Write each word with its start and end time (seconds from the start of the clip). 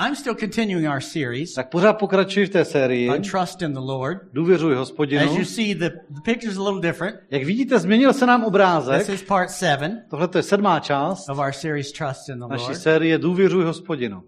I'm 0.00 0.14
still 0.14 0.34
continuing 0.34 0.88
our 0.88 1.00
series 1.00 1.54
Tak 1.54 1.68
pořád 1.70 1.92
pokračuji 1.92 2.46
v 2.46 2.50
té 2.50 2.64
sérii. 2.64 3.10
on 3.10 3.22
trust 3.22 3.62
in 3.62 3.72
the 3.72 3.78
Lord. 3.80 4.18
Důvěřuji 4.32 4.72
As 4.72 4.78
hospodinu. 4.78 5.36
you 5.38 5.44
see, 5.44 5.74
the, 5.74 5.90
the 6.10 6.20
picture's 6.24 6.56
a 6.58 6.62
little 6.62 6.80
different. 6.80 7.16
Jak 7.30 7.44
vidíte, 7.44 7.78
změnil 7.78 8.12
se 8.12 8.26
nám 8.26 8.40
This 8.40 8.48
obrázek. 8.48 9.08
is 9.08 9.22
part 9.22 9.50
seven 9.50 10.02
Tohle 10.10 10.28
je 10.36 10.42
sedmá 10.42 10.80
část 10.80 11.28
of 11.28 11.38
our 11.38 11.52
series 11.52 11.92
Trust 11.92 12.28
in 12.28 12.38
the 12.38 12.46
naší 12.46 12.62
Lord. 12.64 12.76
série 12.78 13.18
Důvěřuji 13.18 13.64
hospodinu. 13.64 14.22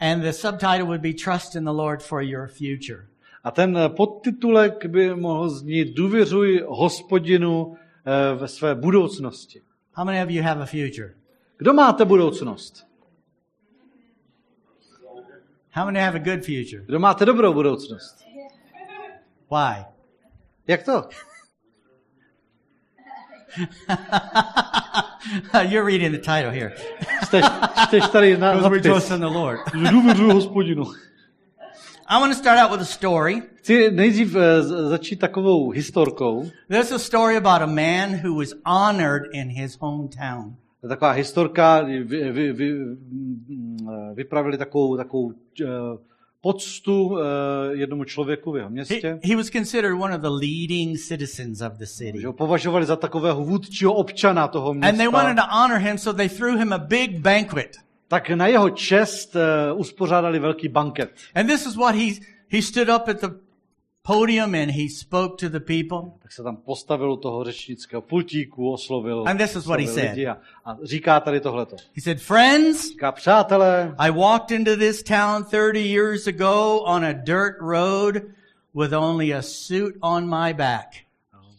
And 0.00 0.20
the 0.22 0.30
subtitle 0.32 0.82
would 0.82 1.00
be 1.00 1.12
Trust 1.24 1.54
in 1.56 1.64
the 1.64 1.70
Lord 1.70 2.02
for 2.02 2.22
your 2.22 2.46
future. 2.48 3.06
A 3.44 3.50
ten 3.50 3.76
eh, 3.78 3.88
podtitulek 3.88 4.86
by 4.86 5.14
mohl 5.14 5.48
znít 5.48 5.94
Důvěřuj 5.96 6.64
hospodinu 6.68 7.74
eh, 8.06 8.34
ve 8.34 8.48
své 8.48 8.74
budoucnosti. 8.74 9.60
How 9.92 10.04
many 10.06 10.22
of 10.24 10.30
you 10.30 10.42
have 10.42 10.62
a 10.62 10.66
future? 10.66 11.14
Kdo 11.58 11.72
máte 11.72 12.04
budoucnost? 12.04 12.86
How 15.74 15.84
many 15.86 15.98
have 15.98 16.14
a 16.14 16.20
good 16.20 16.44
future? 16.44 16.84
Kdo 16.86 16.98
máte 16.98 17.24
dobrou 17.24 17.52
budoucnost? 17.54 18.24
Why? 19.50 19.84
Jak 20.68 20.82
to? 20.82 21.08
You're 25.68 25.84
reading 25.86 26.12
the 26.12 26.18
title 26.18 26.50
here. 26.50 26.72
Čteš 27.86 28.08
tady 28.08 28.36
na 28.36 28.54
Because 28.54 28.70
we 28.70 28.80
trust 28.80 29.08
zapis. 29.08 29.14
in 29.14 29.20
the 29.20 29.38
Lord. 29.38 29.60
Důvěřuji 29.90 30.32
hospodinu. 30.32 30.84
I 32.06 32.20
want 32.20 32.32
to 32.32 32.38
start 32.38 32.58
out 32.58 32.70
with 32.70 32.80
a 32.80 32.92
story. 32.92 33.42
Chci 33.56 33.90
nejdřív 33.90 34.32
začít 34.88 35.16
takovou 35.16 35.70
historkou. 35.70 36.50
There's 36.68 36.92
a 36.92 36.98
story 36.98 37.36
about 37.36 37.62
a 37.62 37.66
man 37.66 38.20
who 38.24 38.34
was 38.34 38.54
honored 38.64 39.22
in 39.32 39.48
his 39.48 39.78
hometown. 39.78 40.56
Taková 40.88 41.10
historka, 41.10 41.80
vy, 41.82 42.32
vy, 42.32 42.52
vy, 42.52 42.72
mm, 42.74 43.76
eh, 43.92 44.14
vypravili 44.14 44.58
takovou, 44.58 44.96
takovou 44.96 45.32
eh, 45.62 45.66
poctu 46.40 47.18
eh, 47.18 47.22
jednomu 47.76 48.04
člověku 48.04 48.52
v 48.52 48.56
jeho 48.56 48.68
He, 48.68 48.72
městě. 48.72 49.18
he 49.24 49.36
was 49.36 49.46
considered 49.50 50.00
one 50.00 50.14
of 50.16 50.20
the 50.20 50.28
leading 50.28 50.98
citizens 50.98 51.60
of 51.60 51.72
the 51.72 51.86
city. 51.86 52.20
Že 52.20 52.26
ho 52.26 52.32
považovali 52.32 52.86
za 52.86 52.96
takového 52.96 53.44
vůdčího 53.44 53.92
občana 53.94 54.48
toho 54.48 54.70
And 54.70 54.96
they 54.96 55.08
wanted 55.08 55.32
města. 55.32 55.46
to 55.46 55.56
honor 55.56 55.78
him, 55.78 55.98
so 55.98 56.16
they 56.16 56.28
threw 56.28 56.58
him 56.58 56.72
a 56.72 56.78
big 56.78 57.18
banquet. 57.18 57.76
Tak 58.08 58.30
na 58.30 58.46
jeho 58.46 58.70
čest 58.70 59.36
uspořádali 59.74 60.38
velký 60.38 60.68
banket. 60.68 61.10
And 61.34 61.46
this 61.46 61.66
is 61.66 61.76
what 61.76 61.94
he 61.94 62.06
he 62.48 62.62
stood 62.62 62.88
up 62.88 63.08
at 63.08 63.20
the 63.20 63.28
podium 64.06 64.54
and 64.54 64.70
he 64.70 64.88
spoke 64.88 65.36
to 65.36 65.48
the 65.48 65.60
people. 65.60 66.12
Tak 66.22 66.32
se 66.32 66.42
tam 66.42 66.56
postavil 66.56 67.12
u 67.12 67.16
toho 67.16 67.44
řečnického 67.44 68.02
pultíku, 68.02 68.72
oslovil, 68.72 69.24
And 69.28 69.38
this 69.38 69.56
is 69.56 69.66
what 69.66 69.80
he 69.80 69.86
said. 69.86 70.18
a, 70.28 70.36
a 70.64 70.76
říká 70.82 71.20
tady 71.20 71.40
tohleto. 71.40 71.76
He 71.96 72.02
said, 72.02 72.20
"Friends, 72.20 72.88
Říká, 72.88 73.12
přátelé, 73.12 73.94
I 73.98 74.10
walked 74.10 74.50
into 74.50 74.76
this 74.76 75.02
town 75.02 75.44
30 75.44 75.76
years 75.80 76.26
ago 76.26 76.78
on 76.84 77.04
a 77.04 77.12
dirt 77.12 77.56
road 77.60 78.14
with 78.74 78.92
only 78.92 79.34
a 79.34 79.42
suit 79.42 79.94
on 80.00 80.28
my 80.28 80.54
back. 80.54 80.86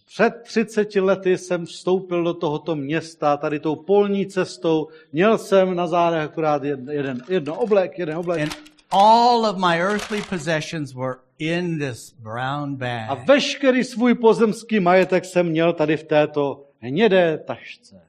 Před 0.06 0.34
30 0.44 0.96
lety 0.96 1.38
jsem 1.38 1.66
vstoupil 1.66 2.24
do 2.24 2.34
tohoto 2.34 2.76
města 2.76 3.38
tady 3.38 3.60
tou 3.60 3.76
polní 3.76 4.26
cestou. 4.26 4.88
Měl 5.14 5.38
jsem 5.38 5.76
na 5.76 5.88
zádech 5.88 6.24
akorát 6.24 6.64
jeden, 6.64 6.90
jeden, 6.90 7.22
jedno 7.30 7.56
oblek, 7.56 8.00
jeden 8.00 8.18
oblek. 8.18 8.42
And 8.42 8.56
all 8.92 9.46
of 9.46 9.58
my 9.58 9.82
earthly 9.82 10.22
possessions 10.30 10.94
were 10.94 11.16
in 11.40 11.80
this 11.80 12.12
brown 12.20 12.74
A 12.74 13.16
bag. 13.16 13.28
veškerý 13.28 13.84
svůj 13.84 14.16
pozemský 14.16 14.80
majetek 14.80 15.26
jsem 15.26 15.50
měl 15.50 15.74
tady 15.74 15.98
v 15.98 16.04
této 16.04 16.66
hnědé 16.80 17.38
tašce. 17.38 18.02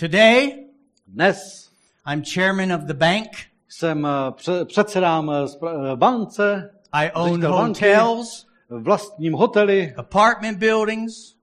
Today, 0.00 0.64
Dnes 1.06 1.70
I'm 2.12 2.22
chairman 2.34 2.72
of 2.72 2.80
the 2.80 2.94
bank. 2.94 3.28
jsem 3.68 4.06
eh, 4.06 4.30
pře- 4.30 4.64
předsedám 4.64 5.30
eh, 5.30 5.68
eh, 5.92 5.96
bance, 5.96 6.70
I 6.92 7.10
own 7.14 7.44
hotels, 7.46 8.46
vlastním 8.68 9.32
hoteli, 9.32 9.94
apartment 9.96 10.58
buildings, 10.58 11.34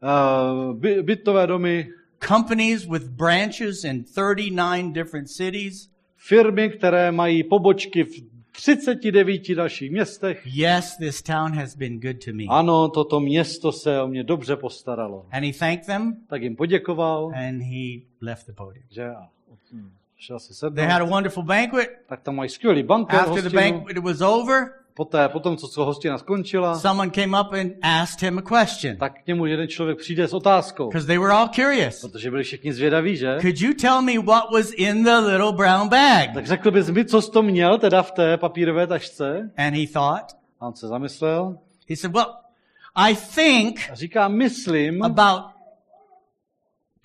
by, 0.74 1.04
bytové 1.04 1.48
domy, 1.48 1.90
companies 2.28 2.86
with 2.86 3.04
branches 3.10 3.84
in 3.84 4.04
39 4.04 4.94
different 4.94 5.30
cities. 5.30 5.90
firmy, 6.18 6.70
které 6.70 7.12
mají 7.12 7.44
pobočky 7.44 8.04
v 8.04 8.39
39 8.52 9.56
dalších 9.56 9.92
městech. 9.92 10.42
Yes, 10.56 10.98
this 10.98 11.22
town 11.22 11.54
has 11.56 11.76
been 11.76 12.00
good 12.00 12.26
to 12.26 12.32
me. 12.34 12.44
Ano, 12.50 12.90
toto 12.90 13.20
město 13.20 13.72
se 13.72 14.02
o 14.02 14.08
mě 14.08 14.24
dobře 14.24 14.56
postaralo. 14.56 15.26
And 15.32 15.44
he 15.46 15.54
thanked 15.54 15.86
them 15.86 16.14
Tak 16.28 16.42
jim 16.42 16.56
poděkoval, 16.56 17.32
and 17.36 17.62
he 17.62 18.00
left 18.22 18.46
the 18.46 18.54
podium. 18.54 18.86
že 18.90 19.06
a 19.10 19.28
hm, 19.74 19.92
šel 20.18 20.40
si 20.40 20.60
They 20.76 20.86
had 20.86 20.92
a 20.92 20.96
sednout. 20.96 21.10
wonderful 21.10 21.44
banquet. 21.44 21.90
Tak 22.08 22.22
tam 22.22 22.36
mají 22.36 22.50
skvělý 22.50 22.84
banket, 22.84 23.20
After 23.20 23.34
the 23.36 23.42
hostinu. 23.42 23.62
banquet 23.62 23.98
was 23.98 24.22
over, 24.22 24.68
Poté, 25.00 25.30
potom, 25.30 25.58
co 25.58 25.68
co 25.68 25.86
hostina 25.86 26.18
skončila, 26.18 26.80
someone 26.80 27.12
came 27.12 27.42
up 27.42 27.54
and 27.54 27.72
asked 27.82 28.22
him 28.22 28.38
a 28.38 28.42
question 28.42 28.98
tak 28.98 29.24
k 29.24 29.28
němu 29.28 29.46
jeden 29.46 29.68
člověk 29.68 29.98
přijde 29.98 30.28
s 30.28 30.34
otázkou. 30.34 30.88
because 30.88 31.08
they 31.08 31.18
were 31.18 31.34
all 31.34 31.48
curious. 31.48 32.02
Protože 32.02 32.32
byli 32.32 32.44
všichni 32.44 32.74
zvědaví, 32.74 33.18
že? 33.18 33.38
Could 33.42 33.62
you 33.62 33.74
tell 33.74 34.02
me 34.02 34.18
what 34.18 34.44
was 34.54 34.72
in 34.72 35.04
the 35.04 35.16
little 35.16 35.52
brown 35.52 35.90
bag? 35.90 36.34
Tak 36.34 36.48
řekl 36.48 36.72
bys 36.72 36.90
mi, 36.90 37.06
co 37.06 37.22
jsi 37.22 37.32
to 37.32 37.42
měl 37.42 37.78
teda 37.78 38.04
v 38.04 38.12
té 38.12 38.38
papírové 38.38 38.88
tašce? 38.88 39.52
And 39.58 39.76
he 39.76 39.88
thought, 39.94 40.36
A 40.60 40.68
on 40.68 40.76
se 40.76 40.88
zamyslel 40.88 41.58
he 41.90 41.96
said, 41.96 42.14
Well, 42.14 42.36
I 42.96 43.16
think 43.16 43.90
a 43.92 43.96
říká, 43.96 44.28
myslím, 44.28 45.04
about 45.04 45.44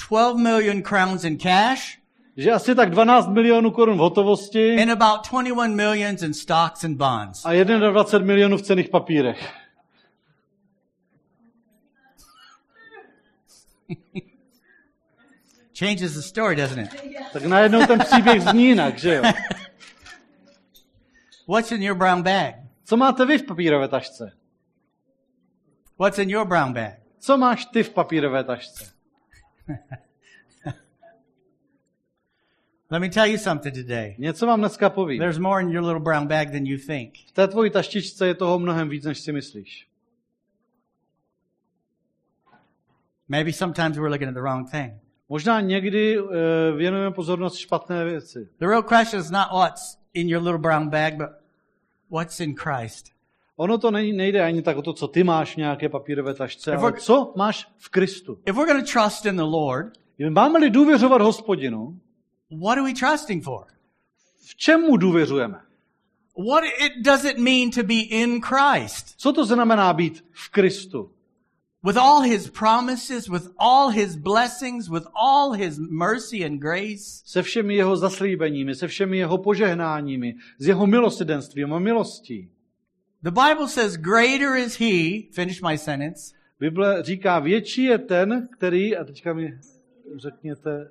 12 0.08 0.36
million 0.36 0.82
crowns 0.82 1.24
in 1.24 1.38
cash 1.38 1.98
že 2.36 2.52
asi 2.52 2.74
tak 2.74 2.90
12 2.90 3.28
milionů 3.28 3.70
korun 3.70 3.96
v 3.96 4.00
hotovosti 4.00 4.82
and 4.82 4.90
about 4.90 5.30
21 5.30 5.76
millions 5.76 6.22
in 6.22 6.34
stocks 6.34 6.84
and 6.84 6.96
bonds. 6.96 7.46
a 7.46 7.64
21 7.64 8.26
milionů 8.26 8.56
v 8.56 8.62
cených 8.62 8.88
papírech. 8.88 9.52
Changes 15.78 16.14
the 16.14 16.20
story, 16.20 16.56
doesn't 16.56 16.78
it? 16.78 16.90
Tak 17.32 17.44
najednou 17.44 17.86
ten 17.86 17.98
příběh 17.98 18.42
zní 18.42 18.64
jinak, 18.66 18.98
že 18.98 19.14
jo? 19.14 19.22
What's 21.48 21.72
in 21.72 21.82
your 21.82 21.96
brown 21.96 22.22
bag? 22.22 22.54
Co 22.84 22.96
máte 22.96 23.26
vy 23.26 23.38
v 23.38 23.46
papírové 23.46 23.88
tašce? 23.88 24.32
What's 25.98 26.18
in 26.18 26.30
your 26.30 26.46
brown 26.46 26.72
bag? 26.72 26.94
Co 27.18 27.38
máš 27.38 27.64
ty 27.64 27.82
v 27.82 27.90
papírové 27.90 28.44
tašce? 28.44 28.92
Let 32.90 33.00
me 33.00 33.08
tell 33.08 33.26
you 33.26 33.38
something 33.38 33.74
today. 33.74 34.14
Něco 34.18 34.46
vám 34.46 34.60
dneska 34.60 34.90
povím. 34.90 35.18
There's 35.18 35.38
more 35.38 35.62
in 35.62 35.70
your 35.70 35.84
little 35.84 36.00
brown 36.00 36.26
bag 36.26 36.50
than 36.50 36.66
you 36.66 36.78
think. 36.86 37.14
V 37.26 37.32
té 37.32 37.48
tvojí 37.48 37.70
taštičce 37.70 38.26
je 38.26 38.34
toho 38.34 38.58
mnohem 38.58 38.88
víc, 38.88 39.04
než 39.04 39.20
si 39.20 39.32
myslíš. 39.32 39.88
Maybe 43.28 43.52
sometimes 43.52 43.96
we're 43.96 44.10
looking 44.10 44.28
at 44.28 44.34
the 44.34 44.40
wrong 44.40 44.70
thing. 44.70 44.92
Možná 45.28 45.60
někdy 45.60 46.20
uh, 46.20 46.30
věnujeme 46.76 47.10
pozornost 47.10 47.56
špatné 47.56 48.04
věci. 48.04 48.48
The 48.58 48.66
real 48.66 48.82
question 48.82 49.20
is 49.20 49.30
not 49.30 49.46
what's 49.52 49.98
in 50.14 50.28
your 50.28 50.42
little 50.42 50.58
brown 50.58 50.88
bag, 50.88 51.14
but 51.14 51.28
what's 52.10 52.40
in 52.40 52.54
Christ. 52.54 53.06
Ono 53.56 53.78
to 53.78 53.90
nej- 53.90 54.16
nejde 54.16 54.44
ani 54.44 54.62
tak 54.62 54.76
o 54.76 54.82
to, 54.82 54.92
co 54.92 55.08
ty 55.08 55.24
máš 55.24 55.54
v 55.54 55.56
nějaké 55.56 55.88
papírové 55.88 56.34
tašce, 56.34 56.76
ale 56.76 56.92
co 56.92 57.32
máš 57.36 57.68
v 57.76 57.88
Kristu. 57.88 58.38
If 58.46 58.56
we're 58.56 58.72
going 58.72 58.86
to 58.86 58.92
trust 58.92 59.26
in 59.26 59.36
the 59.36 59.42
Lord, 59.42 59.92
Máme-li 60.30 60.70
důvěřovat 60.70 61.20
hospodinu, 61.20 61.98
what 62.50 62.78
are 62.78 62.84
we 62.84 62.94
trusting 62.94 63.44
for? 63.44 63.66
v 64.44 64.56
čemu 64.56 64.96
důvěřujeme? 64.96 65.60
What 66.50 66.64
it 66.64 66.92
does 67.02 67.24
it 67.24 67.38
mean 67.38 67.70
to 67.70 67.82
be 67.82 67.94
in 67.94 68.40
Christ? 68.40 69.14
Co 69.16 69.32
to 69.32 69.44
znamená 69.44 69.92
být 69.92 70.24
v 70.30 70.50
Kristu? 70.50 71.10
With 71.86 71.96
all 71.96 72.20
his 72.20 72.50
promises, 72.50 73.28
with 73.28 73.48
all 73.58 73.88
his 73.88 74.16
blessings, 74.16 74.88
with 74.88 75.06
all 75.14 75.52
his 75.52 75.78
mercy 75.78 76.44
and 76.46 76.58
grace. 76.58 77.22
Se 77.24 77.42
všemi 77.42 77.74
jeho 77.74 77.96
zaslíbeními, 77.96 78.74
se 78.74 78.88
všemi 78.88 79.18
jeho 79.18 79.38
požehnáními, 79.38 80.34
s 80.58 80.66
jeho 80.66 80.86
milosrdenstvím 80.86 81.72
a 81.72 81.78
milostí. 81.78 82.48
The 83.22 83.30
Bible 83.30 83.68
says, 83.68 83.96
Greater 83.96 84.56
is 84.56 84.80
he, 84.80 85.22
finish 85.32 85.62
my 85.62 85.78
sentence, 85.78 86.34
Bible 86.60 87.02
říká, 87.02 87.38
větší 87.38 87.84
je 87.84 87.98
ten, 87.98 88.48
který, 88.52 88.96
a 88.96 89.04
teďka 89.04 89.32
mi 89.32 89.58
řekněte 90.16 90.90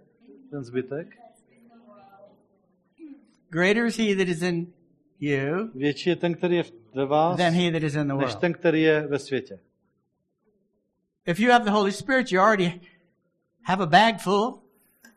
ten 0.51 0.63
zbytek, 0.63 1.07
greater 3.53 3.85
is 3.85 3.97
he 3.97 4.15
that 4.15 4.27
is 4.27 4.41
in 4.41 4.67
you 5.19 5.69
větší 5.75 6.09
je 6.09 6.15
ten, 6.15 6.33
který 6.35 6.55
je 6.55 6.63
ve 6.95 7.05
vás, 7.05 7.37
than 7.37 7.53
he 7.53 7.71
that 7.71 7.83
is 7.83 7.95
in 7.95 8.07
the 8.07 8.13
než 8.13 8.25
world. 8.25 8.39
ten, 8.39 8.53
který 8.53 8.81
je 8.81 9.07
ve 9.07 9.19
světě. 9.19 9.59
If 11.25 11.39
you 11.39 11.51
have 11.51 11.65
the 11.65 11.71
Holy 11.71 11.91
Spirit, 11.91 12.31
you 12.31 12.41
already 12.41 12.81
have 13.63 13.83
a 13.83 13.85
bag 13.85 14.21
full. 14.21 14.59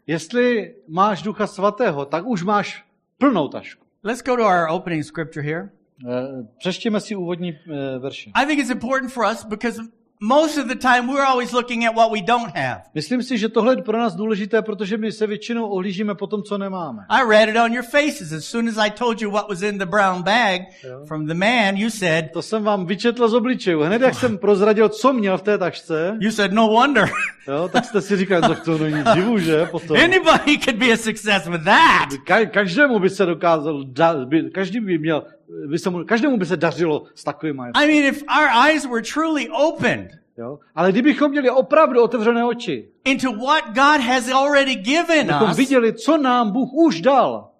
Jestli 0.07 0.75
máš 0.89 1.23
Ducha 1.23 1.47
Svatého, 1.47 2.05
tak 2.05 2.27
už 2.27 2.43
máš 2.43 2.85
plnou 3.19 3.49
tašku. 3.49 3.87
Let's 4.05 4.23
go 4.23 4.37
to 4.37 4.43
our 4.43 4.69
opening 4.71 5.05
scripture 5.05 5.43
here. 5.47 5.71
Eh, 6.09 6.47
Přečtěme 6.59 7.01
si 7.01 7.17
úvodní 7.17 7.53
eh, 7.53 7.99
verši. 7.99 8.33
I 8.35 8.47
think 8.47 8.61
it's 8.61 8.71
important 8.71 9.13
for 9.13 9.25
us 9.33 9.45
because 9.45 9.83
most 10.21 10.59
of 10.59 10.67
the 10.69 10.75
time 10.75 11.07
we're 11.09 11.25
always 11.27 11.53
looking 11.53 11.85
at 11.87 11.95
what 11.97 12.13
we 12.13 12.21
don't 12.23 12.57
have. 12.57 12.83
Myslím 12.95 13.23
si, 13.23 13.39
že 13.39 13.49
tohle 13.49 13.73
je 13.77 13.83
pro 13.83 13.99
nás 13.99 14.15
důležité, 14.15 14.63
protože 14.63 14.97
my 14.97 15.13
se 15.13 15.27
většinou 15.27 15.67
ohlížíme 15.69 16.15
po 16.15 16.27
tom, 16.27 16.43
co 16.43 16.59
nemáme. 16.59 17.03
I 17.09 17.29
read 17.31 17.49
it 17.49 17.57
on 17.57 17.73
your 17.73 17.85
faces. 17.85 18.33
As 18.33 18.45
soon 18.45 18.69
as 18.69 18.79
I 18.79 18.91
told 18.91 19.21
you 19.23 19.31
what 19.31 19.49
was 19.49 19.63
in 19.63 19.79
the 19.79 19.87
brown 19.87 20.23
bag 20.23 20.61
Yeah. 20.85 21.07
from 21.09 21.27
the 21.27 21.35
man, 21.35 21.77
you 21.77 21.91
said, 21.91 22.25
To 22.33 22.43
jsem 22.43 22.63
vám 22.65 22.87
vyčetl 22.87 23.29
z 23.29 23.35
obličejů. 23.35 23.81
Hned 23.83 24.03
jak 24.03 24.15
jsem 24.15 24.39
prozradil, 24.39 24.89
co 24.89 25.13
měl 25.13 25.39
v 25.39 25.43
té 25.43 25.59
tašce, 25.59 26.17
you 26.21 26.31
said, 26.31 26.53
no 26.53 26.69
wonder. 26.69 27.09
jo, 27.49 27.69
tak 27.73 27.85
jste 27.85 28.01
si 28.01 28.17
říkali, 28.17 28.43
tak 28.43 28.61
to 28.65 28.79
není 28.79 29.05
divu, 29.15 29.39
že? 29.39 29.67
Potom. 29.71 29.97
Anybody 29.97 30.59
could 30.59 30.77
be 30.77 30.93
a 30.93 30.97
success 30.97 31.47
with 31.49 31.65
that. 31.65 32.09
Ka- 32.27 32.51
každému 32.51 32.99
by 32.99 33.11
se 33.11 33.27
dokázal, 33.27 33.81
da- 33.83 34.27
by, 34.29 34.51
každý 34.51 34.81
by 34.81 34.99
měl, 34.99 35.25
by 35.67 35.79
se 35.79 35.91
mu, 35.91 36.05
každému 36.05 36.37
by 36.37 36.47
se 36.47 36.57
dařilo 36.57 37.05
s 37.15 37.25
takovým 37.25 37.57
majetkem. 37.57 37.83
I 37.83 37.87
mean, 37.87 38.15
if 38.15 38.23
our 38.23 38.49
eyes 38.69 38.87
were 38.87 39.03
truly 39.03 39.49
opened 39.49 40.11
Jo? 40.39 40.59
Ale 40.75 40.93
kdybychom 40.93 41.31
měli 41.31 41.51
opravdu 41.51 42.03
otevřené 42.03 42.45
oči, 42.45 42.89
into 43.05 43.33
what 43.33 43.65
God 43.65 44.01
has 44.01 44.29
already 44.29 44.75
given 44.75 45.35
us, 45.51 45.57
viděli, 45.57 45.93
co 45.93 46.17
nám 46.17 46.51
Bůh 46.51 46.73
už 46.73 47.01
dal, 47.01 47.51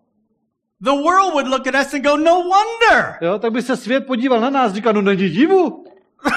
the 0.81 0.91
world 0.91 1.33
would 1.33 1.49
look 1.49 1.67
at 1.67 1.87
us 1.87 1.95
and 1.95 2.05
go, 2.05 2.17
no 2.17 2.35
wonder. 2.35 3.15
jo, 3.21 3.39
tak 3.39 3.53
by 3.53 3.63
se 3.63 3.77
svět 3.77 4.07
podíval 4.07 4.41
na 4.41 4.51
nás 4.51 4.73
a 4.73 4.75
říkal, 4.75 4.93
no 4.93 5.03
není 5.03 5.29
divu. 5.29 5.85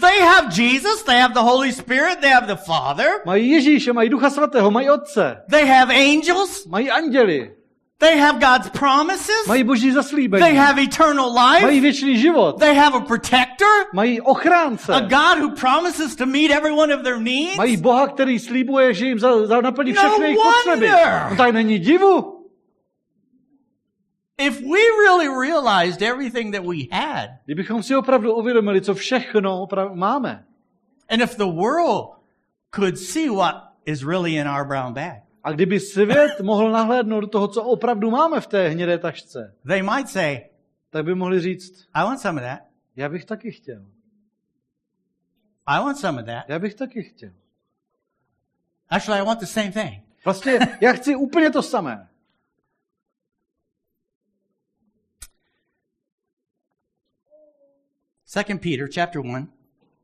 They 0.00 0.20
have 0.20 0.48
Jesus, 0.62 1.02
they 1.02 1.20
have 1.20 1.32
the 1.34 1.40
Holy 1.40 1.72
Spirit, 1.72 2.20
they 2.20 2.30
have 2.30 2.46
the 2.46 2.62
Father, 2.66 3.06
Mají 3.26 3.50
Ježíše, 3.50 3.92
mají 3.92 4.08
Ducha 4.08 4.30
Svatého, 4.30 4.70
mají 4.70 4.90
Otce, 4.90 5.42
they 5.50 5.66
have 5.66 5.94
angels, 5.94 6.66
mají 6.66 6.90
anděli, 6.90 7.55
they 7.98 8.18
have 8.18 8.38
God's 8.40 8.68
promises, 8.68 9.46
mají 9.46 9.64
boží 9.64 9.92
they 10.38 10.54
have 10.54 10.82
eternal 10.82 11.32
mají 11.32 11.64
life, 11.64 11.80
věčný 11.80 12.18
život, 12.18 12.58
they 12.58 12.74
have 12.74 12.96
a 12.96 13.00
protector, 13.00 13.86
mají 13.94 14.20
ochránce, 14.20 14.92
a 14.92 15.00
God 15.00 15.38
who 15.38 15.54
promises 15.54 16.16
to 16.16 16.26
meet 16.26 16.50
every 16.50 16.72
one 16.72 16.94
of 16.94 17.02
their 17.02 17.18
needs. 17.18 17.56
mají 17.56 17.76
Boha, 17.76 18.08
který 18.08 18.38
slíbuje, 18.38 18.94
že 18.94 19.06
jim 19.06 19.18
za, 19.18 19.46
za 19.46 19.60
naplní 19.60 19.92
No 19.92 20.02
všechny 20.02 20.24
jejich 20.24 20.38
potřeby. 20.38 20.88
No 21.30 21.36
tak 21.36 21.52
není 21.52 21.78
divu. 21.78 22.36
If 24.38 24.60
we 24.60 24.80
really 25.00 25.28
realized 25.28 26.02
everything 26.02 26.52
that 26.52 26.62
we 26.62 26.88
had, 26.92 27.30
Kdybychom 27.44 27.82
si 27.82 27.96
opravdu 27.96 28.34
uvědomili, 28.34 28.80
co 28.80 28.94
všechno 28.94 29.62
opravdu 29.62 29.94
máme, 29.94 30.44
and 31.08 31.22
if 31.22 31.36
the 31.36 31.44
world 31.44 32.16
could 32.70 32.98
see 32.98 33.30
what 33.30 33.54
is 33.86 34.02
really 34.02 34.34
in 34.34 34.48
our 34.48 34.64
brown 34.64 34.92
bag, 34.92 35.25
a 35.46 35.52
kdyby 35.52 35.80
svět 35.80 36.40
mohl 36.40 36.70
nahlédnout 36.70 37.20
do 37.20 37.26
toho, 37.26 37.48
co 37.48 37.62
opravdu 37.62 38.10
máme 38.10 38.40
v 38.40 38.46
té 38.46 38.68
hnědé 38.68 38.98
tašce, 38.98 39.54
they 39.66 39.82
might 39.82 40.08
say, 40.08 40.40
tak 40.90 41.04
by 41.04 41.14
mohli 41.14 41.40
říct, 41.40 41.88
I 41.94 42.04
want 42.04 42.20
some 42.20 42.40
of 42.40 42.48
that. 42.48 42.60
já 42.96 43.08
bych 43.08 43.24
taky 43.24 43.52
chtěl. 43.52 43.86
I 45.66 45.78
want 45.84 45.98
some 45.98 46.20
of 46.20 46.26
that. 46.26 46.44
Já 46.48 46.58
bych 46.58 46.74
taky 46.74 47.02
chtěl. 47.02 47.30
Actually, 48.88 49.20
I 49.20 49.26
want 49.26 49.40
the 49.40 49.46
same 49.46 49.72
thing. 49.72 50.02
Vlastně 50.24 50.58
já 50.80 50.92
chci 50.92 51.16
úplně 51.16 51.50
to 51.50 51.62
samé. 51.62 52.08
Second 58.24 58.62
Peter 58.62 58.88
chapter 58.94 59.24
1, 59.24 59.48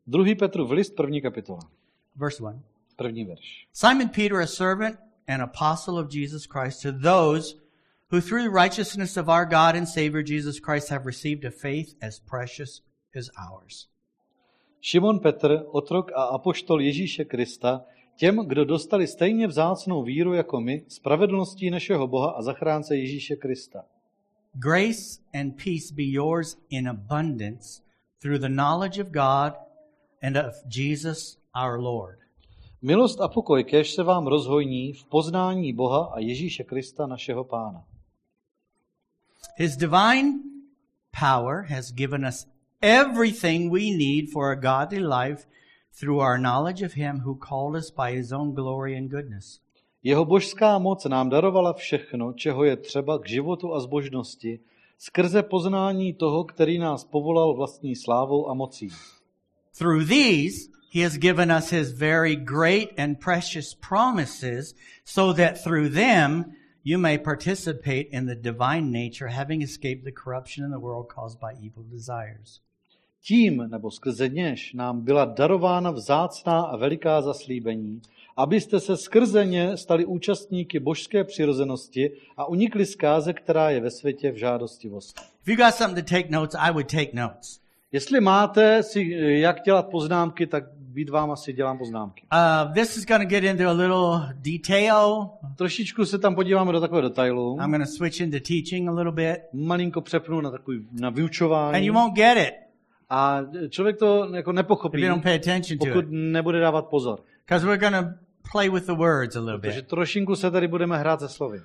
Druhý 0.06 0.34
Petrův 0.34 0.70
list, 0.70 0.96
první 0.96 1.22
kapitola, 1.22 1.70
verse 2.16 2.42
1. 2.42 2.62
první 2.96 3.24
verš. 3.24 3.68
Simon 3.72 4.08
Peter, 4.08 4.36
a 4.36 4.46
servant 4.46 5.11
and 5.26 5.42
apostle 5.42 5.98
of 5.98 6.10
Jesus 6.10 6.46
Christ, 6.46 6.82
to 6.82 6.92
those 6.92 7.54
who 8.10 8.20
through 8.20 8.42
the 8.42 8.50
righteousness 8.50 9.16
of 9.16 9.28
our 9.28 9.46
God 9.46 9.74
and 9.74 9.88
Savior 9.88 10.22
Jesus 10.22 10.60
Christ 10.60 10.90
have 10.90 11.06
received 11.06 11.44
a 11.44 11.50
faith 11.50 11.94
as 12.02 12.20
precious 12.20 12.82
as 13.14 13.30
ours. 13.36 13.88
Šimon 14.80 15.20
Petr, 15.20 15.64
otrok 15.72 16.12
a 16.14 16.22
apoštol 16.22 16.80
Ježíše 16.80 17.24
Krista, 17.24 17.84
těm, 18.16 18.36
kdo 18.46 18.64
dostali 18.64 19.06
stejně 19.06 19.46
vzácnou 19.46 20.02
víru 20.02 20.34
jako 20.34 20.60
my, 20.60 20.84
spravedlností 20.88 21.70
našeho 21.70 22.06
Boha 22.06 22.30
a 22.30 22.42
zachránce 22.42 22.96
Ježíše 22.96 23.36
Krista. 23.36 23.84
Grace 24.54 25.20
and 25.34 25.56
peace 25.56 25.94
be 25.94 26.02
yours 26.02 26.56
in 26.70 26.88
abundance 26.88 27.82
through 28.20 28.38
the 28.38 28.48
knowledge 28.48 29.00
of 29.00 29.08
God 29.08 29.54
and 30.22 30.36
of 30.36 30.54
Jesus 30.68 31.38
our 31.54 31.80
Lord. 31.80 32.21
Milost 32.84 33.20
a 33.20 33.28
pokoj 33.28 33.64
kež 33.64 33.90
se 33.90 34.02
vám 34.02 34.26
rozhojní 34.26 34.92
v 34.92 35.04
poznání 35.04 35.72
Boha 35.72 36.04
a 36.04 36.18
Ježíše 36.18 36.64
Krista 36.64 37.06
našeho 37.06 37.44
Pána. 37.44 37.84
His 39.56 39.76
divine 39.76 40.32
power 41.20 41.62
has 41.62 41.92
given 41.92 42.26
us 42.26 42.46
everything 42.80 43.72
we 43.72 43.80
need 43.80 44.30
for 44.32 44.50
a 44.50 44.54
godly 44.54 44.98
life 44.98 45.46
through 46.00 46.20
our 46.20 46.38
knowledge 46.38 46.86
of 46.86 46.92
Him 46.92 47.20
who 47.20 47.34
called 47.34 47.76
us 47.76 47.90
by 47.90 48.16
His 48.16 48.32
own 48.32 48.54
glory 48.54 48.98
and 48.98 49.10
goodness. 49.10 49.60
Jeho 50.02 50.24
božská 50.24 50.78
moc 50.78 51.04
nám 51.04 51.30
darovala 51.30 51.72
všechno, 51.72 52.32
čeho 52.32 52.64
je 52.64 52.76
třeba 52.76 53.18
k 53.18 53.28
životu 53.28 53.74
a 53.74 53.80
zbožnosti, 53.80 54.60
skrze 54.98 55.42
poznání 55.42 56.12
toho, 56.14 56.44
který 56.44 56.78
nás 56.78 57.04
povolal 57.04 57.54
vlastní 57.54 57.96
slávou 57.96 58.48
a 58.48 58.54
mocí. 58.54 58.88
Through 59.78 60.08
these, 60.08 60.72
He 60.92 61.00
has 61.00 61.16
given 61.16 61.50
us 61.50 61.70
His 61.70 61.92
very 61.92 62.36
great 62.36 62.92
and 62.98 63.18
precious 63.18 63.72
promises, 63.72 64.74
so 65.04 65.32
that 65.32 65.64
through 65.64 65.88
them 65.88 66.52
you 66.82 66.98
may 66.98 67.16
participate 67.16 68.10
in 68.12 68.26
the 68.26 68.34
divine 68.34 68.92
nature, 68.92 69.28
having 69.28 69.62
escaped 69.62 70.04
the 70.04 70.12
corruption 70.12 70.64
in 70.64 70.70
the 70.70 70.78
world 70.78 71.08
caused 71.08 71.40
by 71.40 71.52
evil 71.52 71.84
desires. 71.90 72.60
Tím, 73.22 73.68
nebo 73.70 73.90
skrze 73.90 74.28
něž, 74.28 74.72
nám 74.72 75.00
byla 75.00 75.24
darována 75.24 75.90
vzácná 75.90 76.60
a 76.60 76.76
veliká 76.76 77.22
zaslíbení, 77.22 78.02
abyste 78.36 78.80
se 78.80 78.96
skrze 78.96 79.46
ně 79.46 79.76
stali 79.76 80.04
účastníky 80.04 80.80
božské 80.80 81.24
přirozenosti 81.24 82.10
a 82.36 82.44
unikli 82.48 82.86
zkáze, 82.86 83.32
která 83.32 83.70
je 83.70 83.80
ve 83.80 83.90
světě 83.90 84.32
v 84.32 84.36
žádostivosti. 84.36 85.20
If 85.42 85.48
you 85.48 85.56
got 85.56 85.74
something 85.74 86.06
to 86.06 86.14
take 86.14 86.30
notes, 86.30 86.54
I 86.58 86.72
would 86.72 86.86
take 86.86 87.10
notes. 87.14 87.62
Jestli 87.92 88.20
máte 88.20 88.82
si 88.82 89.14
eh, 89.14 89.38
jak 89.38 89.62
dělat 89.62 89.88
poznámky, 89.88 90.46
tak 90.46 90.64
být 90.92 91.08
vám 91.10 91.30
asi 91.30 91.52
dělám 91.52 91.78
poznámky. 91.78 92.22
Uh, 92.32 92.72
this 92.74 92.96
is 92.96 93.06
going 93.06 93.22
to 93.22 93.28
get 93.28 93.44
into 93.44 93.68
a 93.68 93.72
little 93.72 94.34
detail. 94.34 95.28
Trošičku 95.56 96.04
se 96.04 96.18
tam 96.18 96.34
podíváme 96.34 96.72
do 96.72 96.80
takového 96.80 97.08
detailu. 97.08 97.56
I'm 97.60 97.70
going 97.70 97.82
to 97.84 97.90
switch 97.90 98.20
into 98.20 98.38
teaching 98.48 98.88
a 98.88 98.92
little 98.92 99.12
bit, 99.12 99.36
Malinko 99.52 100.00
přepnu 100.00 100.40
na 100.40 100.50
takový 100.50 100.86
na 101.00 101.08
and 101.08 101.16
vyučování. 101.16 101.86
you 101.86 101.94
won't 101.94 102.14
get 102.16 102.38
it 102.38 102.54
A 103.10 103.40
člověk 103.68 103.98
to 103.98 104.34
jako 104.34 104.50
if 104.50 104.54
nepochopí, 104.56 105.00
you 105.00 105.08
don't 105.08 105.22
pay 105.22 105.34
attention 105.34 105.78
to 105.78 105.86
pokud 105.86 106.04
it, 106.04 106.10
nebude 106.10 106.60
dávat 106.60 106.86
pozor. 106.86 107.18
because 107.46 107.66
we're 107.66 107.90
going 107.90 108.04
to 108.06 108.10
play 108.52 108.68
with 108.70 108.86
the 108.86 108.92
words 108.94 109.36
a 109.36 109.40
little 109.40 109.58
Protože 109.58 109.80
bit. 109.80 109.88
trošinku 109.88 110.36
se 110.36 110.50
tady 110.50 110.68
budeme 110.68 110.98
hrát 110.98 111.20
se 111.20 111.28
slovy. 111.28 111.60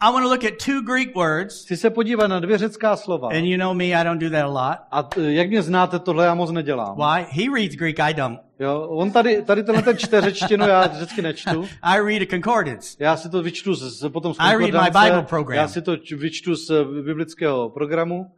I 0.00 0.12
want 0.12 0.24
to 0.24 0.28
look 0.28 0.44
at 0.44 0.58
two 0.64 0.82
Greek 0.82 1.14
words, 1.16 1.64
Chci 1.64 1.76
se 1.76 1.90
podívat 1.90 2.26
na 2.26 2.40
dvě 2.40 2.58
řecká 2.58 2.96
slova. 2.96 3.28
and 3.28 3.44
you 3.44 3.56
know 3.58 3.74
me, 3.74 3.84
I 3.84 4.04
don't 4.04 4.20
do 4.20 4.30
that 4.30 4.42
a 4.44 4.46
lot. 4.46 4.78
A 4.90 5.08
jak 5.20 5.48
mě 5.48 5.62
znáte, 5.62 5.98
tohle 5.98 6.24
já 6.24 6.34
moc 6.34 6.50
nedělám. 6.50 6.96
Why? 6.96 7.26
He 7.30 7.54
reads 7.60 7.74
Greek, 7.76 8.00
I 8.00 8.14
don't. 8.14 8.40
Jo, 8.60 8.80
on 8.88 9.10
tady, 9.10 9.42
tady 9.42 9.62
tenhle 9.64 9.82
ten 9.82 9.96
čte 9.98 10.20
řečtinu, 10.20 10.66
já 10.68 10.98
řecky 10.98 11.22
nečtu. 11.22 11.68
I 11.82 12.00
read 12.00 12.22
a 12.22 12.26
concordance. 12.30 12.96
Já 13.00 13.16
si 13.16 13.30
to 13.30 13.42
vyčtu 13.42 13.74
z, 13.74 13.98
z, 14.00 14.08
potom 14.08 14.34
z 14.34 14.36
I 14.40 14.56
read 14.56 14.84
my 14.84 14.90
Bible 15.04 15.22
program. 15.22 15.56
já 15.58 15.68
si 15.68 15.82
to 15.82 15.96
vyčtu 16.16 16.54
z 16.56 16.70
biblického 17.04 17.70
programu, 17.70 18.30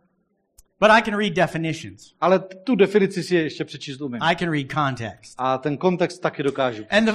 But 0.81 0.91
I 0.91 1.03
can 1.03 1.19
read 1.19 1.33
definitions. 1.33 2.13
ale 2.21 2.39
tu 2.39 2.75
definici 2.75 3.23
si 3.23 3.35
ještě 3.37 3.65
přečíst 3.65 4.01
umím. 4.01 4.23
I 4.23 4.37
can 4.37 4.51
read 4.53 4.67
context. 4.75 5.35
A 5.39 5.59
ten 5.59 5.77
kontext 5.77 6.23
taky 6.23 6.43
dokážu. 6.43 6.85
And 6.91 7.05
the, 7.05 7.13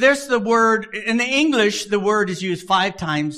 there's 0.00 0.28
the 0.28 0.38
word, 0.38 0.86
in 1.06 1.16
the 1.18 1.24
English, 1.24 1.86
the 1.86 1.98
word 1.98 2.30
is 2.30 2.42
used 2.42 2.66
five 2.68 2.92
times 2.96 3.36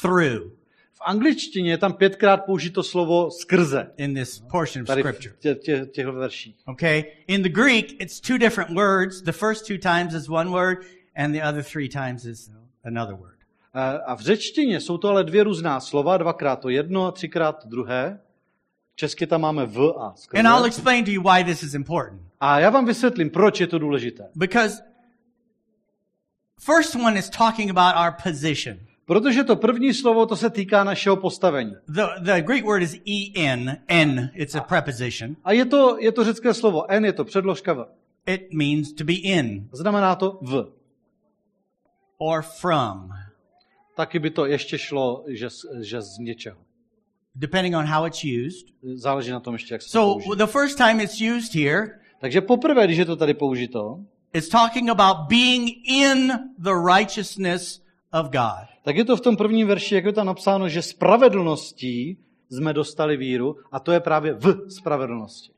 through 0.00 0.60
V 1.00 1.02
angličtině 1.04 1.70
je 1.70 1.78
tam 1.78 1.92
pětkrát 1.92 2.44
použito 2.44 2.82
slovo 2.82 3.30
skrze. 3.30 3.90
in 3.96 4.14
this 4.14 4.42
portion 4.50 4.82
of 4.82 4.88
scripture. 4.88 5.34
v 5.34 5.38
tě, 5.38 5.54
tě, 5.54 5.86
těchto 5.92 6.12
verších. 6.12 6.56
Okay? 6.66 7.04
In 7.26 7.42
the 7.42 7.48
Greek, 7.48 8.02
it's 8.02 8.20
two 8.20 8.38
different 8.38 8.70
words. 8.70 9.22
The 9.22 9.32
first 9.32 9.66
two 9.66 9.78
times 9.78 10.14
is 10.14 10.28
one 10.28 10.50
word, 10.50 10.78
and 11.16 11.32
the 11.32 11.42
other 11.48 11.64
three 11.72 11.88
times 11.88 12.24
is 12.24 12.50
another 12.84 13.14
word. 13.14 13.36
A 14.06 14.14
v 14.14 14.20
řečtině 14.20 14.80
jsou 14.80 14.98
to 14.98 15.08
ale 15.08 15.24
dvě 15.24 15.44
různá 15.44 15.80
slova, 15.80 16.16
dvakrát 16.16 16.56
to 16.56 16.68
jedno 16.68 17.06
a 17.06 17.12
třikrát 17.12 17.52
to 17.52 17.68
druhé. 17.68 18.20
Česky 18.94 19.26
tam 19.26 19.40
máme 19.40 19.66
v 19.66 19.94
a 19.98 20.12
skrze. 20.16 20.40
And 20.40 20.56
I'll 20.56 20.64
explain 20.64 21.04
to 21.04 21.10
you 21.10 21.22
why 21.22 21.44
this 21.44 21.62
is 21.62 21.74
important. 21.74 22.22
A 22.40 22.60
já 22.60 22.70
vám 22.70 22.86
vysvětlím, 22.86 23.30
proč 23.30 23.60
je 23.60 23.66
to 23.66 23.78
důležité. 23.78 24.28
Because 24.34 24.82
first 26.58 26.94
one 26.94 27.18
is 27.18 27.30
talking 27.30 27.70
about 27.70 27.94
our 28.06 28.32
position. 28.32 28.89
Protože 29.10 29.44
to 29.44 29.56
první 29.56 29.94
slovo, 29.94 30.26
to 30.26 30.36
se 30.36 30.50
týká 30.50 30.84
našeho 30.84 31.16
postavení. 31.16 31.72
The, 31.88 32.02
the 32.20 32.40
Greek 32.40 32.64
word 32.64 32.82
is 32.82 33.00
en, 33.36 33.76
en, 33.88 34.30
it's 34.34 34.54
a 34.54 34.60
preposition. 34.60 35.36
A 35.44 35.52
je 35.52 35.64
to, 35.64 35.96
je 36.00 36.12
to 36.12 36.24
řecké 36.24 36.54
slovo 36.54 36.90
en, 36.90 37.04
je 37.04 37.12
to 37.12 37.24
předložka 37.24 37.72
v. 37.72 37.86
It 38.26 38.52
means 38.52 38.92
to 38.92 39.04
be 39.04 39.12
in 39.12 39.68
Znamená 39.72 40.14
to 40.14 40.38
v. 40.42 40.72
or 42.18 42.42
from, 42.42 43.08
Taky 43.96 44.18
by 44.18 44.30
to 44.30 44.46
ještě 44.46 44.78
šlo, 44.78 45.24
že, 45.28 45.50
z- 45.50 45.66
že 45.80 46.02
z 46.02 46.18
něčeho. 46.18 46.58
depending 47.34 47.76
on 47.76 47.84
how 47.84 48.06
it's 48.06 48.24
used. 48.24 48.66
Záleží 48.94 49.30
na 49.30 49.40
tom 49.40 49.54
ještě, 49.54 49.74
jak 49.74 49.82
se 49.82 49.88
to 49.88 49.98
So 49.98 50.12
použije. 50.12 50.36
the 50.36 50.52
first 50.52 50.78
time 50.78 51.00
it's 51.00 51.20
used 51.36 51.54
here, 51.54 51.98
Takže 52.20 52.40
poprvé, 52.40 52.84
když 52.86 52.98
je 52.98 53.04
to 53.04 53.16
tady 53.16 53.34
použito, 53.34 53.98
it's 54.32 54.48
talking 54.48 54.90
about 54.90 55.16
being 55.28 55.68
in 55.88 56.32
the 56.58 56.72
righteousness 56.96 57.82
of 58.12 58.26
God. 58.30 58.69
Tak 58.82 58.96
je 58.96 59.04
to 59.04 59.16
v 59.16 59.20
tom 59.20 59.36
prvním 59.36 59.66
verši, 59.66 59.94
jak 59.94 60.04
je 60.04 60.12
tam 60.12 60.26
napsáno, 60.26 60.68
že 60.68 60.82
spravedlností 60.82 62.18
jsme 62.50 62.72
dostali 62.72 63.16
víru 63.16 63.56
a 63.72 63.80
to 63.80 63.92
je 63.92 64.00
právě 64.00 64.32
v 64.32 64.70
spravedlnosti. 64.70 65.52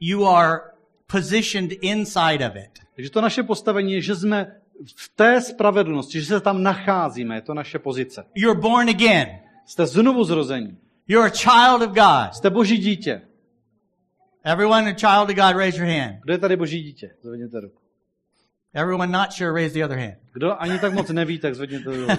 You 0.00 0.24
are 0.24 0.60
positioned 1.06 1.72
inside 1.72 2.46
of 2.46 2.56
it. 2.56 2.70
Takže 2.96 3.10
to 3.10 3.20
naše 3.20 3.42
postavení 3.42 3.92
je, 3.92 4.00
že 4.00 4.16
jsme 4.16 4.60
v 4.96 5.08
té 5.16 5.40
spravedlnosti, 5.40 6.20
že 6.20 6.26
se 6.26 6.40
tam 6.40 6.62
nacházíme, 6.62 7.34
je 7.34 7.40
to 7.40 7.54
naše 7.54 7.78
pozice. 7.78 8.24
You're 8.34 8.60
born 8.60 8.88
again. 8.88 9.28
Jste 9.66 9.86
znovu 9.86 10.24
zrození. 10.24 10.78
You're 11.08 11.26
a 11.26 11.30
child 11.30 11.82
of 11.82 11.94
God. 11.94 12.34
Jste 12.34 12.50
boží 12.50 12.78
dítě. 12.78 13.22
Everyone 14.44 14.90
a 14.90 14.94
child 14.94 15.30
of 15.30 15.36
God, 15.36 15.56
raise 15.56 15.78
your 15.78 15.88
hand. 15.88 16.16
Kdo 16.22 16.32
je 16.32 16.38
tady 16.38 16.56
boží 16.56 16.82
dítě? 16.82 17.10
Zvedněte 17.22 17.60
ruku. 17.60 17.83
Everyone 18.74 19.12
not 19.12 19.32
sure, 19.32 19.52
raise 19.52 19.72
the 19.72 19.84
other 19.84 19.98
hand. 19.98 20.14
Kdo 20.32 20.62
ani 20.62 20.78
tak 20.78 20.92
moc 20.92 21.10
neví, 21.10 21.38
tak 21.38 21.54
zvedněte 21.54 21.96
ruku. 21.96 22.12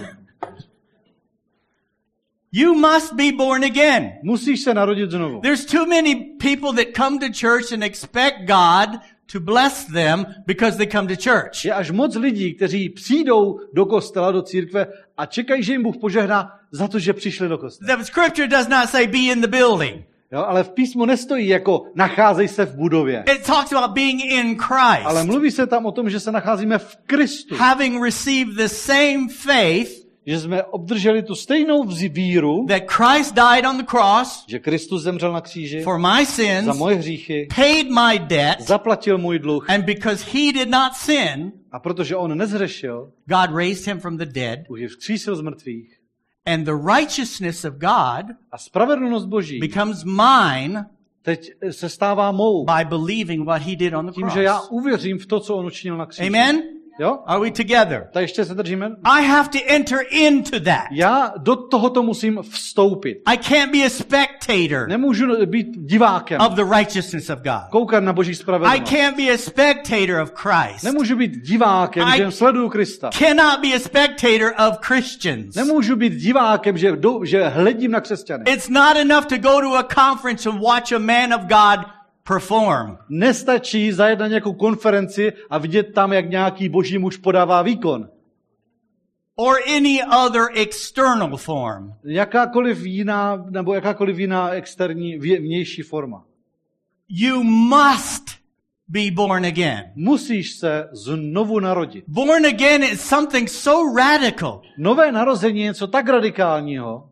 You 2.52 2.74
must 2.74 3.14
be 3.14 3.32
born 3.32 3.64
again. 3.64 4.12
Musíš 4.22 4.60
se 4.60 4.74
narodit 4.74 5.10
znovu. 5.10 5.40
There's 5.40 5.64
too 5.64 5.86
many 5.86 6.14
people 6.14 6.72
that 6.84 6.94
come 6.94 7.18
to 7.18 7.26
church 7.32 7.72
and 7.72 7.84
expect 7.84 8.46
God 8.46 9.00
to 9.32 9.40
bless 9.40 9.84
them 9.84 10.26
because 10.46 10.76
they 10.76 10.86
come 10.86 11.08
to 11.08 11.22
church. 11.30 11.64
Je 11.64 11.72
až 11.72 11.90
moc 11.90 12.16
lidí, 12.16 12.54
kteří 12.54 12.88
přijdou 12.88 13.60
do 13.72 13.86
kostela, 13.86 14.32
do 14.32 14.42
církve 14.42 14.86
a 15.16 15.26
čekají, 15.26 15.62
že 15.62 15.72
jim 15.72 15.82
Bůh 15.82 15.96
požehná 15.96 16.60
za 16.70 16.88
to, 16.88 16.98
že 16.98 17.12
přišli 17.12 17.48
do 17.48 17.58
kostela. 17.58 17.96
The 17.96 18.04
scripture 18.04 18.48
does 18.48 18.68
not 18.68 18.88
say 18.88 19.06
be 19.06 19.18
in 19.18 19.40
the 19.40 19.48
building. 19.48 20.04
Jo, 20.32 20.44
ale 20.46 20.64
v 20.64 20.70
písmu 20.70 21.04
nestojí 21.04 21.48
jako 21.48 21.84
nacházej 21.94 22.48
se 22.48 22.66
v 22.66 22.74
budově. 22.76 23.24
It 23.34 23.46
talks 23.46 23.72
about 23.72 23.90
being 23.90 24.24
in 24.24 24.58
Christ. 24.58 25.04
Ale 25.04 25.24
mluví 25.24 25.50
se 25.50 25.66
tam 25.66 25.86
o 25.86 25.92
tom, 25.92 26.10
že 26.10 26.20
se 26.20 26.32
nacházíme 26.32 26.78
v 26.78 26.96
Kristu. 27.06 27.56
Having 27.56 28.04
received 28.04 28.56
the 28.56 28.68
same 28.68 29.28
faith 29.28 30.06
Že 30.26 30.40
jsme 30.40 30.62
obdrželi 30.62 31.22
tu 31.22 31.34
stejnou 31.34 31.84
víru, 32.08 32.66
that 32.68 32.82
Christ 32.88 33.34
died 33.34 33.66
on 33.66 33.76
the 33.78 33.84
cross 33.84 34.44
že 34.48 34.58
Kristus 34.58 35.02
zemřel 35.02 35.32
na 35.32 35.40
kříži 35.40 35.80
for 35.80 35.98
my 35.98 36.24
za 36.24 36.32
sins, 36.32 36.78
moje 36.78 36.96
hříchy, 36.96 37.48
paid 37.56 37.90
my 37.90 38.18
debt, 38.18 38.60
zaplatil 38.60 39.18
můj 39.18 39.38
dluh 39.38 39.70
and 39.70 39.84
because 39.84 40.24
he 40.24 40.52
did 40.52 40.70
not 40.70 40.92
sin, 40.94 41.52
a 41.72 41.78
protože 41.78 42.16
on 42.16 42.38
nezřešil, 42.38 43.12
God 43.26 43.56
raised 43.56 43.86
him 43.86 44.00
from 44.00 44.16
the 44.16 44.24
dead, 44.24 44.58
Bůh 44.68 44.80
je 44.80 44.88
vzkřísil 44.88 45.36
z 45.36 45.40
mrtvých 45.40 45.95
and 46.46 46.64
the 46.64 46.74
righteousness 46.74 47.64
of 47.64 47.74
God 47.74 48.36
a 48.52 48.58
spravedlnost 48.58 49.26
Boží 49.26 49.58
becomes 49.60 50.04
mine 50.04 50.86
teď 51.22 51.50
se 51.70 51.88
stává 51.88 52.32
mou 52.32 52.64
by 52.64 52.84
believing 52.84 53.46
what 53.46 53.62
he 53.62 53.76
did 53.76 53.94
on 53.94 54.06
the 54.06 54.12
tím, 54.12 54.28
že 54.30 54.42
já 54.42 54.58
cross. 54.58 54.68
uvěřím 54.70 55.18
v 55.18 55.26
to, 55.26 55.40
co 55.40 55.56
on 55.56 55.66
učinil 55.66 55.96
na 55.96 56.06
kříži. 56.06 56.28
Amen? 56.28 56.62
Jo? 56.98 57.18
Are 57.26 57.40
we 57.40 57.50
together? 57.50 58.08
Tak 58.12 58.22
ještě 58.22 58.44
se 58.44 58.54
držíme. 58.54 58.90
I 59.04 59.22
have 59.26 59.48
to 59.48 59.58
enter 59.68 59.98
into 60.10 60.60
that. 60.60 60.84
Já 60.90 61.32
do 61.38 61.56
tohoto 61.56 62.02
musím 62.02 62.38
vstoupit. 62.50 63.18
I 63.26 63.36
can't 63.38 63.72
be 63.72 63.78
a 63.86 63.88
spectator 63.90 64.88
Nemůžu 64.88 65.46
být 65.46 65.66
divákem, 65.76 66.40
of 66.40 66.52
the 66.54 66.64
righteousness 66.78 67.30
of 67.30 67.38
God. 67.38 67.62
koukat 67.70 68.04
na 68.04 68.12
Boží 68.12 68.30
I 68.30 68.34
spravedlnost. 68.34 68.92
can't 68.92 69.16
be 69.16 69.22
a 69.22 69.36
spectator 69.38 70.20
of 70.22 70.32
Christ. 70.34 70.84
Nemůžu 70.84 71.16
být 71.16 71.36
divákem, 71.36 72.08
I- 72.08 72.16
že 72.16 72.30
sleduju 72.30 72.68
Krista. 72.68 73.10
Cannot 73.10 73.60
be 73.60 73.68
a 73.76 73.78
spectator 73.78 74.52
of 74.68 74.78
Christians. 74.82 75.54
Nemůžu 75.54 75.96
být 75.96 76.12
divákem, 76.12 76.78
že, 76.78 76.96
do, 76.96 77.20
že 77.24 77.48
hledím 77.48 77.90
na 77.90 78.00
křesťany. 78.00 78.44
It's 78.48 78.68
not 78.68 78.96
enough 78.96 79.26
to 79.26 79.38
go 79.38 79.60
to 79.60 79.74
a 79.78 79.82
conference 79.94 80.48
and 80.48 80.60
watch 80.60 80.92
a 80.92 80.98
man 80.98 81.34
of 81.34 81.40
God 81.40 81.86
perform. 82.26 82.98
Nestačí 83.08 83.92
zajet 83.92 84.18
na 84.18 84.26
nějakou 84.26 84.52
konferenci 84.52 85.32
a 85.50 85.58
vidět 85.58 85.94
tam, 85.94 86.12
jak 86.12 86.30
nějaký 86.30 86.68
boží 86.68 86.98
muž 86.98 87.16
podává 87.16 87.62
výkon. 87.62 88.08
Or 89.36 89.56
any 89.76 90.00
other 90.26 90.42
external 90.54 91.36
form. 91.36 91.94
Jakákoliv 92.04 92.86
jiná, 92.86 93.44
nebo 93.50 93.74
jakákoliv 93.74 94.18
jiná 94.18 94.50
externí, 94.50 95.18
vnější 95.18 95.82
forma. 95.82 96.24
You 97.08 97.42
must 97.42 98.30
be 98.88 99.10
born 99.10 99.46
again. 99.46 99.84
Musíš 99.94 100.52
se 100.52 100.88
znovu 100.92 101.60
narodit. 101.60 102.04
Born 102.08 102.46
again 102.46 102.82
is 102.82 103.00
something 103.00 103.48
so 103.48 103.96
radical. 103.96 104.62
Nové 104.78 105.12
narození 105.12 105.60
je 105.60 105.64
něco 105.64 105.86
tak 105.86 106.08
radikálního. 106.08 107.10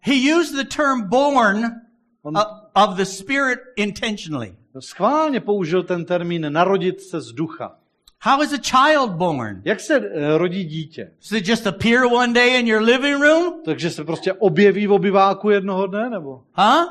He 0.00 0.34
used 0.34 0.54
the 0.56 0.76
term 0.76 1.08
born 1.08 1.83
On 2.24 2.34
of 2.74 2.96
the 2.96 3.04
Spirit 3.04 3.58
intentionally. 3.76 4.56
schválně 4.80 5.40
použil 5.40 5.82
ten 5.82 6.04
termín 6.04 6.52
narodit 6.52 7.00
se 7.00 7.20
z 7.20 7.32
ducha. 7.32 7.76
How 8.22 8.42
is 8.42 8.52
a 8.52 8.58
child 8.58 9.10
born? 9.10 9.62
Jak 9.64 9.80
se 9.80 9.96
eh, 9.96 10.38
rodí 10.38 10.64
dítě? 10.64 11.10
Does 11.20 11.32
it 11.32 11.48
just 11.48 11.66
appear 11.66 12.04
one 12.04 12.32
day 12.32 12.60
in 12.60 12.66
your 12.68 12.82
living 12.82 13.22
room? 13.22 13.62
Takže 13.64 13.90
se 13.90 14.04
prostě 14.04 14.32
objeví 14.32 14.86
v 14.86 14.92
obyváku 14.92 15.50
jednoho 15.50 15.86
dne, 15.86 16.10
nebo? 16.10 16.42
Huh? 16.56 16.86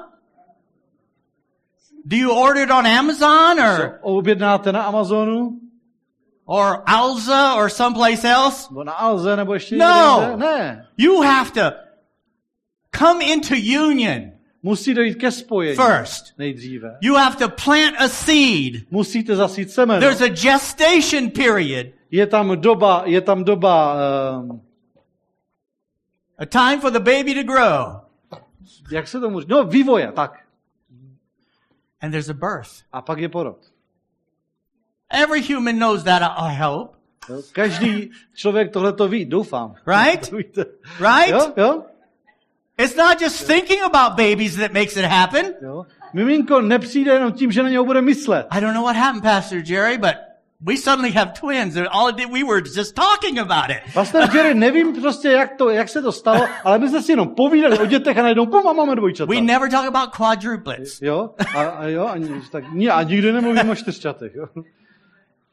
Do 2.06 2.18
you 2.18 2.32
order 2.32 2.64
it 2.64 2.72
on 2.72 2.88
Amazon 2.88 3.60
or, 3.60 4.00
objednáte 4.02 4.72
na 4.72 4.84
Amazonu? 4.84 5.60
or 6.46 6.84
Alza 6.86 7.56
or 7.56 7.70
someplace 7.70 8.30
else? 8.30 8.68
Nebo 8.70 8.84
na 8.84 8.92
Alze, 8.94 9.36
nebo 9.36 9.54
ještě 9.54 9.76
No. 9.78 10.18
někde? 10.22 10.38
Ne. 10.38 10.88
You 10.98 11.22
have 11.22 11.52
to 11.52 11.78
come 12.98 13.26
into 13.26 13.56
union 13.86 14.33
Musí 14.64 14.94
dojít 14.94 15.16
ke 15.16 15.32
spojení 15.32 15.76
first. 15.76 16.38
nejdříve. 16.38 16.98
You 17.02 17.16
have 17.16 17.36
to 17.36 17.50
plant 17.50 17.96
a 18.00 18.08
seed. 18.08 18.92
Musíte 18.92 19.36
zasít 19.36 19.72
semeno. 19.72 20.00
There's 20.00 20.22
a 20.22 20.28
gestation 20.28 21.30
period, 21.30 21.88
Je 22.12 22.28
tam 22.28 22.62
doba, 22.62 23.04
je 23.06 23.22
tam 23.22 23.44
doba, 23.44 23.96
um, 24.40 24.62
a 26.38 26.46
time 26.46 26.82
for 26.82 26.92
the 26.92 27.00
baby 27.00 27.34
to 27.36 27.44
grow, 27.44 27.96
jak 28.92 29.08
se 29.08 29.20
tomu 29.20 29.40
říká? 29.40 29.56
No, 29.56 29.64
vývoje, 29.64 30.12
tak. 30.12 30.40
and 32.02 32.12
there's 32.12 32.30
a 32.30 32.34
birth. 32.34 32.70
A 32.92 33.02
pak 33.02 33.20
je 33.20 33.30
porod. 33.30 33.58
Every 35.10 35.54
human 35.54 35.76
knows 35.80 36.04
that, 36.04 36.22
I 36.22 36.56
hope. 36.56 36.98
Každý 37.52 38.12
člověk 38.36 38.72
tohle 38.74 38.94
to 38.94 39.08
ví, 39.08 39.26
doufám. 39.26 39.76
Right? 39.88 40.30
To 40.30 40.36
víte. 40.36 40.66
Right? 41.00 41.30
Jo, 41.30 41.54
jo, 41.58 41.84
It's 42.78 42.96
not 42.96 43.22
just 43.22 43.48
thinking 43.48 43.82
about 43.84 44.18
babies 44.18 44.56
that 44.56 44.74
makes 44.74 44.98
it 44.98 45.06
happen. 45.06 45.54
jo. 45.62 45.86
Miminko 46.14 46.62
nepřijde 46.62 47.14
jenom 47.14 47.32
tím, 47.32 47.52
že 47.52 47.64
na 47.64 47.70
něho 47.70 47.86
bude 47.86 48.02
myslet. 48.02 48.48
I 48.50 48.62
don't 48.62 48.74
know 48.74 48.84
what 48.86 48.96
happened, 48.96 49.24
Pastor 49.24 49.62
Jerry, 49.66 49.98
but 49.98 50.14
we 50.62 50.78
suddenly 50.78 51.12
have 51.12 51.32
twins. 51.34 51.76
And 51.76 51.88
all 51.92 52.12
did, 52.12 52.32
we 52.32 52.44
were 52.44 52.62
just 52.76 52.96
talking 52.96 53.40
about 53.40 53.70
it. 53.70 53.94
Pastor 53.94 54.36
Jerry, 54.36 54.54
nevím 54.60 55.02
prostě, 55.02 55.30
jak, 55.30 55.58
to, 55.58 55.70
jak 55.70 55.90
se 55.90 56.02
to 56.02 56.12
stalo, 56.12 56.48
ale 56.64 56.80
my 56.80 56.90
jsme 56.90 57.02
si 57.02 57.12
jenom 57.12 57.28
povídali 57.28 57.80
o 57.80 57.86
dětech 57.86 58.18
a 58.18 58.22
najednou 58.22 58.46
pum, 58.46 58.68
a 58.68 58.74
máme 58.74 58.96
dvojčata. 58.96 59.34
We 59.34 59.42
never 59.42 59.70
talk 59.72 59.88
about 59.88 60.16
quadruplets. 60.16 61.02
Jo, 61.02 61.30
a, 61.56 61.62
a 61.62 61.88
jo, 61.88 62.08
a, 62.08 62.16
tak, 62.52 62.64
a 62.92 63.04
nikdy 63.04 63.32
nemluvím 63.32 63.70
o 63.70 63.76
čtyřčatech. 63.76 64.36
Jo. 64.36 64.46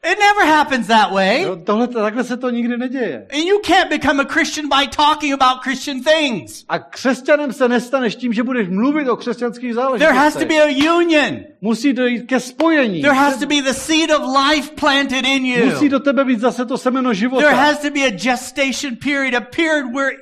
It 0.02 0.18
never 0.18 0.46
happens 0.46 0.86
that 0.86 1.12
way. 1.12 1.42
Jo, 1.42 1.56
tohle, 1.56 1.88
takhle 1.88 2.24
se 2.24 2.36
to 2.36 2.50
nikdy 2.50 2.76
neděje. 2.76 3.26
And 3.32 3.44
you 3.44 3.58
can't 3.66 3.90
become 3.90 4.22
a 4.22 4.24
Christian 4.24 4.68
by 4.68 4.88
talking 4.88 5.32
about 5.34 5.62
Christian 5.62 6.02
things. 6.02 6.64
A 6.68 6.78
křesťanem 6.78 7.52
se 7.52 7.68
nestaneš 7.68 8.16
tím, 8.16 8.32
že 8.32 8.42
budeš 8.42 8.68
mluvit 8.68 9.08
o 9.08 9.16
křesťanských 9.16 9.74
There 9.74 10.12
has 10.12 10.32
to 10.32 10.38
záležitostech. 10.40 10.48
be 10.48 10.62
a 10.62 10.94
union. 10.96 11.40
Musí 11.60 11.92
dojít 11.92 12.26
ke 12.26 12.40
spojení. 12.40 13.02
There 13.02 13.14
has 13.14 13.36
to 13.36 13.46
be 13.46 13.62
the 13.62 13.72
seed 13.72 14.10
of 14.10 14.22
life 14.48 14.70
planted 14.74 15.26
in 15.26 15.42
Musí 15.64 15.84
you. 15.84 15.90
do 15.90 16.00
tebe 16.00 16.24
být 16.24 16.40
zase 16.40 16.64
to 16.64 16.78
semeno 16.78 17.10
There 17.10 17.20
života. 17.20 17.50
has 17.56 17.78
to 17.78 17.90
be 17.90 18.00
a 18.06 18.10
gestation 18.10 18.96
period, 18.96 19.34
a 19.34 19.40
period 19.40 19.94
where 19.94 20.12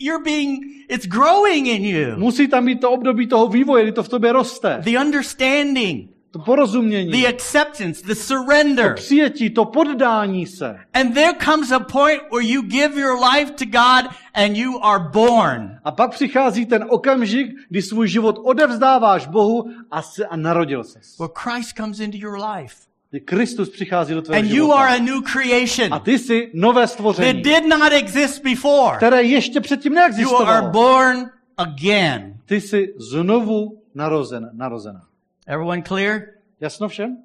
you're 0.00 0.24
being, 0.24 0.58
it's 0.88 1.06
growing 1.06 1.66
in 1.66 1.84
you. 1.84 2.16
Musí 2.16 2.48
tam 2.48 2.64
být 2.66 2.80
to 2.80 2.90
období 2.90 3.26
toho 3.26 3.48
vývoje, 3.48 3.82
kdy 3.82 3.92
to 3.92 4.02
v 4.02 4.08
tobě 4.08 4.32
roste. 4.32 4.80
The 4.84 4.98
understanding, 5.00 6.10
To 6.38 6.42
porozumění, 6.44 7.10
the 7.22 7.28
acceptance, 7.28 8.02
the 8.06 8.14
surrender. 8.14 8.94
přijetí, 8.94 9.50
to 9.50 9.64
poddání 9.64 10.46
se. 10.46 10.76
And 10.94 11.14
there 11.14 11.32
comes 11.44 11.72
a 11.72 11.80
point 11.80 12.22
where 12.32 12.46
you 12.46 12.62
give 12.62 13.00
your 13.00 13.18
life 13.34 13.52
to 13.52 13.64
God 13.64 14.10
and 14.34 14.56
you 14.56 14.78
are 14.84 15.04
born. 15.12 15.78
A 15.84 15.90
pak 15.92 16.10
přichází 16.10 16.66
ten 16.66 16.84
okamžik, 16.88 17.46
kdy 17.68 17.82
svůj 17.82 18.08
život 18.08 18.38
odevzdáváš 18.44 19.26
Bohu 19.26 19.70
a, 19.90 20.02
se, 20.02 20.26
a 20.26 20.36
narodil 20.36 20.84
ses. 20.84 21.18
Where 21.18 21.32
Christ 21.36 21.76
comes 21.76 22.00
into 22.00 22.16
your 22.20 22.38
life. 22.56 22.76
Kristus 23.24 23.68
přichází 23.70 24.14
do 24.14 24.22
tvého 24.22 24.40
And 24.40 24.46
you 24.48 24.54
života. 24.54 24.78
are 24.78 24.94
a 24.96 24.98
new 24.98 25.22
creation 25.22 25.94
A 25.94 25.98
ty 25.98 26.18
jsi 26.18 26.50
nové 26.54 26.80
that 26.82 26.90
stvoření, 26.90 27.42
did 27.42 27.66
not 27.68 27.92
exist 27.92 28.42
before. 28.42 28.96
které 28.96 29.22
ještě 29.22 29.60
předtím 29.60 29.92
You 29.92 29.98
are 29.98 30.08
neexistovalo. 30.12 30.70
born 30.70 31.30
again. 31.56 32.34
Ty 32.46 32.60
jsi 32.60 32.94
znovu 33.10 33.82
narozen, 33.94 34.50
narozena. 34.52 35.00
Everyone 35.46 35.82
clear? 35.82 36.20
Jasno 36.60 36.88
všem? 36.88 37.16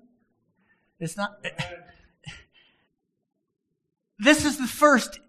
It's 0.99 1.17
not. 1.17 1.29
This 4.23 4.45
is 4.45 4.57
the 4.57 4.67
first 4.67 5.19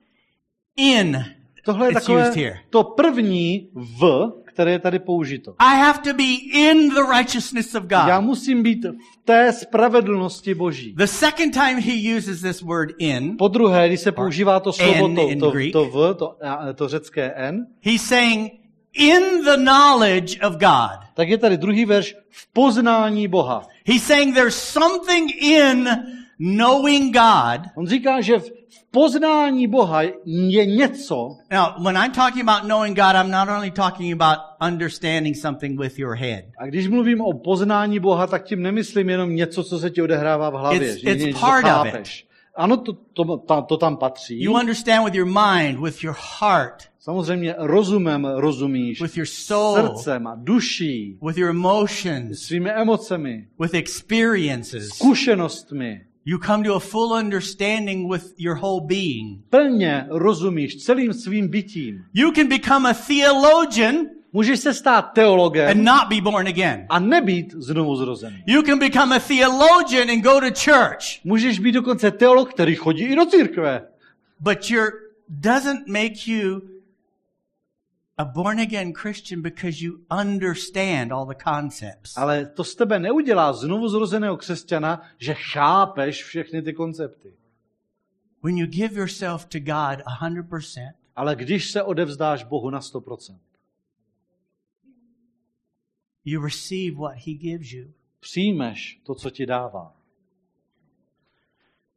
in 0.76 1.24
Tohle 1.64 1.86
je 1.86 1.92
takové 1.92 2.32
to 2.70 2.84
první 2.84 3.70
v, 3.74 4.32
které 4.44 4.70
je 4.72 4.78
tady 4.78 4.98
použito. 4.98 5.54
I 5.58 5.76
have 5.76 5.98
to 5.98 6.14
be 6.14 6.34
in 6.52 6.88
the 6.88 7.02
righteousness 7.18 7.74
of 7.74 7.84
Já 7.90 8.20
God. 8.20 8.26
musím 8.26 8.62
být 8.62 8.84
v 8.84 9.24
té 9.24 9.52
spravedlnosti 9.52 10.54
Boží. 10.54 10.94
The 10.94 11.04
second 11.06 11.54
time 11.54 11.80
he 11.80 12.16
uses 12.16 12.40
this 12.40 12.62
word 12.62 12.90
in, 12.98 13.36
Po 13.36 13.48
druhé, 13.48 13.88
když 13.88 14.00
se 14.00 14.12
používá 14.12 14.60
to 14.60 14.72
slovo, 14.72 15.14
to, 15.14 15.28
to, 15.40 15.50
to 15.72 15.84
v, 15.84 16.14
to, 16.14 16.38
to 16.74 16.88
řecké 16.88 17.32
n, 17.36 17.66
he's 17.80 18.02
saying 18.02 18.61
in 18.94 19.44
the 19.44 19.56
knowledge 19.56 20.38
of 20.46 20.52
God. 20.52 20.98
tak 21.14 21.28
je 21.28 21.38
tady 21.38 21.56
druhý 21.56 21.84
verš 21.84 22.14
v 22.30 22.52
poznání 22.52 23.28
Boha. 23.28 23.66
He's 23.86 24.02
saying 24.06 24.34
there's 24.34 24.54
something 24.56 25.30
in 25.42 25.88
knowing 26.38 27.14
God. 27.16 27.60
On 27.76 27.86
říká, 27.86 28.20
že 28.20 28.38
v, 28.38 28.50
poznání 28.90 29.66
Boha 29.66 30.02
je 30.26 30.66
něco, 30.66 31.36
Now, 31.52 31.84
when 31.84 31.96
I'm 31.96 32.12
talking 32.12 32.48
about 32.48 32.62
knowing 32.62 32.96
God, 32.96 33.14
I'm 33.14 33.30
not 33.30 33.48
only 33.48 33.70
talking 33.70 34.12
about 34.22 34.38
understanding 34.72 35.36
something 35.36 35.80
with 35.80 35.98
your 35.98 36.14
head. 36.14 36.44
a 36.58 36.66
když 36.66 36.88
mluvím 36.88 37.20
o 37.20 37.32
poznání 37.32 37.98
Boha, 38.00 38.26
tak 38.26 38.44
tím 38.44 38.62
nemyslím 38.62 39.08
jenom 39.10 39.34
něco, 39.34 39.64
co 39.64 39.78
se 39.78 39.90
ti 39.90 40.02
odehrává 40.02 40.50
v 40.50 40.54
hlavě, 40.54 40.94
It's- 40.94 41.28
it's 41.28 41.40
part 41.40 41.64
of 41.64 41.70
chápeš. 41.70 42.26
Ano, 42.56 42.76
to, 42.76 42.92
to, 42.92 43.36
to, 43.36 43.62
to 43.62 43.76
tam 43.76 43.96
patří. 43.96 44.40
You 44.42 44.54
understand 44.56 45.04
with 45.04 45.14
your 45.14 45.26
mind, 45.26 45.80
with 45.80 46.04
your 46.04 46.16
heart, 46.40 46.92
Samozřejmě 47.02 47.54
rozumem 47.58 48.24
rozumíš, 48.24 49.00
with 49.00 49.16
your 49.16 49.26
soul, 49.26 49.76
srdcem 49.76 50.26
a 50.26 50.34
duší, 50.34 51.18
with 51.22 51.38
your 51.38 51.50
emotions, 51.50 52.42
svými 52.42 52.70
emocemi, 52.70 53.46
with 53.60 53.74
experiences. 53.74 54.88
zkušenostmi. 54.88 56.00
You 56.24 56.38
come 56.38 56.64
to 56.64 56.74
a 56.74 56.80
full 56.80 57.12
understanding 57.12 58.12
with 58.12 58.34
your 58.38 58.56
whole 58.56 58.86
being. 58.86 59.40
Plně 59.50 60.06
rozumíš 60.10 60.76
celým 60.84 61.12
svým 61.12 61.48
bytím. 61.48 62.04
You 62.14 62.32
can 62.32 62.48
become 62.48 62.90
a 62.90 62.94
theologian 62.94 64.06
Můžeš 64.32 64.60
se 64.60 64.74
stát 64.74 65.02
teologem 65.02 65.70
and 65.70 65.84
not 65.84 66.08
be 66.08 66.20
born 66.20 66.48
again. 66.48 66.86
a 66.88 66.98
nebýt 66.98 67.52
znovu 67.52 67.96
zrozený. 67.96 68.42
You 68.46 68.62
can 68.62 68.78
become 68.78 69.16
a 69.16 69.20
theologian 69.20 70.10
and 70.10 70.22
go 70.22 70.40
to 70.40 70.46
church, 70.64 71.24
Můžeš 71.24 71.58
být 71.58 71.72
dokonce 71.72 72.10
teolog, 72.10 72.50
který 72.54 72.74
chodí 72.74 73.04
i 73.04 73.16
do 73.16 73.26
církve. 73.26 73.88
but 74.40 74.70
your 74.70 74.92
doesn't 75.28 75.88
make 75.88 76.26
you 76.30 76.60
a 78.18 78.24
born 78.24 78.60
again 78.60 78.92
Christian 78.92 79.42
because 79.42 79.84
you 79.84 79.92
understand 80.20 81.12
all 81.12 81.26
the 81.26 81.44
concepts. 81.44 82.18
Ale 82.18 82.46
to 82.46 82.64
z 82.64 82.74
tebe 82.74 82.98
neudělá 82.98 83.52
znovu 83.52 83.88
zrozeného 83.88 84.36
křesťana, 84.36 85.02
že 85.18 85.34
chápeš 85.34 86.24
všechny 86.24 86.62
ty 86.62 86.72
koncepty. 86.72 87.34
When 88.42 88.56
you 88.58 88.66
give 88.66 88.94
yourself 89.00 89.44
to 89.46 89.58
God 89.58 89.98
100%, 90.22 90.92
Ale 91.16 91.36
když 91.36 91.70
se 91.70 91.82
odevzdáš 91.82 92.44
Bohu 92.44 92.70
na 92.70 92.80
100%, 92.80 93.36
you 96.24 96.44
receive 96.44 96.96
what 96.96 97.14
he 97.14 97.32
gives 97.32 97.72
you. 97.72 97.92
přijmeš 98.20 99.00
to, 99.02 99.14
co 99.14 99.30
ti 99.30 99.46
dává. 99.46 99.96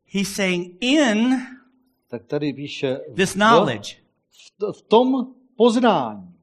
He's 0.05 0.35
saying 0.35 0.77
in 0.81 1.29
Tak 2.07 2.25
tady 2.25 2.53
píše 2.53 2.95
this 3.15 3.33
knowledge, 3.33 3.95
v, 4.59 4.71
v 4.71 4.81
tom 4.81 5.35
poznání. 5.55 6.35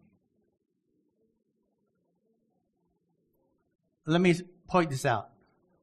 let 4.06 4.18
me 4.18 4.32
point 4.72 4.90
this 4.90 5.04
out. 5.04 5.24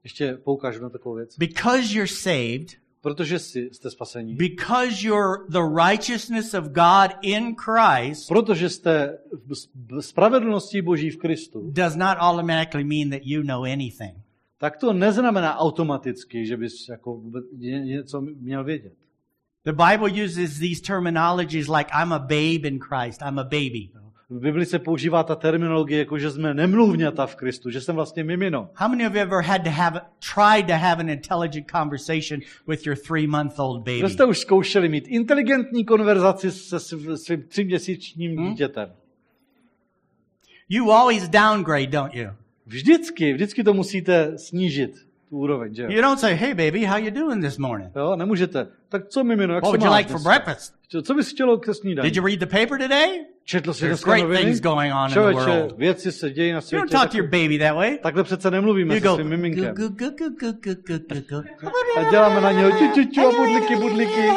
Ještě 0.03 0.33
poukážu 0.33 0.81
na 0.81 0.89
takovou 0.89 1.15
věc. 1.15 1.37
Because 1.37 1.93
you're 1.93 2.07
saved, 2.07 2.81
Protože 3.01 3.39
jsi, 3.39 3.69
jste 3.71 3.91
spasení. 3.91 4.35
because 4.35 5.07
you're 5.07 5.43
the 5.49 5.83
righteousness 5.89 6.53
of 6.53 6.65
God 6.65 7.11
in 7.21 7.55
Christ, 7.55 8.27
Protože 8.27 8.69
jste 8.69 9.17
spravedlností 9.99 10.81
Boží 10.81 11.09
v 11.09 11.17
Kristu. 11.17 11.71
does 11.71 11.95
not 11.95 12.17
automatically 12.19 12.83
mean 12.83 13.09
that 13.09 13.21
you 13.23 13.43
know 13.43 13.63
anything. 13.63 14.15
Tak 14.57 14.77
to 14.77 14.93
neznamená 14.93 15.57
automaticky, 15.57 16.45
že 16.45 16.57
bys 16.57 16.89
jako 16.89 17.21
něco 17.59 18.21
měl 18.21 18.63
vědět. 18.63 18.93
The 19.63 19.71
Bible 19.71 20.23
uses 20.25 20.59
these 20.59 20.81
terminologies 20.87 21.67
like 21.67 21.89
I'm 22.03 22.13
a 22.13 22.19
babe 22.19 22.67
in 22.67 22.79
Christ, 22.79 23.21
I'm 23.21 23.39
a 23.39 23.43
baby. 23.43 23.89
V 24.29 24.39
Bibli 24.39 24.65
se 24.65 24.79
používá 24.79 25.23
ta 25.23 25.35
terminologie, 25.35 25.99
jako 25.99 26.19
že 26.19 26.31
jsme 26.31 26.53
nemluvňata 26.53 27.25
v 27.27 27.35
Kristu, 27.35 27.69
že 27.69 27.81
jsem 27.81 27.95
vlastně 27.95 28.23
mimino. 28.23 28.69
How 28.75 28.89
many 28.89 29.07
of 29.07 29.13
you 29.13 29.19
ever 29.21 29.43
had 29.43 29.63
to 29.63 29.69
have 29.69 30.01
tried 30.35 30.67
to 30.67 30.73
have 30.73 30.99
an 30.99 31.09
intelligent 31.09 31.67
conversation 31.71 32.39
with 32.67 32.85
your 32.87 32.97
three 33.07 33.27
month 33.27 33.59
old 33.59 33.77
baby? 33.79 33.99
Kdo 33.99 34.09
jste 34.09 34.25
už 34.25 34.39
zkoušeli 34.39 34.89
mít 34.89 35.07
inteligentní 35.07 35.85
konverzaci 35.85 36.51
se 36.51 36.77
sv- 36.77 37.13
svým 37.13 37.43
tříměsíčním 37.43 38.37
Hmm? 38.37 38.49
dítětem? 38.49 38.89
You 40.69 40.91
always 40.91 41.29
downgrade, 41.29 41.87
don't 41.87 42.15
you? 42.15 42.27
Vždycky, 42.65 43.33
vždycky 43.33 43.63
to 43.63 43.73
musíte 43.73 44.37
snížit, 44.37 44.91
tu 45.29 45.37
úroveň, 45.37 45.75
že 45.75 45.83
jo? 45.83 45.89
You 45.91 46.01
don't 46.01 46.19
say, 46.19 46.33
"Hey 46.35 46.53
baby, 46.53 46.85
how 46.85 46.97
you 46.99 47.11
doing 47.11 47.43
this 47.45 47.57
morning? 47.57 47.91
jo? 47.95 48.15
Nemůžete. 48.15 48.67
Tak 48.89 49.07
co 49.07 49.23
mimino, 49.23 49.53
jak 49.53 49.63
What 49.63 49.71
se 49.73 49.77
would 49.77 49.91
you 49.91 49.97
like 49.97 50.09
for 50.09 50.17
dneska? 50.21 50.29
breakfast? 50.29 50.73
Co 51.03 51.13
bys 51.13 51.29
chtělo 51.31 51.57
ke 51.57 51.73
snídani? 51.73 52.09
Did 52.09 52.15
you 52.17 52.25
read 52.27 52.39
the 52.39 52.45
paper 52.45 52.79
today?" 52.79 53.25
Četl 53.49 53.73
jsi 53.73 53.79
There's 53.79 54.03
great 54.03 54.23
noviny? 54.23 54.43
things 54.43 54.59
going 54.59 54.93
on 54.93 55.09
in 55.09 55.13
the 55.13 55.19
world. 55.19 55.77
věci 55.77 56.11
se 56.11 56.29
dějí 56.29 56.51
na 56.51 56.59
You 56.71 56.77
don't 56.79 56.91
talk 56.91 57.11
to 57.11 57.17
your 57.17 57.27
baby 57.27 57.59
that 57.59 57.75
way. 57.75 57.97
Takhle 57.97 58.23
přece 58.23 58.51
nemluvíme 58.51 58.95
You 58.95 59.01
se 59.01 59.07
go. 59.07 59.15
svým 59.15 59.27
miminkem. 59.27 59.75
A 61.97 62.03
děláme 62.11 62.41
na 62.41 62.51
něho 62.51 62.71
čučuču 62.71 63.27
a 63.27 63.31
budliky, 63.31 63.75
budliky. 63.75 64.29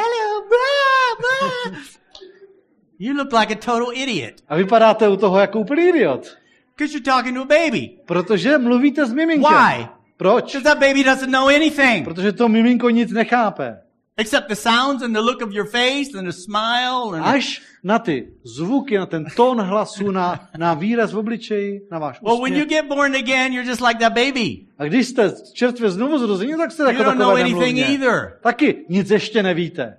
You 2.98 3.16
look 3.16 3.32
like 3.32 3.54
a 3.54 3.56
total 3.56 3.92
idiot 3.94 4.34
A 4.48 4.56
vypadáte 4.56 5.08
u 5.08 5.16
toho 5.16 5.38
jako 5.40 5.60
úplný 5.60 5.88
idiot. 5.88 6.36
because 6.76 6.94
you're 6.94 7.04
talking 7.04 7.36
to 7.36 7.42
a 7.42 7.44
baby. 7.44 7.90
Protože 8.06 8.58
mluvíte 8.58 9.06
s 9.06 9.12
miminkem. 9.12 9.52
Why? 9.52 9.86
Proč? 10.16 10.44
Because 10.44 10.64
that 10.64 10.78
baby 10.78 11.04
doesn't 11.04 11.30
know 11.30 11.48
anything. 11.48 12.04
Protože 12.04 12.32
to 12.32 12.48
miminko 12.48 12.90
nic 12.90 13.12
nechápe. 13.12 13.78
Except 14.22 14.48
the 14.48 14.56
sounds 14.56 15.02
and 15.02 15.14
the 15.14 15.20
look 15.20 15.42
of 15.42 15.52
your 15.52 15.66
face 15.66 16.14
and 16.14 16.24
the 16.26 16.32
smile 16.32 17.14
and 17.14 17.24
Až 17.24 17.60
na 17.82 17.98
ty 17.98 18.28
zvuky, 18.46 18.98
na 18.98 19.06
ten 19.06 19.24
tón 19.36 19.58
hlasu, 19.60 20.10
na, 20.10 20.48
na 20.56 20.74
výraz 20.74 21.12
v 21.12 21.18
obličeji, 21.18 21.80
na 21.90 21.98
váš 21.98 22.22
well, 22.22 22.40
when 22.40 22.54
you 22.54 22.64
get 22.64 22.88
born 22.88 23.14
again, 23.14 23.52
you're 23.52 23.66
just 23.66 23.80
like 23.82 23.98
that 24.00 24.14
baby. 24.14 24.66
A 24.78 24.84
když 24.84 25.06
jste 25.06 25.32
čerstvě 25.52 25.90
znovu 25.90 26.18
zrození, 26.18 26.52
tak 26.56 26.72
jste 26.72 26.82
You 26.82 26.88
jako 26.88 27.02
don't 27.04 27.18
know 27.18 27.28
takové 27.36 27.40
anything 27.42 27.76
nemluvně. 27.78 27.94
either. 28.06 28.38
Taky 28.42 28.84
nic 28.88 29.10
ještě 29.10 29.42
nevíte. 29.42 29.98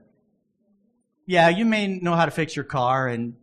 Yeah, 1.27 1.57
you 1.57 1.65
may 1.65 1.99
know 2.01 2.15
how 2.15 2.25
to 2.25 2.31
fix 2.31 2.55
your 2.57 2.65
car 2.71 3.07
and 3.09 3.36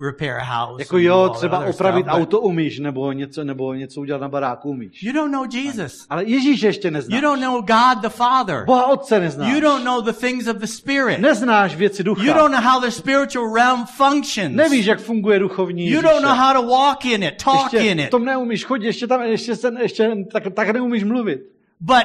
repair 0.00 0.38
a 0.40 0.44
house. 0.44 0.82
Jako 0.82 0.98
jo, 0.98 1.28
třeba 1.28 1.58
opravit 1.66 2.06
stuff, 2.06 2.18
auto 2.18 2.40
umíš, 2.40 2.78
nebo 2.78 3.12
něco, 3.12 3.44
nebo 3.44 3.74
něco 3.74 4.00
udělat 4.00 4.20
na 4.20 4.28
baráku 4.28 4.70
umíš. 4.70 5.02
You 5.02 5.12
don't 5.12 5.32
know 5.32 5.46
Jesus. 5.54 6.06
Ale 6.10 6.24
Ježíš 6.24 6.62
ještě 6.62 6.88
You 6.88 6.92
neznáš. 6.92 7.20
don't 7.20 7.42
know 7.42 7.60
God 7.60 8.02
the 8.02 8.08
Father. 8.08 8.64
Boha 8.64 8.86
Otce 8.86 9.20
neznáš. 9.20 9.52
You 9.52 9.60
don't 9.60 9.84
know 9.84 10.00
the 10.02 10.12
things 10.12 10.46
of 10.46 10.56
the 10.56 10.66
Spirit. 10.66 11.18
Neznáš 11.18 11.76
věci 11.76 12.02
ducha. 12.04 12.24
You 12.24 12.34
don't 12.34 12.52
know 12.52 12.62
how 12.62 12.80
the 12.80 12.90
spiritual 12.90 13.54
realm 13.54 13.86
functions. 13.86 14.54
Nevíš, 14.56 14.86
jak 14.86 15.00
funguje 15.00 15.38
duchovní 15.38 15.90
You 15.90 16.02
don't 16.02 16.22
know 16.22 16.34
how 16.36 16.52
to 16.62 16.68
walk 16.68 17.04
in 17.04 17.22
it, 17.22 17.42
talk 17.44 17.72
ještě 17.72 17.90
in 17.90 18.00
it. 18.00 18.10
tom 18.10 18.24
neumíš 18.24 18.64
chodit, 18.64 18.86
ještě 18.86 19.06
tam, 19.06 19.22
ještě, 19.22 19.52
ještě 19.80 20.16
tak, 20.32 20.42
tak 20.54 20.70
neumíš 20.70 21.04
mluvit. 21.04 21.40
But 21.80 22.04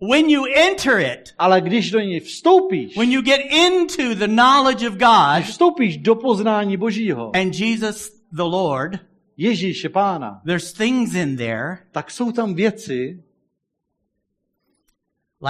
when 0.00 0.30
you 0.30 0.44
enter 0.56 0.98
it, 0.98 1.34
Ale 1.38 1.60
když 1.60 1.90
do 1.90 2.00
něj 2.00 2.20
vstoupíš, 2.20 2.96
when 2.96 3.12
you 3.12 3.22
get 3.22 3.40
into 3.50 4.14
the 4.14 4.28
knowledge 4.28 4.88
of 4.88 4.94
God 4.94 5.36
když 5.38 5.50
vstoupíš 5.50 5.96
do 5.96 6.14
poznání 6.14 6.76
Božího, 6.76 7.36
and 7.36 7.54
Jesus 7.54 8.10
the 8.32 8.42
Lord, 8.42 8.92
Ježíše 9.36 9.88
Pána, 9.88 10.42
there's 10.44 10.72
things 10.72 11.14
in 11.14 11.36
there 11.36 11.78
tak 11.92 12.10
jsou 12.10 12.32
tam 12.32 12.54
věci, 12.54 13.22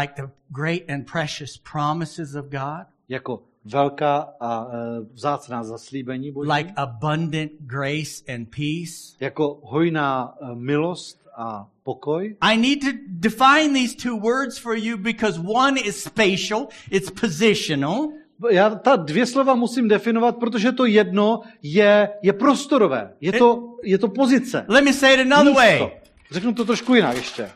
like 0.00 0.14
the 0.16 0.28
great 0.48 0.82
and 0.90 1.10
precious 1.12 1.58
promises 1.72 2.34
of 2.34 2.46
God, 2.46 2.86
jako 3.08 3.42
velká 3.64 4.34
a 4.40 4.66
e, 4.72 5.00
vzácná 5.12 5.64
zaslíbení 5.64 6.32
Boží, 6.32 6.50
like 6.52 6.72
abundant 6.76 7.52
grace 7.60 8.34
and 8.34 8.48
peace. 8.56 9.16
jako 9.20 9.60
hojná 9.62 10.34
e, 10.40 10.54
milost 10.54 11.19
a 11.40 11.66
pokoj. 11.82 12.36
I 12.40 12.56
need 12.56 12.80
to 12.80 12.90
define 13.06 13.72
these 13.72 13.96
two 13.96 14.16
words 14.16 14.58
for 14.58 14.76
you 14.76 14.96
because 14.98 15.38
one 15.38 15.80
is 15.80 16.02
spatial, 16.02 16.68
it's 16.90 17.10
positional, 17.10 18.12
Já 18.50 18.70
ta 18.70 18.96
dvě 18.96 19.26
slova 19.26 19.54
musím 19.54 19.88
definovat, 19.88 20.36
protože 20.36 20.72
to 20.72 20.86
jedno 20.86 21.40
je, 21.62 22.08
je 22.22 22.32
prostorové. 22.32 23.14
Je 23.20 23.32
to, 23.32 23.76
je 23.82 23.98
to 23.98 24.08
pozice. 24.08 24.64
Let 24.68 24.84
me 24.84 24.92
say 24.92 25.14
it 25.14 25.20
another 25.20 25.44
Místo. 25.44 25.60
way. 25.60 25.90
Řeknu 26.30 26.54
to 26.54 26.64
trošku 26.64 26.94
jinak 26.94 27.16
ještě. 27.16 27.50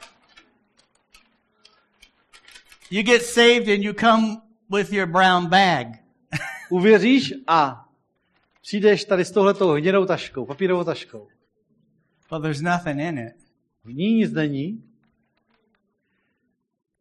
You 2.90 3.03
get 3.03 3.23
saved 3.23 3.68
and 3.68 3.83
you 3.83 3.92
come 3.92 4.37
with 4.77 4.92
your 4.92 5.07
brown 5.07 5.47
bag. 5.47 5.87
Uvěříš 6.70 7.35
a 7.47 7.88
přijdeš 8.62 9.05
tady 9.05 9.25
s 9.25 9.31
touhletou 9.31 9.73
hnědou 9.73 10.07
taškou, 10.07 10.47
papírovou 10.47 10.85
taškou. 10.85 11.29
Well, 12.31 12.42
there's 12.42 12.61
nothing 12.61 13.01
in 13.01 13.18
it. 13.18 13.43
V 13.85 13.92
ní 13.92 14.14
nic 14.14 14.33
není, 14.33 14.83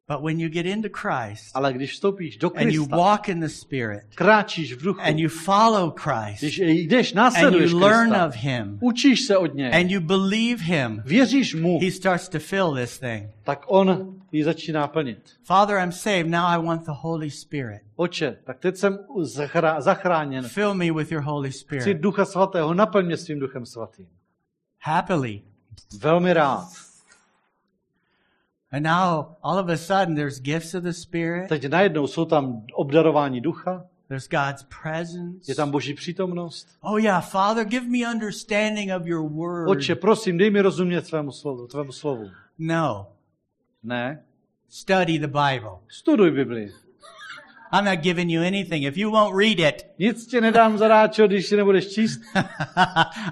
But 0.08 0.22
when 0.22 0.40
you 0.40 0.50
get 0.50 0.66
into 0.66 0.90
Christ 0.90 1.52
Ale 1.54 1.74
když 1.74 1.92
vstoupíš 1.92 2.38
do 2.38 2.52
and 2.56 2.74
you 2.74 2.84
Krista, 2.84 2.98
walk 2.98 3.30
in 3.30 3.40
the 3.40 3.48
Spirit 3.48 4.04
kráčíš 4.16 4.74
v 4.74 4.84
duchu, 4.84 5.02
and 5.02 5.20
you 5.20 5.30
follow 5.30 5.94
Christ 5.98 6.40
když 6.40 6.60
jdeš, 6.60 7.12
and 7.12 7.16
následuješ 7.16 7.72
you 7.72 7.80
learn 7.80 8.10
Krista, 8.10 8.28
of 8.28 8.36
Him 8.36 8.78
učíš 8.82 9.22
se 9.22 9.38
od 9.38 9.54
něj, 9.56 9.74
and 9.74 9.92
you 9.92 10.02
believe 10.02 10.64
Him, 10.64 11.02
věříš 11.06 11.56
mu, 11.56 11.80
He 11.80 11.92
starts 11.92 12.30
to 12.30 12.40
fill 12.40 12.76
this 12.76 13.00
thing. 13.00 13.30
tak 13.44 13.64
on 13.68 14.16
ji 14.32 14.44
začíná 14.44 14.88
plnit. 14.88 15.20
Father, 15.44 15.78
I'm 15.78 15.92
saved. 15.92 16.28
Now 16.28 16.46
I 16.46 16.58
want 16.66 16.86
the 16.86 16.92
Holy 16.92 17.32
Spirit. 17.32 17.82
Oče, 17.96 18.38
tak 18.44 18.60
teď 18.60 18.76
jsem 18.76 19.00
zachrá, 19.22 19.82
zachráněn. 19.82 20.44
Fill 20.44 20.74
me 20.74 20.92
with 20.92 21.12
your 21.12 21.22
Holy 21.22 21.50
Chci 21.50 21.60
Spirit. 21.60 21.98
ducha 21.98 22.26
svatého, 22.26 22.74
naplň 22.74 23.06
mě 23.06 23.18
svým 23.18 23.40
duchem 23.40 23.66
svatým. 23.66 24.08
Happily. 24.80 25.42
Velmi 26.00 26.34
rád. 26.34 26.68
And 28.72 28.84
now 28.84 29.26
all 29.44 29.60
of 29.60 29.70
a 29.70 29.78
sudden 29.78 30.16
there's 30.16 30.40
gifts 30.40 30.74
of 30.74 30.84
the 30.84 30.92
Spirit. 30.94 31.50
Teď 31.50 31.66
najednou 31.66 32.08
jsou 32.08 32.26
tam 32.26 32.66
obdarování 32.74 33.42
ducha, 33.42 33.86
There's 34.08 34.28
God's 34.30 34.66
presence. 34.82 35.52
je 35.52 35.56
tam 35.56 35.72
boží 35.72 35.94
přítomnost. 35.94 36.68
Oh 36.82 37.02
yeah, 37.02 37.30
Father, 37.30 37.66
give 37.66 37.88
me 37.88 38.12
understanding 38.14 38.92
of 39.00 39.06
your 39.06 39.30
word. 39.30 39.70
Oče, 39.70 39.96
prosím, 39.96 40.38
dej 40.38 40.52
mi 40.52 40.62
rozumět 40.62 41.08
svému 41.08 41.32
slovu, 41.32 41.68
tvému 41.68 41.92
slovu. 41.92 42.30
No. 42.60 43.08
Ne, 43.84 44.24
Study 44.70 45.20
the 45.20 45.28
Bible. 45.28 45.72
studuj 45.88 46.32
Bibli. 46.32 46.72
I'm 47.74 47.86
not 47.86 48.04
giving 48.04 48.30
you 48.32 48.42
anything. 48.44 48.84
If 48.84 48.98
you 48.98 49.12
won't 49.12 49.36
read 49.36 49.60
it, 49.60 49.86
Nic 50.00 50.28
ti 50.28 50.42
nedám 50.42 50.78
zadáčo, 50.78 51.28
když 51.28 51.48
si 51.48 51.56
nebudeš 51.56 51.88
číst, 51.94 52.22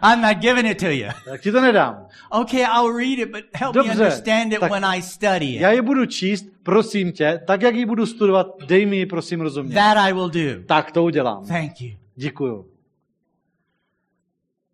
I'm 0.04 0.22
not 0.22 0.38
giving 0.38 0.68
it 0.68 0.80
to 0.80 0.90
you. 0.90 1.08
tak 1.26 1.42
ti 1.42 1.52
to 1.52 1.62
nedám. 1.62 2.08
Okay, 2.30 2.62
I'll 2.62 2.94
read 2.98 3.20
it, 3.20 3.32
but 3.32 3.44
help 3.54 3.76
me 3.76 3.84
Dobře, 3.84 3.92
understand 3.92 4.54
it 4.54 4.62
when 4.62 4.86
I 4.86 5.02
study 5.02 5.54
Já 5.54 5.72
it. 5.72 5.76
je 5.76 5.82
budu 5.82 6.06
číst, 6.06 6.46
prosím 6.64 7.12
tě, 7.12 7.42
tak 7.48 7.62
jak 7.62 7.76
ji 7.76 7.86
budu 7.86 8.06
studovat, 8.06 8.48
dej 8.68 8.86
mi 8.86 8.98
ji 8.98 9.06
prosím 9.06 9.42
rozumět. 9.42 9.76
That 9.76 9.98
I 9.98 10.14
will 10.14 10.30
do. 10.30 10.64
Tak 10.66 10.92
to 10.92 11.04
udělám. 11.04 11.46
Thank 11.46 11.82
you. 11.82 11.92
Děkuju. 12.16 12.66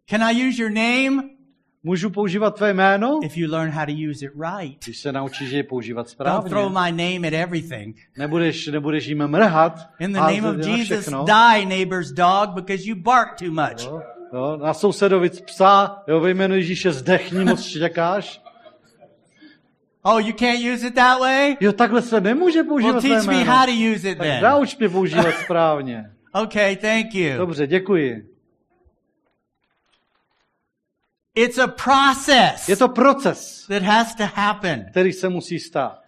Can 0.10 0.24
I 0.24 0.50
use 0.50 0.62
your 0.62 0.72
name? 0.72 1.37
Můžu 1.88 2.10
používat 2.10 2.56
tvé 2.56 2.74
jméno? 2.74 3.20
If 3.24 3.38
you 3.38 3.52
learn 3.52 3.72
how 3.72 3.86
to 3.86 3.92
use 4.12 4.26
it 4.26 4.32
right. 4.36 4.86
Když 4.86 4.98
se 4.98 5.12
naučíš 5.12 5.52
je 5.52 5.64
používat 5.64 6.02
Don't 6.02 6.10
správně. 6.10 6.50
throw 6.50 6.70
my 6.70 6.92
name 6.92 7.28
at 7.28 7.34
everything. 7.34 7.98
Nebudeš, 8.18 8.68
nebudeš 8.68 9.06
jim 9.08 9.28
mrhat. 9.28 9.90
In 10.00 10.14
the 10.14 10.20
name 10.20 10.50
of 10.50 10.68
Jesus, 10.68 11.06
die, 11.06 11.66
neighbor's 11.66 12.12
dog, 12.12 12.50
because 12.56 12.84
you 12.90 12.96
bark 12.96 13.36
too 13.40 13.52
much. 13.52 13.86
Jo, 13.86 14.02
jo, 14.34 14.58
na 14.64 14.74
sousedovic 14.74 15.42
psa, 15.42 16.04
jo, 16.08 16.20
ve 16.20 16.30
jménu 16.30 16.56
Ježíše 16.56 16.92
zdechni, 16.92 17.46
moc 17.46 17.64
štěkáš. 17.66 18.42
Oh, 20.04 20.28
you 20.28 20.34
can't 20.34 20.60
use 20.74 20.88
it 20.88 20.96
that 20.96 21.20
way? 21.20 21.56
Jo, 21.62 21.74
takhle 21.74 22.02
se 22.02 22.22
nemůže 22.22 22.60
Well, 22.64 22.70
používat 22.70 23.00
tvé 23.00 23.10
teach 23.10 23.26
me 23.28 23.34
jméno. 23.34 23.52
how 23.52 23.66
to 23.66 23.72
use 23.72 24.10
it 24.10 24.18
Tak 24.18 24.28
then. 24.28 24.44
nauč 24.44 24.78
mě 24.78 24.90
používat 24.90 25.36
správně. 25.44 26.12
Okay, 26.44 26.76
thank 26.76 27.16
you. 27.16 27.38
Dobře, 27.38 27.68
děkuji. 27.68 28.37
It's 31.38 31.58
a 31.60 31.68
process 31.68 32.70
Je 32.70 32.76
to 32.76 32.88
proces, 32.88 33.66
that 33.68 33.84
has 33.84 34.16
to 34.16 34.24
happen. 34.34 34.86
který 34.92 35.14
se 35.14 35.30
musí 35.30 35.60
stát. 35.60 36.02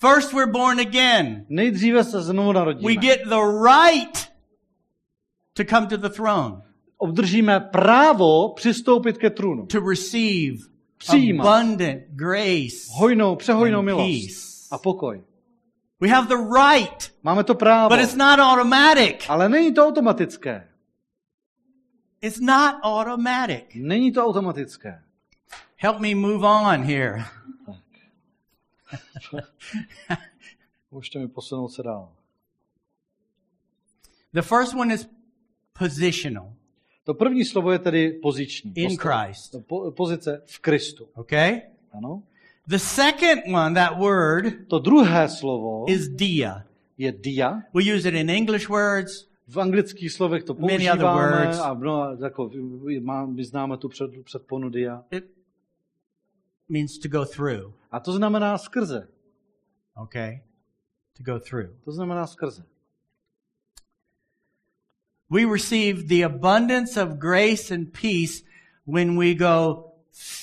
First, 0.00 0.32
we're 0.32 0.52
born 0.52 0.80
again. 0.80 1.44
Nejdříve 1.48 2.04
se 2.04 2.22
znovu 2.22 2.48
We 2.48 2.54
narodíme. 2.54 2.96
get 2.96 3.20
the 3.24 3.40
right 3.70 4.28
to 5.54 5.64
come 5.64 5.86
to 5.86 5.96
the 5.96 6.08
throne, 6.08 6.62
Obdržíme 6.98 7.60
právo 7.60 8.48
přistoupit 8.54 9.18
ke 9.18 9.30
trůnu. 9.30 9.66
to 9.66 9.80
receive 9.90 10.56
Přijímat. 10.98 11.46
abundant 11.46 12.00
grace. 12.10 12.76
Hojnou, 12.90 13.36
přehojnou 13.36 13.78
and 13.78 13.84
milost 13.84 14.10
peace. 14.26 14.68
a 14.70 14.78
pokoj. 14.78 15.22
We 16.00 16.08
have 16.08 16.28
the 16.28 16.34
right, 16.36 17.12
Máme 17.22 17.44
to 17.44 17.54
právo, 17.54 17.88
but 17.96 18.04
it's 18.04 18.14
not 18.14 18.38
automatic. 18.40 19.24
ale 19.28 19.48
není 19.48 19.74
to 19.74 19.86
automatické. 19.86 20.68
It's 22.22 22.40
not 22.40 22.74
automatic. 22.82 23.64
Není 23.74 24.12
to 24.12 24.24
automatické. 24.26 25.02
Help 25.76 25.98
me 26.00 26.14
move 26.14 26.46
on 26.46 26.82
here. 26.82 27.24
Můžete 30.90 31.18
mi 31.18 31.28
posunout 31.28 31.68
se 31.68 31.82
dál. 31.82 32.12
The 34.32 34.42
first 34.42 34.74
one 34.74 34.94
is 34.94 35.08
positional 35.78 36.52
To 37.04 37.14
první 37.14 37.44
slovo 37.44 37.72
je 37.72 37.78
tedy 37.78 38.10
poziční. 38.22 38.72
in 38.76 38.96
Christ. 38.96 39.54
Po, 39.66 39.90
pozice 39.90 40.42
v 40.46 40.58
Kristu. 40.58 41.08
Okay? 41.14 41.62
Ano. 41.92 42.22
The 42.66 42.76
second 42.78 43.42
one, 43.54 43.74
that 43.74 43.98
word, 43.98 44.68
To 44.68 44.78
druhé 44.78 45.28
slovo 45.28 45.84
is 45.88 46.08
dia. 46.08 46.64
je 46.98 47.12
dia. 47.12 47.62
We 47.74 47.94
use 47.94 48.08
it 48.08 48.14
in 48.14 48.30
English 48.30 48.68
words. 48.68 49.28
V 49.46 49.60
anglických 49.60 50.12
slovech 50.12 50.44
to 50.44 50.54
používáme 50.54 51.58
a 51.58 51.74
mnoha, 51.74 52.16
jako, 52.24 52.50
má, 53.00 53.26
my 53.26 53.44
známe 53.44 53.76
tu 53.76 53.88
před, 53.88 54.10
předponu 54.24 54.68
dia. 54.68 55.04
It 55.10 55.24
means 56.68 56.98
to 56.98 57.08
go 57.08 57.24
through. 57.24 57.74
A 57.90 58.00
to 58.00 58.12
znamená 58.12 58.58
skrze. 58.58 59.08
Okay? 59.96 60.42
To 61.16 61.22
go 61.22 61.40
through. 61.40 61.70
To 61.84 61.92
znamená 61.92 62.26
skrze. 62.26 62.64
We 65.30 65.44
receive 65.52 66.02
the 66.02 66.24
abundance 66.24 67.02
of 67.02 67.18
grace 67.18 67.74
and 67.74 67.92
peace 67.92 68.44
when 68.86 69.18
we 69.18 69.34
go 69.34 69.84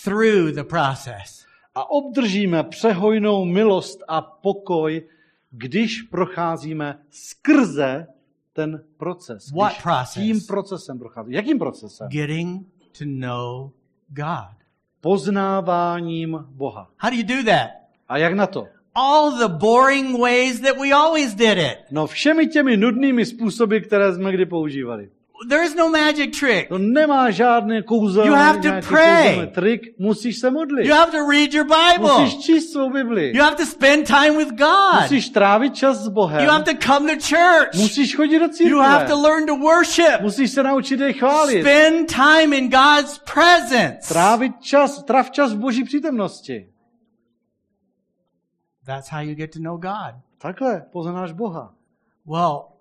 through 0.04 0.52
the 0.52 0.64
process. 0.64 1.46
A 1.76 1.90
obdržíme 1.90 2.64
přehojnou 2.64 3.46
milost 3.46 4.04
a 4.08 4.22
pokoj, 4.22 5.08
když 5.52 6.02
procházíme 6.02 7.00
skrze 7.10 8.08
ten 8.54 8.84
proces. 8.98 9.52
What 9.52 9.82
process? 9.84 10.14
Tím 10.14 10.42
procesem 10.48 11.00
prochází. 11.00 11.34
Jakým 11.34 11.60
procesem? 11.60 12.08
Getting 12.08 12.68
to 12.98 13.06
know 13.06 13.72
God. 14.08 14.56
Poznáváním 15.02 16.46
Boha. 16.50 16.90
How 16.98 17.12
do 17.12 17.18
you 17.18 17.24
do 17.24 17.52
that? 17.52 17.70
A 18.10 18.18
jak 18.18 18.34
na 18.34 18.48
to? 18.48 18.68
All 18.96 19.32
the 19.32 19.48
boring 19.48 20.20
ways 20.20 20.60
that 20.60 20.78
we 20.78 20.92
always 20.92 21.36
did 21.36 21.58
it. 21.58 21.78
No 21.92 22.08
všemi 22.08 22.48
těmi 22.48 22.78
nudnými 22.78 23.26
způsoby, 23.26 23.78
které 23.78 24.14
jsme 24.14 24.32
kdy 24.32 24.46
používali. 24.46 25.10
There 25.50 25.66
is 25.66 25.76
no 25.76 25.90
magic 25.90 26.40
trick. 26.40 26.70
To 26.70 26.78
nemá 26.78 27.32
žádný 27.32 27.84
kouzel, 27.84 28.26
You 28.26 28.34
have 28.34 28.62
to 28.62 28.88
pray. 28.88 29.48
trik. 29.54 30.00
Musíš 30.00 30.40
se 30.40 30.52
modlit. 30.52 30.86
You 30.86 30.94
have 30.94 31.12
to 31.12 31.30
read 31.32 31.54
your 31.54 31.66
Bible. 31.66 32.24
Musíš 32.24 32.40
číst 32.46 32.72
svou 32.72 32.90
Bibli. 32.90 33.36
You 33.36 33.44
have 33.44 33.56
to 33.56 33.66
spend 33.66 34.08
time 34.08 34.38
with 34.38 34.50
God. 34.50 35.02
Musíš 35.02 35.30
trávit 35.30 35.76
čas 35.76 35.98
s 35.98 36.08
Bohem. 36.08 36.44
You 36.44 36.50
have 36.52 36.64
to 36.64 36.78
come 36.88 37.16
to 37.16 37.22
church. 37.22 37.76
Musíš 37.76 38.16
chodit 38.16 38.40
do 38.40 38.48
You 38.60 38.80
have 38.80 39.08
to 39.08 39.22
learn 39.22 39.46
to 39.46 39.56
worship. 39.56 40.22
Musíš 40.22 40.52
se 40.52 40.64
naučit 40.64 41.00
jej 41.00 41.14
chválit. 41.14 41.62
Spend 41.62 42.16
time 42.16 42.58
in 42.58 42.70
God's 42.70 43.20
presence. 43.34 44.08
Trávit 44.08 44.62
čas, 44.62 45.04
trav 45.04 45.32
čas 45.32 45.54
v 45.54 45.58
boží 45.58 45.84
přítomnosti. 45.84 46.68
That's 48.86 49.10
how 49.10 49.22
you 49.22 49.36
get 49.36 49.54
to 49.54 49.60
know 49.60 49.78
God. 49.78 50.16
Takhle 50.38 50.82
poznáš 50.92 51.32
Boha. 51.32 51.74
Well, 52.26 52.73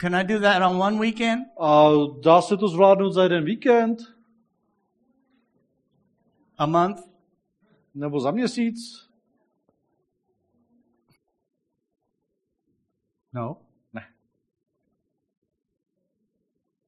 can 0.00 0.14
I 0.14 0.22
do 0.22 0.38
that 0.38 0.62
on 0.62 0.78
one 0.78 0.98
weekend? 0.98 1.46
A 1.60 1.92
dá 2.22 2.42
se 2.42 2.56
to 2.56 2.68
zvládnout 2.68 3.12
za 3.12 3.22
jeden 3.22 3.44
víkend? 3.44 3.98
A 6.58 6.66
month? 6.66 7.00
Nebo 7.94 8.20
za 8.20 8.30
měsíc? 8.30 8.76
No. 13.32 13.56
Ne. 13.92 14.06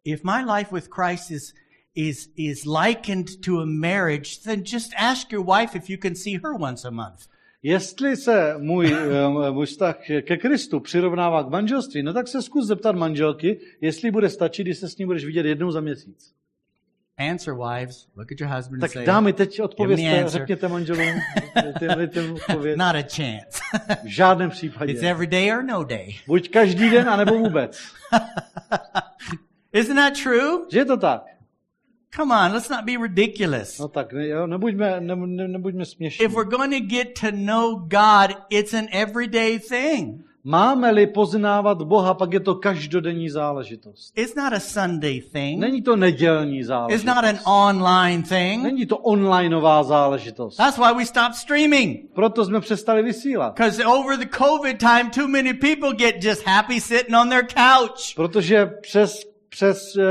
If 0.05 0.25
my 0.25 0.43
life 0.45 0.73
with 0.73 0.89
Christ 0.89 1.31
is 1.31 1.55
is 1.95 2.31
is 2.37 2.65
likened 2.67 3.43
to 3.43 3.61
a 3.61 3.67
marriage, 3.67 4.43
then 4.43 4.65
just 4.65 4.95
ask 4.97 5.31
your 5.31 5.45
wife 5.45 5.77
if 5.77 5.91
you 5.91 5.99
can 5.99 6.15
see 6.15 6.39
her 6.39 6.55
once 6.55 6.89
a 6.89 6.91
month. 6.91 7.29
Jestli 7.63 8.17
se 8.17 8.55
můj, 8.59 8.97
eh, 9.47 9.51
můj 9.51 9.67
vztah 9.67 9.97
ke 10.23 10.37
Kristu 10.37 10.81
přirovnává 10.81 11.43
k 11.45 11.49
manželství, 11.49 12.03
no 12.03 12.13
tak 12.13 12.29
se 12.29 12.43
zkus 12.43 12.67
zeptat 12.67 12.97
manželky, 12.97 13.61
jestli 13.81 14.11
bude 14.11 14.29
stačit, 14.29 14.63
když 14.63 14.79
se 14.79 14.89
s 14.89 14.99
ní 14.99 15.07
budeš 15.07 15.25
vidět 15.25 15.47
jednou 15.47 15.71
za 15.71 15.81
měsíc. 15.81 16.35
Answer, 17.31 17.55
wives. 17.55 18.07
Look 18.17 18.33
at 18.33 18.41
your 18.41 18.51
husband 18.51 18.75
and 18.75 18.81
Tak 18.81 18.93
say, 18.93 19.07
dámy, 19.07 19.33
teď 19.33 19.51
Give 19.51 19.59
me 19.63 19.65
odpovězte, 19.65 20.23
answer. 20.23 20.41
řekněte 20.41 20.69
manželům, 20.69 21.07
not 22.77 22.97
a 22.97 23.03
chance. 23.03 23.61
V 24.05 24.07
žádném 24.07 24.49
it's 24.49 24.59
případě. 24.59 25.11
every 25.11 25.27
day 25.27 25.53
or 25.53 25.65
no 25.65 25.85
day. 25.85 26.15
Buď 26.27 26.51
každý 26.51 26.91
den, 26.91 27.09
anebo 27.09 27.39
vůbec. 27.39 27.83
Isn't 29.73 29.97
that 29.97 30.23
true? 30.23 30.67
Že 30.73 30.79
je 30.79 30.85
to 30.85 30.97
tak? 30.97 31.23
Come 32.17 32.31
on, 32.35 32.53
let's 32.53 32.69
not 32.69 32.85
be 32.85 32.97
ridiculous. 32.99 33.79
No 33.79 33.89
tak, 33.89 34.13
ne, 34.13 34.29
jo, 34.29 34.47
nebuďme, 34.47 35.01
ne, 35.01 35.17
ne, 35.17 35.49
nebuďme 35.49 35.85
směšní. 35.85 36.25
If 36.25 36.33
we're 36.33 36.51
going 36.51 36.73
to 36.73 36.81
get 36.97 37.21
to 37.21 37.31
know 37.31 37.77
God, 37.77 38.37
it's 38.51 38.75
an 38.75 38.87
everyday 38.93 39.59
thing. 39.59 40.21
Máme-li 40.45 41.07
poznávat 41.07 41.83
Boha, 41.83 42.15
pak 42.15 42.33
je 42.33 42.41
to 42.41 42.55
každodenní 42.55 43.31
záležitost. 43.31 44.13
It's 44.19 44.35
not 44.35 44.53
a 44.53 44.61
Sunday 44.61 45.21
thing. 45.21 45.61
Není 45.61 45.83
to 45.83 45.97
nedělní 45.97 46.59
It's 46.59 46.67
záležitost. 46.69 47.05
not 47.07 47.25
an 47.25 47.39
online 47.47 48.23
thing. 48.23 48.63
Není 48.63 48.87
to 48.87 48.99
onlineová 48.99 49.83
záležitost. 49.83 50.57
That's 50.57 50.79
why 50.79 50.95
we 50.97 51.07
stopped 51.07 51.35
streaming. 51.37 52.11
Proto 52.15 52.45
jsme 52.45 52.61
přestali 52.61 53.03
vysílat. 53.03 53.55
Because 53.55 53.85
over 53.85 54.19
the 54.19 54.37
COVID 54.39 54.79
time, 54.79 55.11
too 55.15 55.29
many 55.29 55.55
people 55.55 55.93
get 55.99 56.25
just 56.25 56.47
happy 56.47 56.81
sitting 56.81 57.17
on 57.23 57.29
their 57.29 57.47
couch. 57.47 58.15
Protože 58.17 58.67
přes, 58.67 59.32
přes 59.53 59.97
eh, 59.97 60.03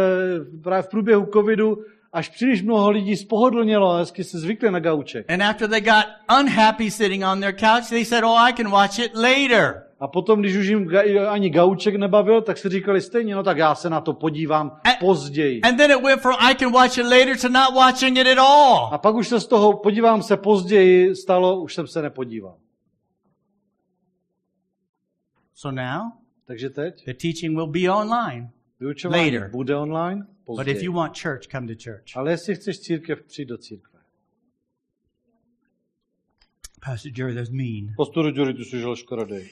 právě 0.63 0.81
v 0.83 0.89
průběhu 0.89 1.25
covidu 1.33 1.77
až 2.13 2.29
příliš 2.29 2.61
mnoho 2.61 2.91
lidí 2.91 3.17
spohodlnělo 3.17 3.91
a 3.91 3.97
hezky 3.97 4.23
se 4.23 4.39
zvykli 4.39 4.71
na 4.71 4.79
gauček. 4.79 5.31
And 5.31 5.41
after 5.41 5.69
they 5.69 5.81
got 5.81 6.05
unhappy 6.39 6.91
sitting 6.91 7.23
on 7.31 7.39
their 7.39 7.55
couch, 7.55 7.89
they 7.89 8.05
said, 8.05 8.23
oh, 8.23 8.37
I 8.37 8.53
can 8.53 8.71
watch 8.71 8.99
it 8.99 9.11
later. 9.15 9.83
A 9.99 10.07
potom, 10.07 10.39
když 10.39 10.55
už 10.55 10.67
jim 10.67 10.89
ani 11.29 11.49
gauček 11.49 11.95
nebavil, 11.95 12.41
tak 12.41 12.57
si 12.57 12.69
říkali 12.69 13.01
stejně, 13.01 13.35
no 13.35 13.43
tak 13.43 13.57
já 13.57 13.75
se 13.75 13.89
na 13.89 14.01
to 14.01 14.13
podívám 14.13 14.79
A- 14.83 14.99
později. 14.99 15.61
And 15.61 15.77
then 15.77 15.91
it 15.91 16.03
went 16.03 16.21
from 16.21 16.35
I 16.39 16.55
can 16.55 16.71
watch 16.71 16.97
it 16.97 17.03
later 17.03 17.39
to 17.41 17.49
not 17.49 17.75
watching 17.75 18.17
it 18.17 18.27
at 18.27 18.37
all. 18.37 18.89
A 18.93 18.97
pak 18.97 19.15
už 19.15 19.27
se 19.27 19.39
z 19.39 19.47
toho 19.47 19.73
podívám 19.73 20.23
se 20.23 20.37
později 20.37 21.15
stalo, 21.15 21.61
už 21.61 21.73
jsem 21.73 21.87
se 21.87 22.01
nepodíval. 22.01 22.55
So 25.53 25.75
now 25.75 26.01
Takže 26.45 26.69
teď 26.69 27.05
the 27.05 27.13
teaching 27.13 27.55
will 27.55 27.67
be 27.67 27.89
online. 27.89 28.49
Later. 29.09 29.49
bude 29.49 29.75
online, 29.75 30.27
But 30.47 30.67
if 30.67 30.81
you 30.81 30.91
want 30.91 31.15
church, 31.15 31.47
come 31.51 31.67
to 31.67 31.75
church. 31.75 32.15
Ale 32.15 32.31
jestli 32.31 32.55
chceš 32.55 32.79
církev, 32.79 33.23
přijď 33.23 33.47
do 33.47 33.57
církve. 33.57 33.99
Pastor 36.85 37.11
Jerry, 37.17 37.33
that's 37.35 37.49
mean. 37.49 37.93
Pastoru 37.97 38.31
Jury, 38.31 38.53
ty 38.53 38.65
jsi 38.65 38.79
žil 38.79 38.95
škaredej. 38.95 39.49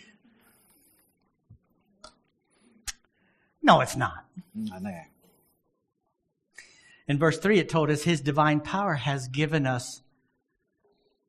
No, 3.63 3.81
it's 3.81 3.95
not. 3.95 4.25
Ne, 4.55 4.79
ne. 4.79 5.05
In 7.07 7.17
verse 7.17 7.39
3, 7.39 7.59
it 7.59 7.69
told 7.69 7.89
us 7.89 8.03
his 8.03 8.21
divine 8.21 8.59
power 8.59 8.95
has 8.95 9.27
given 9.27 9.67
us 9.67 10.03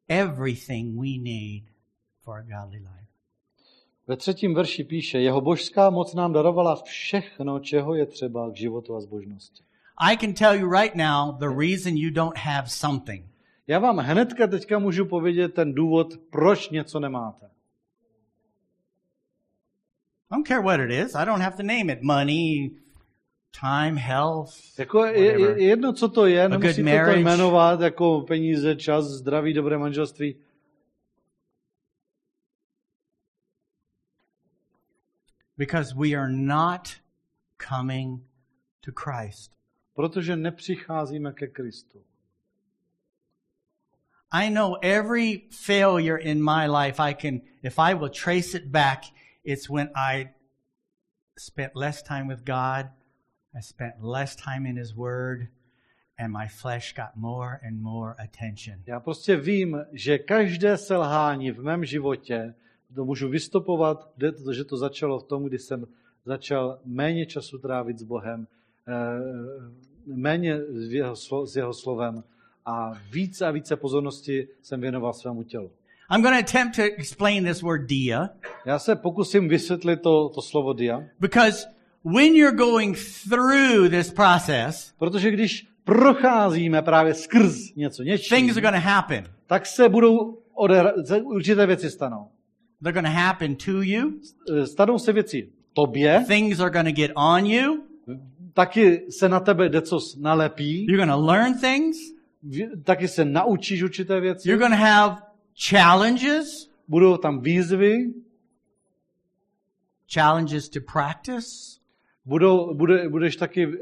everything 0.08 0.96
we 0.96 1.18
need 1.18 1.64
for 2.24 2.38
a 2.38 2.42
godly 2.42 2.80
life. 2.80 2.99
Ve 4.10 4.16
třetím 4.16 4.54
verši 4.54 4.84
píše, 4.84 5.20
jeho 5.20 5.40
božská 5.40 5.90
moc 5.90 6.14
nám 6.14 6.32
darovala 6.32 6.82
všechno, 6.84 7.60
čeho 7.60 7.94
je 7.94 8.06
třeba 8.06 8.50
k 8.50 8.56
životu 8.56 8.96
a 8.96 9.00
zbožnosti. 9.00 9.62
I 9.96 10.16
can 10.16 10.32
tell 10.32 10.54
you 10.54 10.70
right 10.70 10.94
now 10.94 11.38
the 11.38 11.46
reason 11.46 11.96
you 11.96 12.10
don't 12.10 12.36
have 12.36 12.68
something. 12.68 13.24
Já 13.66 13.78
vám 13.78 13.96
hnedka 13.96 14.46
teďka 14.46 14.78
můžu 14.78 15.06
povědět 15.06 15.54
ten 15.54 15.74
důvod, 15.74 16.08
proč 16.30 16.70
něco 16.70 17.00
nemáte. 17.00 17.46
I 17.46 17.50
don't 20.30 20.48
care 20.48 20.62
what 20.62 20.80
it 20.80 20.90
is. 20.90 21.14
I 21.14 21.26
don't 21.26 21.42
have 21.42 21.56
to 21.56 21.62
name 21.62 21.92
it. 21.92 22.02
Money, 22.02 22.70
time, 23.60 23.96
health. 23.96 24.78
Jako 24.78 25.04
je, 25.04 25.62
jedno, 25.64 25.92
co 25.92 26.08
to 26.08 26.26
je, 26.26 26.48
nemusíte 26.48 27.04
to 27.04 27.18
jmenovat 27.18 27.80
jako 27.80 28.20
peníze, 28.20 28.76
čas, 28.76 29.04
zdraví, 29.04 29.52
dobré 29.52 29.78
manželství. 29.78 30.36
Because 35.60 35.94
we 35.94 36.14
are 36.14 36.30
not 36.30 37.00
coming 37.58 38.22
to 38.80 38.92
Christ. 38.92 39.52
Protože 39.94 40.36
nepřicházíme 40.36 41.32
ke 41.32 41.46
Kristu. 41.46 42.04
I 44.32 44.50
know 44.50 44.76
every 44.82 45.42
failure 45.50 46.16
in 46.16 46.42
my 46.42 46.66
life 46.66 47.02
I 47.02 47.14
can, 47.14 47.40
if 47.62 47.78
I 47.78 47.94
will 47.94 48.08
trace 48.08 48.54
it 48.54 48.70
back, 48.70 49.02
it's 49.44 49.68
when 49.68 49.90
I 49.94 50.30
spent 51.38 51.76
less 51.76 52.02
time 52.02 52.28
with 52.28 52.44
God, 52.44 52.86
I 53.54 53.60
spent 53.60 53.94
less 54.00 54.36
time 54.36 54.66
in 54.66 54.78
His 54.78 54.94
Word, 54.94 55.48
and 56.18 56.32
my 56.32 56.48
flesh 56.48 56.94
got 56.94 57.16
more 57.16 57.60
and 57.62 57.82
more 57.82 58.14
attention. 58.18 58.82
Já 58.86 59.00
prostě 59.00 59.36
vím, 59.36 59.76
že 59.92 60.18
každé 60.18 60.76
selhání 60.76 61.50
v 61.50 61.62
mém 61.62 61.84
životě, 61.84 62.54
to 62.94 63.04
můžu 63.04 63.28
vystopovat, 63.28 64.10
že 64.52 64.64
to 64.64 64.76
začalo 64.76 65.18
v 65.18 65.24
tom, 65.24 65.44
kdy 65.44 65.58
jsem 65.58 65.86
začal 66.24 66.78
méně 66.84 67.26
času 67.26 67.58
trávit 67.58 67.98
s 67.98 68.02
Bohem, 68.02 68.46
eh, 68.88 68.92
méně 70.06 70.60
s 70.60 70.92
jeho, 70.92 71.16
s 71.46 71.56
jeho 71.56 71.74
slovem 71.74 72.22
a 72.66 72.92
více 73.10 73.46
a 73.46 73.50
více 73.50 73.76
pozornosti 73.76 74.48
jsem 74.62 74.80
věnoval 74.80 75.12
svému 75.12 75.42
tělu. 75.42 75.70
I'm 76.10 76.22
going 76.22 76.34
to 76.34 76.40
attempt 76.40 76.76
to 76.76 76.82
explain 76.82 77.44
this 77.44 77.62
word 77.62 77.86
dia 77.86 78.30
Já 78.64 78.78
se 78.78 78.96
pokusím 78.96 79.48
vysvětlit 79.48 80.02
to, 80.02 80.28
to 80.28 80.42
slovo 80.42 80.72
dia, 80.72 81.02
because 81.20 81.66
when 82.04 82.34
you're 82.34 82.56
going 82.56 82.98
through 83.28 83.90
this 83.90 84.12
process, 84.12 84.92
protože 84.98 85.30
když 85.30 85.66
procházíme 85.84 86.82
právě 86.82 87.14
skrz 87.14 87.74
něco, 87.76 88.02
něčím, 88.02 88.36
things 88.36 88.56
are 88.56 88.60
going 88.60 88.84
to 88.84 88.88
happen. 88.88 89.24
tak 89.46 89.66
se 89.66 89.88
budou 89.88 90.38
odehra- 90.56 91.22
určité 91.24 91.66
věci 91.66 91.90
stanou. 91.90 92.28
They're 92.82 92.92
going 92.92 93.06
to 93.06 93.12
happen 93.20 93.56
to 93.56 93.82
you. 93.82 94.12
Eh, 94.52 94.66
Stanou 94.66 94.98
se 94.98 95.12
věci 95.12 95.52
tobě, 95.72 96.24
Things 96.28 96.60
are 96.60 96.70
going 96.70 96.86
to 96.86 96.92
get 97.02 97.10
on 97.16 97.46
you. 97.46 97.84
taky 98.54 99.06
se 99.10 99.28
na 99.28 99.40
tebe 99.40 99.68
decos 99.68 100.16
nalepí, 100.16 100.86
You're 100.88 101.06
going 101.06 101.10
to 101.20 101.26
learn 101.26 101.58
things. 101.60 101.96
taky 102.84 103.08
se 103.08 103.24
naučíš 103.24 103.82
určité 103.82 104.20
věci, 104.20 104.48
You're 104.48 104.58
going 104.68 104.72
to 104.80 104.84
have 104.86 105.16
challenges, 105.68 106.70
budou 106.88 107.16
tam 107.16 107.40
výzvy, 107.40 108.12
challenges 110.14 110.68
to 110.68 110.80
practice. 110.92 111.78
budou, 112.24 112.74
bude, 112.74 113.08
budeš 113.08 113.36
taky 113.36 113.66
uh, 113.66 113.72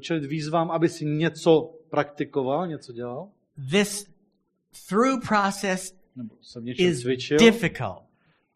čelit 0.00 0.24
výzvám, 0.24 0.70
aby 0.70 0.88
si 0.88 1.04
něco 1.04 1.74
praktikoval, 1.90 2.66
něco 2.66 2.92
dělal, 2.92 3.28
This 3.70 4.06
through 4.88 5.20
process 5.28 5.94
is 6.76 7.00
cvičil. 7.02 7.38
difficult. 7.38 8.07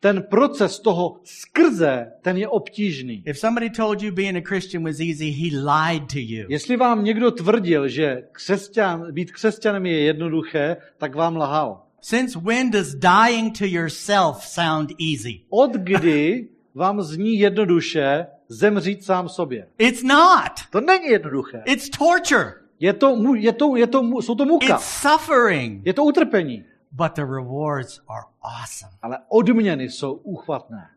Ten 0.03 0.23
proces 0.23 0.81
toho 0.81 1.21
skrze, 1.25 2.13
ten 2.23 2.37
je 2.37 2.49
obtížný. 2.49 3.23
If 3.27 3.39
somebody 3.39 3.71
told 3.71 4.03
you 4.03 4.13
being 4.13 4.37
a 4.37 4.41
Christian 4.49 4.85
was 4.85 5.01
easy, 5.01 5.31
he 5.31 5.57
lied 5.57 6.03
to 6.13 6.19
you. 6.19 6.47
Jestli 6.49 6.77
vám 6.77 7.05
někdo 7.05 7.31
tvrdil, 7.31 7.89
že 7.89 8.23
křesťan, 8.33 9.13
být 9.13 9.33
křesťanem 9.33 9.87
je 9.87 10.01
jednoduché, 10.01 10.77
tak 10.99 11.15
vám 11.15 11.37
lhal. 11.37 11.83
Since 12.01 12.39
when 12.39 12.71
does 12.71 12.95
dying 12.95 13.59
to 13.59 13.65
yourself 13.65 14.45
sound 14.45 14.91
easy? 15.13 15.41
Od 15.51 15.73
kdy 15.73 16.49
vám 16.75 17.03
zní 17.03 17.39
jednoduše 17.39 18.27
zemřít 18.49 19.05
sám 19.05 19.29
sobě? 19.29 19.67
It's 19.79 20.03
not. 20.03 20.53
To 20.71 20.81
není 20.81 21.07
jednoduché. 21.07 21.63
It's 21.67 21.89
torture. 21.89 22.53
Je 22.81 22.93
to, 22.93 23.35
je 23.37 23.53
to, 23.53 23.77
je 23.77 23.87
to, 23.87 24.03
jsou 24.21 24.35
to 24.35 24.45
muka. 24.45 24.75
It's 24.75 24.85
suffering. 24.85 25.87
Je 25.87 25.93
to 25.93 26.05
utrpení. 26.05 26.65
But 26.93 27.15
the 27.15 27.25
rewards 27.25 28.01
are 28.09 28.25
awesome. 28.43 28.93
Ale 29.03 29.19
odměny 29.29 29.85
jsou 29.85 30.15
úchvatné. 30.15 30.89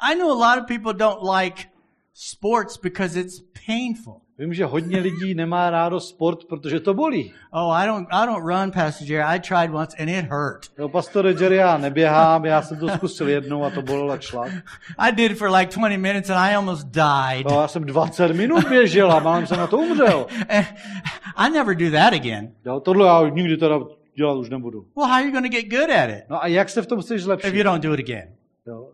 I 0.00 0.14
know 0.14 0.30
a 0.30 0.48
lot 0.48 0.58
of 0.58 0.66
people 0.66 0.92
don't 0.92 1.22
like 1.22 1.68
sports 2.14 2.76
because 2.76 3.20
it's 3.20 3.40
painful. 3.66 4.20
Vím, 4.38 4.54
že 4.54 4.64
hodně 4.64 4.98
lidí 5.00 5.34
nemá 5.34 5.70
rádo 5.70 6.00
sport, 6.00 6.44
protože 6.44 6.80
to 6.80 6.94
bolí. 6.94 7.32
Oh, 7.52 7.72
I 7.76 7.86
don't 7.86 8.08
I 8.10 8.26
don't 8.26 8.44
run, 8.44 8.70
Pastor 8.70 9.08
Jerry. 9.08 9.24
I 9.24 9.40
tried 9.40 9.70
once 9.74 9.96
and 9.98 10.08
it 10.08 10.24
hurt. 10.30 10.66
Jo, 10.78 10.88
pastore 10.88 11.30
Jerry, 11.30 11.56
já 11.56 11.78
neběhám, 11.78 12.44
já 12.44 12.62
jsem 12.62 12.78
to 12.78 12.88
zkusil 12.88 13.28
jednou 13.28 13.64
a 13.64 13.70
to 13.70 13.82
bolelo 13.82 14.20
šlak. 14.20 14.52
I 14.98 15.12
did 15.12 15.30
it 15.30 15.38
for 15.38 15.50
like 15.50 15.72
20 15.78 15.98
minutes 15.98 16.30
and 16.30 16.38
I 16.38 16.54
almost 16.54 16.86
died. 16.86 17.46
No, 17.50 17.60
já 17.60 17.68
jsem 17.68 17.84
20 17.84 18.32
minut 18.32 18.68
běžel 18.68 19.12
a 19.12 19.20
málem 19.20 19.46
jsem 19.46 19.58
na 19.58 19.66
to 19.66 19.78
umřel. 19.78 20.26
I 21.36 21.50
never 21.50 21.76
do 21.76 21.90
that 21.90 22.12
again. 22.12 22.52
Jo, 22.66 22.80
tohle 22.80 23.06
já 23.06 23.28
nikdy 23.28 23.56
teda 23.56 23.80
dělat 24.16 24.34
už 24.38 24.50
nebudu. 24.50 24.86
Well, 24.96 25.06
how 25.06 25.14
are 25.14 25.24
you 25.24 25.32
going 25.32 25.44
to 25.44 25.52
get 25.60 25.68
good 25.68 25.90
at 25.90 26.10
it 26.10 26.24
No 26.30 26.42
a 26.42 26.46
jak 26.46 26.68
se 26.68 26.82
v 26.82 26.86
tom 26.86 27.00
chceš 27.00 27.16
if 27.20 27.24
zlepšit? 27.24 27.54
you 27.54 27.62
don't 27.62 27.82
do 27.82 27.94
it 27.94 28.00
again? 28.00 28.28
Jo. 28.66 28.88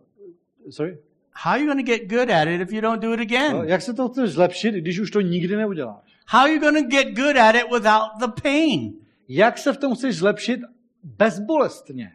Sorry? 0.69 0.97
How 1.43 1.51
are 1.51 1.59
you 1.59 1.65
going 1.73 1.85
to 1.85 1.91
get 1.91 2.09
good 2.09 2.29
at 2.31 2.47
it 2.47 2.61
if 2.61 2.71
you 2.71 2.81
don't 2.81 3.01
do 3.01 3.13
it 3.13 3.19
again? 3.19 3.61
jak 3.65 3.81
se 3.81 3.93
to 3.93 4.09
chceš 4.09 4.29
zlepšit, 4.29 4.75
když 4.75 4.99
už 4.99 5.11
to 5.11 5.21
nikdy 5.21 5.55
neuděláš? 5.55 6.17
How 6.27 6.41
are 6.41 6.53
you 6.53 6.59
going 6.59 6.77
to 6.77 6.89
get 6.97 7.07
good 7.15 7.37
at 7.37 7.55
it 7.55 7.63
without 7.73 8.09
the 8.19 8.41
pain? 8.41 8.93
Jak 9.29 9.57
se 9.57 9.73
v 9.73 9.77
tom 9.77 9.95
chceš 9.95 10.15
zlepšit 10.17 10.59
bezbolestně? 11.03 12.11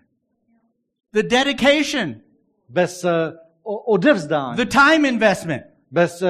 The 1.12 1.22
dedication, 1.22 2.14
Bez 2.68 3.04
uh, 3.04 3.10
odevzdání, 3.86 4.56
the 4.56 4.64
time 4.64 5.04
investment, 5.04 5.62
bez 5.90 6.22
uh, 6.22 6.28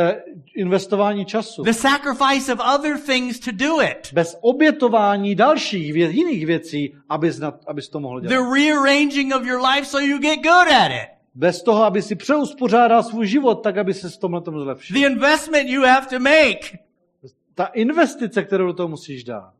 investování 0.57 1.25
času, 1.25 1.63
the 1.63 1.73
sacrifice 1.73 2.53
of 2.55 2.61
other 2.75 2.99
things 2.99 3.41
to 3.41 3.51
do 3.53 3.81
it, 3.83 4.13
bez 4.13 4.39
obětování 4.41 5.35
dalších 5.35 5.95
vě- 5.95 6.11
jiných 6.11 6.47
věcí, 6.47 6.95
abys, 7.09 7.39
na, 7.39 7.59
abys 7.67 7.89
to 7.89 8.01
mohl 8.01 8.21
dělat. 8.21 8.31
the 8.31 8.61
rearranging 8.61 9.35
of 9.35 9.47
your 9.47 9.61
life 9.75 9.85
so 9.85 10.07
you 10.07 10.19
get 10.19 10.37
good 10.37 10.73
at 10.73 10.91
it, 10.91 11.09
Bez 11.35 11.63
toho, 11.63 11.85
aby 11.85 12.03
si 12.03 12.15
přeuspořádal 12.17 13.03
svůj 13.03 13.27
život, 13.27 13.55
tak 13.55 13.77
aby 13.77 13.95
se 13.95 14.11
s 14.11 14.19
tomhle 14.19 14.41
tom 14.41 14.61
zlepšil. 14.61 14.95
the 15.01 15.07
investment 15.07 15.69
you 15.69 15.83
have 15.83 16.07
to 16.07 16.19
make. 16.21 16.79
Ta 17.55 17.65
investice, 17.65 18.43
kterou 18.43 18.67
do 18.67 18.73
toho 18.73 18.89
musíš 18.89 19.25
dát. 19.25 19.53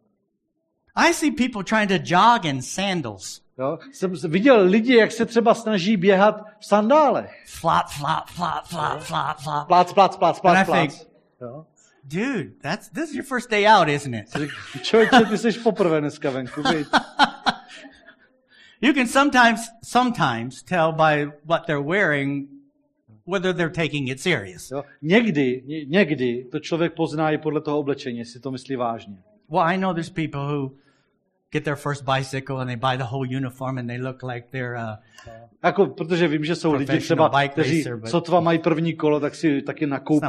I 0.95 1.15
see 1.15 1.31
people 1.31 1.65
trying 1.65 1.89
to 1.89 2.15
jog 2.15 2.45
in 2.45 2.63
sandals. 2.63 3.41
Jo? 3.59 3.79
Jsem 3.93 4.13
viděl 4.29 4.61
lidi, 4.63 4.97
jak 4.97 5.13
se 5.13 5.27
třeba 5.27 5.55
snaží 5.55 5.97
běhat 5.97 6.41
v 6.61 6.67
sandálech. 6.67 7.45
Flop, 7.47 7.87
flop, 7.99 8.27
flop, 8.27 8.65
flop, 8.65 9.01
flop, 9.01 9.37
flop. 9.39 9.67
Plác, 9.67 9.93
plác, 9.93 10.17
plác, 10.17 10.41
And 10.45 10.57
I 10.57 10.65
plác, 10.65 10.79
think-. 10.79 11.07
Jo? 11.41 11.67
Dude, 12.05 12.51
that's 12.63 12.89
this 12.89 13.11
is 13.11 13.15
your 13.15 13.25
first 13.25 13.51
day 13.51 13.67
out, 13.67 13.89
isn't 13.89 14.15
it? 14.15 14.51
Člověče, 14.83 15.25
ty 15.31 15.39
jsi 15.39 15.53
poprvé 15.53 16.01
dneska 16.01 16.31
venku? 16.31 16.63
You 18.83 18.93
can 18.93 19.07
sometimes 19.07 19.71
sometimes 19.85 20.63
tell 20.63 20.93
by 20.93 21.33
what 21.45 21.67
they're 21.67 21.83
wearing 21.83 22.49
whether 23.25 23.55
they're 23.55 23.71
taking 23.71 24.09
it 24.09 24.21
serious. 24.21 24.71
Jo? 24.71 24.83
Někdy, 25.03 25.63
ně- 25.67 25.85
někdy 25.85 26.45
to 26.51 26.61
člověk 26.61 26.93
pozná 26.93 27.31
i 27.31 27.39
podle 27.39 27.61
toho 27.61 27.79
oblečení, 27.79 28.19
jestli 28.19 28.41
to 28.41 28.51
myslí 28.51 28.77
vážně. 28.77 29.17
Well, 29.49 29.63
I 29.63 29.79
know 29.79 29.95
there's 29.95 30.11
people 30.11 30.41
who 30.41 30.71
get 31.53 31.65
their 31.65 31.77
first 31.77 32.05
bicycle 32.05 32.57
and 32.57 32.67
they 32.67 32.77
buy 32.77 32.97
the 32.97 33.05
whole 33.11 33.29
uniform 33.37 33.79
and 33.79 33.87
they 33.87 34.03
look 34.03 34.23
like 34.23 34.47
they're 34.51 34.77
uh, 34.77 34.97
Jako, 35.65 35.87
protože 35.87 36.29
vím, 36.29 36.45
že 36.45 36.57
jsou 36.57 36.73
lidi 36.73 36.99
třeba, 37.01 37.49
kteří 37.49 37.79
racer, 37.79 37.97
but- 37.97 38.11
sotva 38.11 38.41
mají 38.41 38.59
první 38.59 38.93
kolo, 38.95 39.21
tak 39.21 39.35
si 39.35 39.63
taky 39.63 39.87
nakoupí 39.87 40.27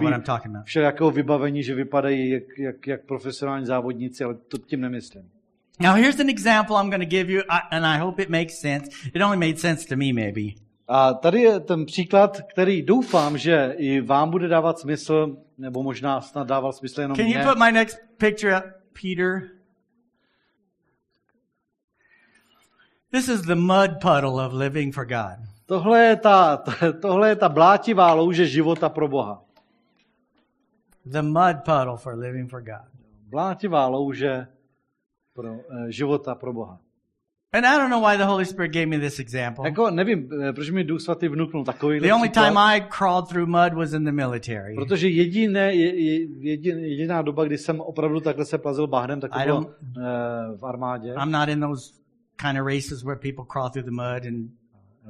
všelijakého 0.64 1.12
vybavení, 1.12 1.64
že 1.64 1.76
vypadají 1.76 2.30
jak, 2.30 2.44
jak, 2.58 2.88
jak 2.88 3.06
profesionální 3.06 3.66
závodníci, 3.66 4.24
ale 4.24 4.36
to 4.36 4.58
tím 4.58 4.82
nemyslím. 4.82 5.30
Now 5.80 5.96
here's 5.96 6.20
an 6.20 6.30
example 6.30 6.76
I'm 6.76 6.90
going 6.90 7.02
to 7.02 7.18
give 7.18 7.30
you 7.30 7.42
and 7.72 7.86
I 7.86 7.98
hope 7.98 8.22
it 8.22 8.30
makes 8.30 8.62
sense. 8.62 8.90
It 9.14 9.22
only 9.22 9.38
made 9.38 9.60
sense 9.60 9.88
to 9.88 9.96
me 9.96 10.14
maybe. 10.14 10.56
A 10.88 11.14
tady 11.14 11.42
je 11.42 11.60
ten 11.60 11.86
příklad, 11.86 12.42
který 12.42 12.82
doufám, 12.82 13.38
že 13.38 13.74
i 13.78 14.02
vám 14.02 14.30
bude 14.32 14.48
dávat 14.48 14.80
smysl, 14.80 15.38
nebo 15.58 15.84
možná 15.84 16.22
snad 16.22 16.48
dával 16.48 16.74
smysl 16.74 17.02
jenom 17.02 17.18
Can 17.18 17.26
you 17.26 17.34
mě. 17.34 17.46
put 17.46 17.58
my 17.58 17.72
next 17.72 17.98
picture 18.18 18.58
up, 18.58 18.64
Peter? 19.02 19.50
This 23.12 23.28
is 23.28 23.42
the 23.42 23.56
mud 23.56 23.92
puddle 24.02 24.46
of 24.46 24.54
living 24.54 24.94
for 24.94 25.06
God. 25.06 25.40
Tohle 25.66 26.04
je, 26.04 26.16
ta, 26.16 26.58
tohle 27.02 27.30
je 27.30 27.36
ta 27.36 27.50
blátivá 27.50 28.14
louže 28.14 28.46
života 28.46 28.90
pro 28.90 29.08
Boha. 29.08 29.44
The 31.06 31.22
mud 31.22 31.56
puddle 31.66 31.98
for 31.98 32.16
living 32.16 32.50
for 32.50 32.62
God. 32.62 32.88
Blátivá 33.30 33.88
louže 33.88 34.48
pro, 35.34 35.54
eh, 35.54 35.92
života 35.92 36.36
pro 36.36 36.54
Boha. 36.54 36.80
And 37.56 37.66
I 37.66 37.78
don't 37.78 37.90
know 37.90 38.02
why 38.02 38.18
the 38.18 38.24
Holy 38.26 38.46
Spirit 38.46 38.72
gave 38.74 38.86
me 38.86 39.00
this 39.00 39.20
example. 39.20 39.66
Jako 39.68 39.92
nevím, 39.92 40.30
eh, 40.50 40.54
proč 40.54 40.70
mi 40.70 40.84
Duch 40.84 41.02
Svatý 41.02 41.28
vnuknul 41.28 41.66
takový 41.66 42.00
The 42.00 42.14
only 42.14 42.30
time 42.30 42.58
I 42.58 42.82
crawled 42.98 43.28
through 43.30 43.48
mud 43.50 43.74
was 43.74 43.94
in 43.94 44.04
the 44.06 44.12
military. 44.12 44.76
Protože 44.76 45.10
jediné, 45.10 45.74
je- 45.76 45.96
je- 46.04 46.28
jedin, 46.52 46.80
jediná 46.80 47.22
doba, 47.22 47.46
kdy 47.46 47.58
jsem 47.58 47.82
opravdu 47.82 48.20
takhle 48.20 48.46
se 48.46 48.58
plazil 48.58 48.88
bahnem, 48.88 49.20
tak 49.22 49.32
to 49.34 49.40
bylo 49.46 49.66
eh, 49.98 50.02
v 50.58 50.66
armádě. 50.66 51.14
I'm 51.24 51.32
not 51.32 51.50
in 51.50 51.60
those 51.62 51.94
kind 52.42 52.60
of 52.62 52.68
races 52.68 53.04
where 53.04 53.20
people 53.20 53.46
crawl 53.52 53.70
through 53.70 53.86
the 53.86 53.92
mud 53.92 54.26
and 54.28 54.50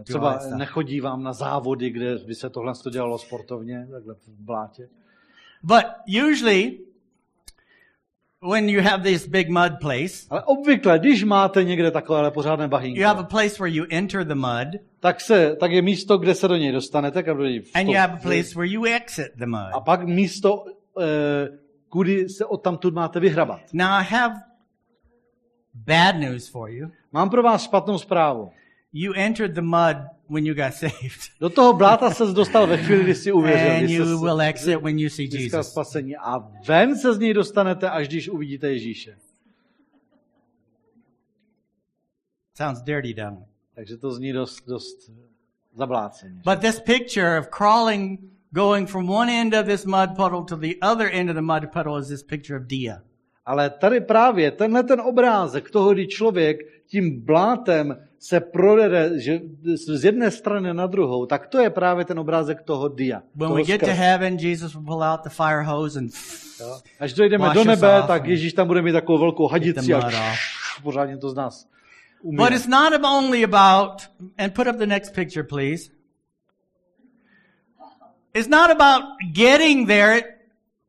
Třeba 0.04 0.40
stuff. 0.40 0.58
nechodí 0.58 1.02
vám 1.02 1.24
na 1.24 1.34
závody, 1.34 1.90
kde 1.90 2.16
by 2.28 2.36
se 2.36 2.50
tohle 2.50 2.74
to 2.84 2.90
dělalo 2.90 3.18
sportovně, 3.18 3.88
takhle 3.92 4.14
v 4.14 4.28
blátě. 4.40 4.90
but 5.64 5.86
usually 6.32 6.80
when 8.44 8.70
you 8.70 8.82
have 8.82 9.04
this 9.04 9.28
big 9.28 9.50
mud 9.50 9.80
place, 9.82 10.28
Ale 10.30 10.44
obvykle, 10.44 11.00
když 11.00 11.24
máte 11.24 11.64
někde 11.64 11.92
takovéhle 11.92 12.32
pořádné 12.32 12.68
bahínko, 12.68 13.00
you 13.00 13.08
have 13.08 13.20
a 13.20 13.24
place 13.24 13.56
where 13.60 13.76
you 13.76 13.86
enter 13.90 14.28
the 14.28 14.36
mud 14.36 14.82
tak, 15.00 15.22
se, 15.22 15.56
tak 15.56 15.72
je 15.72 15.82
místo, 15.82 16.18
kde 16.18 16.36
se 16.36 16.48
do 16.48 16.56
něj 16.56 16.72
dostanete, 16.72 17.24
kam 17.24 17.38
do 17.38 17.44
něj 17.44 17.64
and 17.74 17.88
you 17.88 17.94
have 17.94 18.14
a 18.14 18.18
place 18.18 18.56
where 18.56 18.68
you 18.68 18.84
exit 18.86 19.32
the 19.36 19.46
mud. 19.46 19.74
a 19.74 19.80
pak 19.80 20.04
místo, 20.04 20.66
eh, 21.02 21.48
kudy 21.90 22.30
se 22.30 22.46
odtamtud 22.46 22.94
máte 22.94 23.20
vyhrabat. 23.20 23.62
Now 23.74 23.88
I 23.88 24.04
have 24.04 24.36
bad 25.74 26.16
news 26.16 26.48
for 26.48 26.70
you. 26.70 26.90
Mám 27.12 27.30
pro 27.30 27.44
vás 27.44 27.64
špatnou 27.64 27.98
zprávu. 27.98 28.52
You 28.94 29.14
entered 29.14 29.56
the 29.56 29.62
mud 29.62 29.98
when 30.30 30.46
you 30.46 30.54
got 30.54 30.74
saved. 30.84 31.32
Do 31.40 31.50
toho 31.50 31.74
bláta 31.74 32.12
se 32.12 32.26
dostal 32.26 32.68
ve 32.68 32.78
chvíli, 32.78 33.04
kdy 33.04 33.16
jsi 33.16 33.32
uvěřil. 33.32 33.72
And 33.72 33.90
you 33.90 34.06
jsi 34.06 34.24
will 34.26 34.42
exit 34.42 34.82
when 34.82 35.00
you 35.00 35.10
see 35.10 35.28
Jesus. 35.32 35.72
spasení. 35.72 36.16
A 36.16 36.38
ven 36.68 36.96
se 36.96 37.14
z 37.14 37.20
něj 37.20 37.34
dostanete, 37.34 37.90
až 37.90 38.08
když 38.08 38.30
uvidíte 38.30 38.70
Ježíše. 38.72 39.18
Sounds 42.54 42.82
dirty, 42.82 43.14
doesn't 43.14 43.40
it? 43.40 43.48
Takže 43.76 43.98
to 43.98 44.12
zní 44.12 44.34
dost, 44.34 44.68
dost 44.68 45.12
zabláceně. 45.76 46.42
But 46.46 46.60
this 46.60 46.80
picture 46.80 47.40
of 47.40 47.48
crawling, 47.48 48.20
going 48.52 48.90
from 48.90 49.10
one 49.10 49.42
end 49.42 49.54
of 49.54 49.66
this 49.66 49.86
mud 49.86 50.10
puddle 50.16 50.44
to 50.44 50.56
the 50.56 50.76
other 50.92 51.10
end 51.12 51.30
of 51.30 51.36
the 51.36 51.42
mud 51.42 51.72
puddle 51.74 52.00
is 52.00 52.08
this 52.08 52.24
picture 52.24 52.60
of 52.60 52.66
Dia. 52.66 53.02
Ale 53.46 53.70
tady 53.70 54.02
právě 54.02 54.52
tenhle 54.52 54.84
ten 54.84 55.02
obrázek 55.02 55.70
toho, 55.72 55.94
kdy 55.94 56.08
člověk 56.08 56.58
tím 56.88 57.26
blátem 57.26 58.08
se 58.24 58.40
prodere 58.40 59.20
že 59.20 59.42
z 59.76 60.04
jedné 60.04 60.32
strany 60.32 60.74
na 60.74 60.88
druhou, 60.88 61.26
tak 61.26 61.48
to 61.48 61.60
je 61.60 61.70
právě 61.70 62.06
ten 62.06 62.20
obrázek 62.20 62.62
toho 62.62 62.88
dia. 62.88 63.20
When 63.36 63.50
toho 63.50 63.56
we 63.56 63.64
get 63.64 63.80
to 63.82 63.86
skrze. 63.86 64.00
heaven, 64.00 64.38
Jesus 64.40 64.74
will 64.74 64.86
pull 64.86 65.04
out 65.04 65.24
the 65.24 65.30
fire 65.30 65.64
hose 65.64 66.00
and 66.00 66.12
Jo. 66.60 66.80
Až 67.00 67.14
dojdeme 67.14 67.54
do 67.54 67.64
nebe, 67.64 68.04
tak 68.08 68.26
Ježíš 68.26 68.54
tam 68.54 68.68
bude 68.68 68.82
mít 68.82 68.92
takovou 68.92 69.20
velkou 69.20 69.48
hadici 69.48 69.94
a 69.94 70.02
pořádně 70.84 71.18
to 71.18 71.30
z 71.30 71.36
nás 71.36 71.68
umí. 72.22 72.38
But 72.38 72.52
it's 72.52 72.68
not 72.68 72.94
only 73.04 73.44
about, 73.44 74.08
and 74.38 74.54
put 74.54 74.68
up 74.68 74.76
the 74.78 74.86
next 74.86 75.14
picture, 75.14 75.44
please. 75.44 75.90
It's 78.34 78.50
not 78.50 78.72
about 78.72 79.04
getting 79.34 79.88
there. 79.88 80.22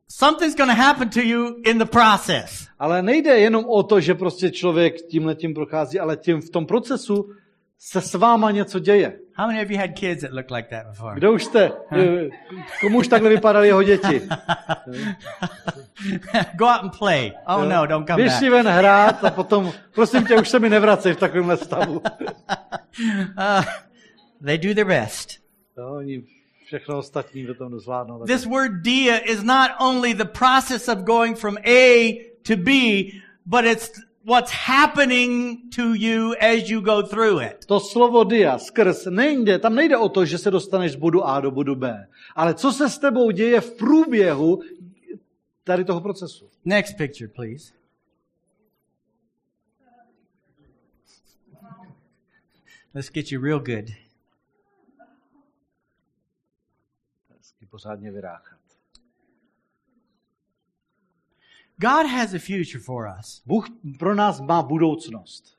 Something's 0.07 0.55
going 0.55 0.69
to 0.69 0.75
happen 0.75 1.09
to 1.09 1.21
you 1.21 1.55
in 1.65 1.77
the 1.77 1.85
process. 1.85 2.67
Ale 2.79 3.01
nejde 3.01 3.37
jenom 3.37 3.65
o 3.65 3.83
to, 3.83 3.99
že 3.99 4.13
prostě 4.13 4.51
člověk 4.51 5.01
tímhle 5.01 5.35
tím 5.35 5.53
prochází, 5.53 5.99
ale 5.99 6.17
tím 6.17 6.41
v 6.41 6.49
tom 6.49 6.65
procesu 6.65 7.29
se 7.79 8.01
s 8.01 8.13
váma 8.13 8.51
něco 8.51 8.79
děje. 8.79 9.19
How 9.37 9.47
many 9.47 9.65
of 9.65 9.69
you 9.71 9.77
had 9.77 9.89
kids 9.93 10.21
that 10.21 10.31
looked 10.31 10.51
like 10.51 10.69
that 10.69 10.87
before? 10.87 11.15
Kdo 11.15 11.33
už 11.33 11.43
jste, 11.43 11.71
eh, 11.91 12.29
komu 12.81 12.97
už 12.97 13.07
takhle 13.07 13.29
vypadaly 13.29 13.67
jeho 13.67 13.83
děti? 13.83 14.21
Go 16.55 16.65
out 16.65 16.81
and 16.83 16.97
play. 16.97 17.31
Oh 17.47 17.65
no, 17.65 17.85
don't 17.85 18.07
come 18.07 18.15
Běž 18.15 18.31
back. 18.31 18.39
si 18.39 18.49
ven 18.49 18.67
hrát 18.67 19.23
a 19.23 19.31
potom, 19.31 19.71
prosím 19.95 20.25
tě, 20.25 20.35
už 20.35 20.49
se 20.49 20.59
mi 20.59 20.69
nevracej 20.69 21.13
v 21.13 21.17
takovémhle 21.17 21.57
stavu. 21.57 22.01
Uh, 23.37 23.63
they 24.45 24.57
do 24.57 24.73
their 24.73 24.85
best. 24.85 25.29
No, 25.77 25.95
oni 25.95 26.23
všechno 26.65 26.97
ostatní 26.97 27.45
do 27.45 27.55
toho 27.55 27.79
zvládnou. 27.79 28.25
This 28.25 28.45
word 28.45 28.71
dia 28.81 29.17
is 29.17 29.43
not 29.43 29.71
only 29.79 30.13
the 30.13 30.25
process 30.25 30.87
of 30.87 30.97
going 30.99 31.37
from 31.37 31.57
A 31.57 32.13
to 32.47 32.55
B, 32.57 32.71
but 33.45 33.65
it's 33.65 33.91
what's 34.25 34.51
happening 34.51 35.57
to 35.75 35.93
you 35.93 36.33
as 36.39 36.69
you 36.69 36.81
go 36.81 37.03
through 37.03 37.41
it. 37.41 37.65
To 37.65 37.79
slovo 37.79 38.23
dia, 38.23 38.57
skrz, 38.57 39.05
nejde, 39.09 39.59
tam 39.59 39.75
nejde 39.75 39.97
o 39.97 40.09
to, 40.09 40.25
že 40.25 40.37
se 40.37 40.51
dostaneš 40.51 40.91
z 40.91 40.95
bodu 40.95 41.23
A 41.23 41.41
do 41.41 41.51
bodu 41.51 41.75
B, 41.75 42.07
ale 42.35 42.53
co 42.53 42.71
se 42.71 42.89
s 42.89 42.97
tebou 42.97 43.31
děje 43.31 43.61
v 43.61 43.77
průběhu 43.77 44.61
tady 45.63 45.85
toho 45.85 46.01
procesu. 46.01 46.49
Next 46.65 46.97
picture, 46.97 47.27
please. 47.27 47.73
Let's 52.93 53.11
get 53.11 53.31
you 53.31 53.41
real 53.41 53.59
good. 53.59 53.91
Hezky 57.29 57.64
pořádně 57.75 58.11
vyráchat. 58.11 58.59
God 61.77 62.05
has 62.05 62.33
a 62.33 62.39
future 62.39 62.79
for 62.79 63.15
us. 63.19 63.43
Bůh 63.45 63.65
pro 63.99 64.15
nás 64.15 64.41
má 64.41 64.63
budoucnost. 64.63 65.57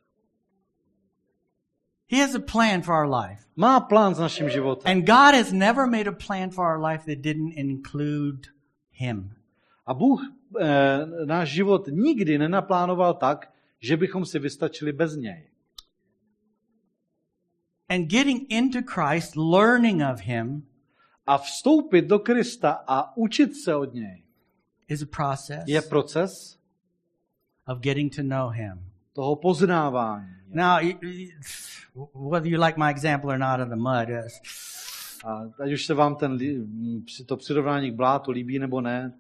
He 2.11 2.23
has 2.23 2.35
a 2.35 2.39
plan 2.39 2.83
for 2.83 2.95
our 2.95 3.15
life. 3.15 3.43
Má 3.57 3.81
plán 3.81 4.15
s 4.15 4.19
naším 4.19 4.51
životem. 4.51 4.93
And 4.93 5.05
God 5.05 5.35
has 5.35 5.53
never 5.53 5.87
made 5.87 6.11
a 6.11 6.17
plan 6.27 6.51
for 6.51 6.65
our 6.65 6.85
life 6.87 7.05
that 7.05 7.23
didn't 7.23 7.53
include 7.53 8.49
Him. 8.91 9.35
A 9.87 9.95
Bůh 9.95 10.21
eh, 10.61 11.07
náš 11.25 11.49
život 11.49 11.89
nikdy 11.93 12.39
nenaplánoval 12.39 13.15
tak, 13.15 13.53
že 13.79 13.97
bychom 13.97 14.25
si 14.25 14.39
vystačili 14.39 14.93
bez 14.93 15.17
něj. 15.17 15.51
And 17.89 18.11
getting 18.11 18.53
into 18.53 18.79
Christ, 18.83 19.37
learning 19.37 20.03
of 20.13 20.21
Him, 20.21 20.67
A 21.27 21.39
vstoupit 21.39 22.03
do 22.03 22.19
Krista 22.19 22.85
a 22.87 23.17
učit 23.17 23.57
se 23.57 23.75
od 23.75 23.95
něj 23.95 24.23
is 24.89 25.03
a 25.03 25.07
process 25.07 25.65
je 25.67 25.83
proces 25.83 26.59
of 27.67 27.79
getting 27.79 28.17
to 28.17 28.23
know 28.23 28.51
Him. 28.51 28.81
toho 29.13 29.37
poznávání. 29.37 30.27
Now, 30.49 30.81
whether 32.15 32.53
you 32.53 32.65
like 32.65 32.79
my 32.79 32.91
example 32.91 33.31
or 33.31 33.39
not 33.39 33.61
of 33.61 33.69
the 33.69 33.77
mud, 33.77 34.09
uh, 34.09 34.29
A 35.25 35.51
ať 35.65 35.73
už 35.73 35.87
se 35.87 35.95
vám 35.95 36.17
ten, 36.17 36.39
to 37.27 37.37
přirovnání 37.37 37.91
k 37.91 37.95
blátu 37.95 38.31
líbí 38.31 38.59
nebo 38.59 38.81
ne, 38.81 39.13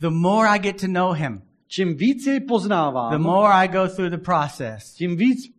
the 0.00 0.10
more 0.10 0.48
I 0.48 0.58
get 0.58 0.80
to 0.80 0.86
know 0.86 1.12
Him, 1.12 1.42
čím 1.66 1.96
víc 1.96 2.26
jej 2.26 2.40
the 2.40 2.46
poznávám, 2.46 3.22
more 3.22 3.52
I 3.52 3.68
go 3.68 3.88
through 3.88 4.10
the 4.10 4.18
process, 4.18 4.94
tím 4.94 5.16
víc 5.16 5.51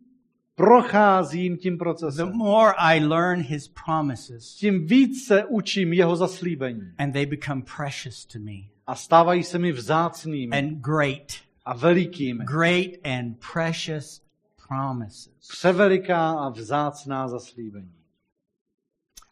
procházím 0.66 1.58
tím 1.58 1.74
the 1.74 1.80
procesem. 1.80 2.32
more 2.34 2.74
I 2.78 3.00
learn 3.06 3.42
His 3.42 3.68
promises, 3.86 4.56
Tím 4.56 4.88
víc 4.88 5.28
se 5.28 5.46
učím 5.46 5.94
jeho 5.94 6.16
zaslíbení. 6.16 6.82
and 6.98 7.12
they 7.12 7.26
become 7.26 7.62
precious 7.78 8.26
to 8.26 8.40
me 8.40 8.52
A 8.88 8.96
stávají 8.96 9.44
se 9.44 9.60
mi 9.60 9.72
vzácnými 9.72 10.58
and 10.60 10.82
great 10.82 11.34
a 11.66 11.74
velikými. 11.78 12.44
great 12.46 12.92
and 13.04 13.36
precious 13.54 14.22
promises. 14.68 15.48
Převeliká 15.50 16.32
a 16.32 16.50
vzácná 16.50 17.28
zaslíbení. 17.28 17.92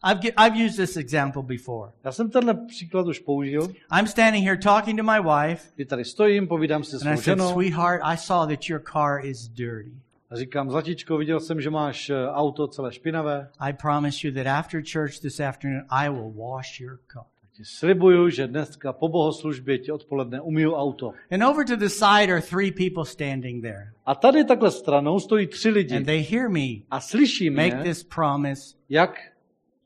I've, 0.04 0.20
I've 0.38 0.56
used 0.66 0.78
this 0.78 0.98
example 0.98 1.44
before. 1.44 1.92
Já 2.04 2.12
jsem 2.12 2.30
tenhle 2.30 2.54
příklad 2.54 3.08
už 3.08 3.20
použil, 3.20 3.68
I'm 4.00 4.08
standing 4.08 4.46
here 4.46 4.58
talking 4.58 4.98
to 5.00 5.04
my 5.04 5.20
wife, 5.22 5.72
kdy 5.76 5.86
tady 5.86 6.06
stojím, 6.06 6.48
povídám 6.48 6.84
si 6.84 6.98
s 7.00 7.02
and 7.06 7.14
I 7.14 7.18
svou 7.18 7.24
said, 7.24 7.38
ženou 7.38 7.54
Sweetheart, 7.54 8.02
I 8.04 8.18
saw 8.18 8.48
that 8.50 8.70
your 8.70 8.82
car 8.94 9.26
is 9.26 9.48
dirty. 9.48 9.92
A 10.32 10.36
říkám, 10.36 10.72
Zlatičko, 10.72 11.18
viděl 11.18 11.40
jsem, 11.40 11.62
že 11.62 11.70
máš 11.70 12.10
eh, 12.10 12.28
auto 12.28 12.68
celé 12.68 12.94
špinavé, 12.94 13.50
I 13.60 13.74
promise 13.74 14.28
you 14.28 14.34
that 14.34 14.48
after 14.48 14.82
church 14.94 15.20
this 15.20 15.40
afternoon, 15.40 15.84
I 15.90 16.10
will 16.10 16.32
wash 16.32 16.80
your 16.80 17.00
car. 17.14 17.24
ti 17.62 17.66
slibuju, 17.66 18.30
že 18.30 18.48
dneska 18.48 18.94
po 18.94 19.08
bohoslužbě 19.08 19.78
ti 19.78 19.92
odpoledne 19.92 20.42
umiju 20.42 20.74
auto. 20.74 21.14
And 21.32 21.44
over 21.44 21.66
to 21.66 21.76
the 21.76 21.90
side 21.90 22.34
are 22.34 22.42
three 22.42 22.72
people 22.72 23.06
standing 23.06 23.62
there. 23.62 23.92
A 24.06 24.16
tady 24.16 24.44
takhle 24.44 24.72
stranou 24.72 25.20
stojí 25.20 25.48
tři 25.48 25.70
And 25.70 25.76
lidi 25.76 26.04
they 26.04 26.22
hear 26.22 26.50
me 26.50 26.68
a 26.92 27.00
slyší 27.00 27.50
make 27.50 27.76
mě, 27.76 27.84
this 27.84 28.04
promise 28.04 28.76
jak 28.90 29.12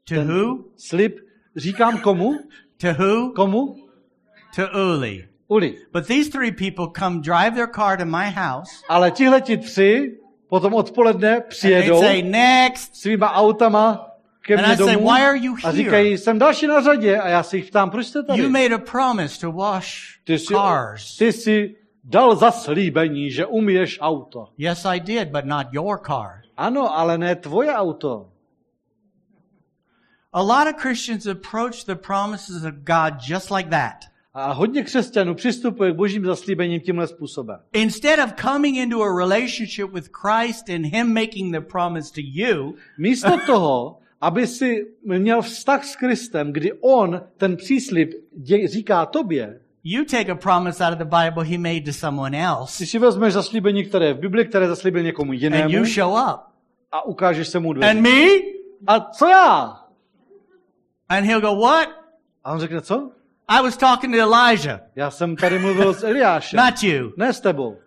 to 0.09 0.23
who? 0.23 0.63
slib 0.77 1.19
říkám 1.55 1.99
komu? 1.99 2.39
To 2.77 2.93
who? 2.93 3.33
Komu? 3.33 3.75
To 4.55 4.63
Uli. 4.93 5.27
Uli. 5.47 5.75
But 5.93 6.07
these 6.07 6.29
three 6.29 6.51
people 6.51 6.85
come 6.99 7.21
drive 7.21 7.51
their 7.55 7.69
car 7.75 7.97
to 7.97 8.05
my 8.05 8.31
house 8.31 8.71
Ale 8.89 9.11
tihleti 9.11 9.57
tři 9.57 10.17
potom 10.55 10.73
odpoledne 10.73 11.41
přijedou 11.41 11.99
say, 11.99 12.23
Next. 12.23 12.95
svýma 12.95 13.31
autama 13.31 14.11
ke 14.41 14.55
mně 14.57 14.65
I 14.65 14.77
say, 14.77 14.93
domů 14.95 15.07
Why 15.11 15.21
are 15.21 15.37
you 15.37 15.55
a 15.63 15.67
here? 15.67 15.77
říkají, 15.83 16.17
jsem 16.17 16.39
další 16.39 16.67
na 16.67 16.81
řadě 16.81 17.17
a 17.17 17.27
já 17.27 17.43
se 17.43 17.57
jich 17.57 17.65
ptám, 17.65 17.89
proč 17.89 18.05
jste 18.07 18.23
tady? 18.23 18.41
You 18.41 18.49
made 18.49 18.75
a 18.75 18.77
promise 18.77 19.39
to 19.39 19.51
wash 19.51 20.19
Ty 20.23 20.39
jsi, 20.39 20.53
cars. 20.53 21.17
ty 21.17 21.33
jsi 21.33 21.75
dal 22.03 22.35
zaslíbení, 22.35 23.31
že 23.31 23.45
umiješ 23.45 23.97
auto. 24.01 24.47
Yes, 24.57 24.85
I 24.85 24.99
did, 24.99 25.27
but 25.27 25.45
not 25.45 25.67
your 25.71 25.99
car. 26.07 26.41
Ano, 26.57 26.97
ale 26.97 27.17
ne 27.17 27.35
tvoje 27.35 27.73
auto. 27.73 28.29
A 30.33 30.41
lot 30.41 30.67
of 30.67 30.81
Christians 30.81 31.27
approach 31.27 31.85
the 31.85 31.95
promises 31.95 32.63
of 32.63 32.73
God 32.83 33.13
just 33.29 33.51
like 33.51 33.69
that. 33.69 33.95
A 34.37 34.51
hodně 34.53 34.83
křesťanů 34.83 35.35
přistupuje 35.35 35.91
k 35.91 35.95
božím 35.95 36.25
zaslíbením 36.25 36.81
tímhle 36.81 37.07
způsobem. 37.07 37.59
Instead 37.73 38.19
of 38.29 38.33
coming 38.51 38.77
into 38.77 39.03
a 39.03 39.17
relationship 39.17 39.93
with 39.93 40.09
Christ 40.21 40.69
and 40.69 40.85
Him 40.85 41.13
making 41.13 41.55
the 41.55 41.61
promise 41.61 42.13
to 42.13 42.21
you, 42.23 42.75
Místo 42.97 43.31
toho, 43.45 43.99
aby 44.21 44.47
si 44.47 44.87
měl 45.03 45.41
vztah 45.41 45.85
s 45.85 45.95
Kristem, 45.95 46.53
kdy 46.53 46.73
on 46.73 47.21
ten 47.37 47.55
příslip 47.57 48.11
dě, 48.37 48.67
říká 48.67 49.05
tobě, 49.05 49.59
you 49.83 50.05
take 50.05 50.31
a 50.31 50.35
promise 50.35 50.83
out 50.83 50.93
of 50.93 50.99
the 50.99 51.15
Bible 51.23 51.45
He 51.45 51.57
made 51.57 51.81
to 51.81 51.93
someone 51.93 52.43
else, 52.45 52.77
ty 52.77 52.85
si 52.85 52.99
vezmeš 52.99 53.33
zaslíbení, 53.33 53.83
které 53.85 54.05
je 54.05 54.13
v 54.13 54.19
Bibli, 54.19 54.45
které 54.45 54.67
zaslíbil 54.67 55.03
někomu 55.03 55.31
and 55.31 55.41
jinému 55.41 55.69
you 55.69 55.85
show 55.85 56.11
up. 56.13 56.39
a 56.91 57.05
ukážeš 57.05 57.47
se 57.47 57.59
mu 57.59 57.69
And 57.69 57.75
dveře. 57.77 58.01
me? 58.01 58.25
A 58.87 58.99
co 58.99 59.27
já? 59.27 59.79
And 61.09 61.23
he'll 61.25 61.41
go, 61.41 61.55
What? 61.55 61.87
A 62.43 62.53
on 62.53 62.59
řekne, 62.59 62.81
co? 62.81 63.11
I 63.47 63.61
was 63.61 63.77
talking 63.77 64.13
to 64.15 64.19
Elijah, 64.19 64.79
Já 64.95 65.11
jsem 65.11 65.35
tady 65.35 65.59
mluvil 65.59 65.93
s 65.93 66.03
Eliášem. 66.03 66.57
not 66.65 66.83
you. 66.83 67.11
Ne 67.17 67.33
s 67.33 67.39
tebou. 67.39 67.77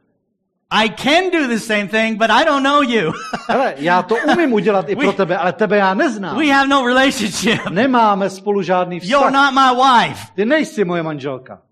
I 0.71 0.89
can 0.91 1.31
do 1.31 1.49
the 1.49 1.59
same 1.59 1.87
thing, 1.89 2.19
but 2.19 2.31
I 2.31 2.45
don't 2.45 2.63
know 2.63 2.83
you. 2.83 3.13
Hele, 3.49 3.75
já 3.77 4.03
to 4.03 4.17
umím 4.33 4.53
udělat 4.53 4.89
i 4.89 4.97
pro 4.97 5.13
tebe, 5.13 5.37
ale 5.39 5.53
tebe 5.53 5.77
já 5.77 5.95
neznám. 5.95 6.39
we 6.39 6.47
have 6.53 6.69
no 6.69 6.87
relationship. 6.87 7.71
Nemáme 7.71 8.31
spolu 8.31 8.63
žádný 8.63 9.01
You're 9.03 9.27
vztah. 9.29 9.33
not 9.33 9.55
my 9.55 9.83
wife. 9.83 10.27
Ty 10.35 10.45
nejsi 10.45 10.85
moje 10.85 11.03
manželka. 11.03 11.63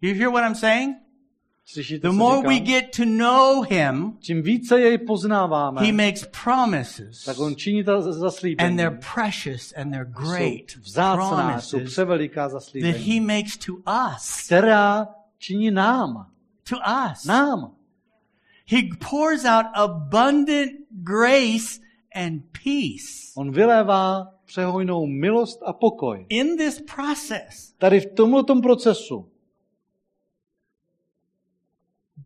You 0.00 0.14
hear 0.14 0.30
what 0.30 0.44
I'm 0.44 0.54
saying? 0.54 0.96
Slyšíte, 1.72 2.08
The 2.08 2.16
more 2.16 2.48
we 2.48 2.58
get 2.58 2.96
to 2.96 3.02
know 3.04 3.62
Him, 3.62 4.16
Čím 4.20 4.42
více 4.42 4.80
jej 4.80 4.98
poznáváme, 4.98 5.80
He 5.86 5.92
makes 5.92 6.26
promises. 6.44 7.24
tak 7.24 7.38
on 7.38 7.56
činí 7.56 7.84
ta 7.84 8.00
zaslíbení. 8.00 8.68
And 8.68 8.76
they're 8.76 8.98
precious 9.14 9.72
and 9.76 9.90
they're 9.90 10.10
great 10.28 10.70
jsou 10.70 10.80
vzácná, 10.80 11.60
jsou 11.60 11.76
promises 11.76 11.92
převeliká 11.92 12.42
that 12.42 12.52
zaslíbení, 12.52 12.92
He 12.92 13.20
makes 13.20 13.56
to 13.56 13.72
us. 14.16 14.46
která 14.46 15.08
činí 15.38 15.70
nám. 15.70 16.26
To 16.70 16.76
us. 17.12 17.24
Nám. 17.24 17.72
He 18.66 18.78
pours 19.10 19.44
out 19.44 19.66
abundant 19.74 20.70
grace 20.90 21.80
and 22.14 22.42
peace 22.64 23.32
On 23.36 23.52
vylévá 23.52 24.28
přehojnou 24.46 25.06
milost 25.06 25.62
a 25.66 25.72
pokoj. 25.72 26.26
in 26.28 26.56
this 26.56 26.82
process. 26.96 27.72
Tady 27.78 28.00
v 28.00 28.06
tomto 28.14 28.60
procesu. 28.60 29.29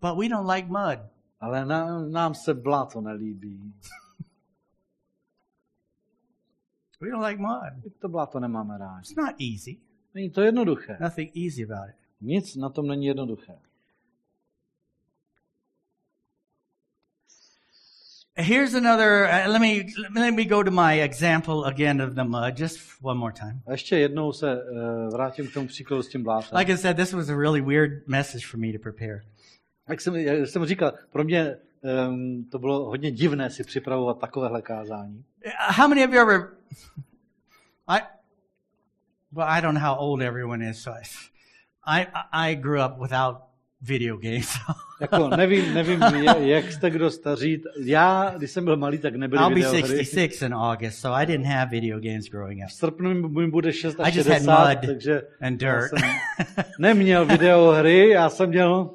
But 0.01 0.19
we 0.19 0.29
don't 0.29 0.47
like 0.47 0.69
mud. 0.69 0.99
Ale 1.41 1.67
nám, 1.67 2.13
nám 2.13 2.35
se 2.35 2.55
bláto 2.55 3.01
nelíbí. 3.01 3.75
We 7.01 7.11
don't 7.11 7.25
like 7.25 7.43
mud. 7.43 7.93
To 7.99 8.09
bláto 8.09 8.41
nemáme 8.41 8.79
rádi. 8.79 9.01
It's 9.01 9.17
not 9.17 9.35
easy. 9.41 9.81
Není 10.15 10.31
to 10.31 10.43
jednoduché. 10.43 10.97
Nothing 11.01 11.37
easy 11.37 11.65
about 11.65 11.89
it. 11.89 11.97
Nic 12.21 12.57
na 12.57 12.69
tom 12.69 12.87
není 12.87 13.07
jednoduché. 13.07 13.59
Here's 18.37 18.75
another. 18.75 19.25
Uh, 19.27 19.49
let 19.53 19.61
me 19.61 19.87
let 20.21 20.35
me 20.35 20.45
go 20.45 20.65
to 20.65 20.71
my 20.71 21.01
example 21.01 21.65
again 21.65 22.03
of 22.03 22.15
the 22.15 22.25
mud, 22.25 22.59
just 22.59 22.81
one 23.01 23.19
more 23.19 23.33
time. 23.33 23.63
A 23.67 23.73
ještě 23.73 23.99
jednou 23.99 24.33
se 24.33 24.63
uh, 24.63 25.13
vrátím 25.13 25.49
k 25.49 25.53
tomu 25.55 25.67
příkladu 25.67 26.03
s 26.03 26.09
tím 26.09 26.23
blátem. 26.23 26.59
Like 26.59 26.73
I 26.73 26.77
said, 26.77 26.97
this 26.97 27.13
was 27.13 27.29
a 27.29 27.37
really 27.37 27.61
weird 27.61 28.09
message 28.09 28.47
for 28.47 28.61
me 28.61 28.73
to 28.73 28.79
prepare. 28.79 29.23
Jak 29.89 30.01
jsem, 30.01 30.17
jak 30.17 30.49
jsem 30.49 30.67
říkal, 30.67 30.93
pro 31.11 31.25
mě 31.25 31.57
um, 32.09 32.45
to 32.51 32.59
bylo 32.59 32.85
hodně 32.85 33.11
divné 33.11 33.51
si 33.51 33.65
připravovat 33.65 34.19
takovéhle 34.21 34.63
kázání. 34.63 35.25
How 35.59 35.89
many 35.89 36.05
of 36.05 36.13
you 36.13 36.21
ever? 36.21 36.49
I. 37.89 38.01
Well, 39.33 39.49
I 39.49 39.63
don't 39.63 39.75
know 39.75 39.83
how 39.83 39.97
old 39.99 40.23
everyone 40.23 40.71
is, 40.71 40.83
so 40.83 40.99
I, 40.99 42.03
I, 42.03 42.07
I 42.33 42.57
grew 42.57 42.81
up 42.87 42.99
without 43.03 43.37
video 43.81 44.17
games. 44.17 44.49
Jako 45.01 45.29
nevím, 45.29 45.75
nevím, 45.75 46.01
jak, 46.39 46.73
jste 46.73 46.91
kdo 46.91 47.11
staří. 47.11 47.63
Já, 47.85 48.35
když 48.37 48.51
jsem 48.51 48.65
byl 48.65 48.77
malý, 48.77 48.99
tak 48.99 49.17
nebyly 49.17 49.43
I'll 49.43 49.49
be 49.49 49.55
videohry. 49.55 49.81
66 49.81 50.43
in 50.43 50.55
August, 50.55 50.99
so 50.99 51.19
I 51.23 51.27
didn't 51.27 51.47
have 51.47 51.71
video 51.71 52.01
games 52.01 52.25
growing 52.25 52.61
up. 52.65 52.69
V 52.69 52.73
srpnu 52.73 53.29
mi- 53.29 53.51
bude 53.51 53.73
6 53.73 53.97
I 54.01 54.17
just 54.17 54.29
had 54.29 54.37
60, 54.37 54.69
mud 54.69 54.87
takže 54.87 55.23
and 55.41 55.57
dirt. 55.61 55.89
jsem 55.89 56.09
neměl 56.79 57.27
videohry, 57.27 58.09
já 58.09 58.31
jsem 58.31 58.49
měl 58.49 58.91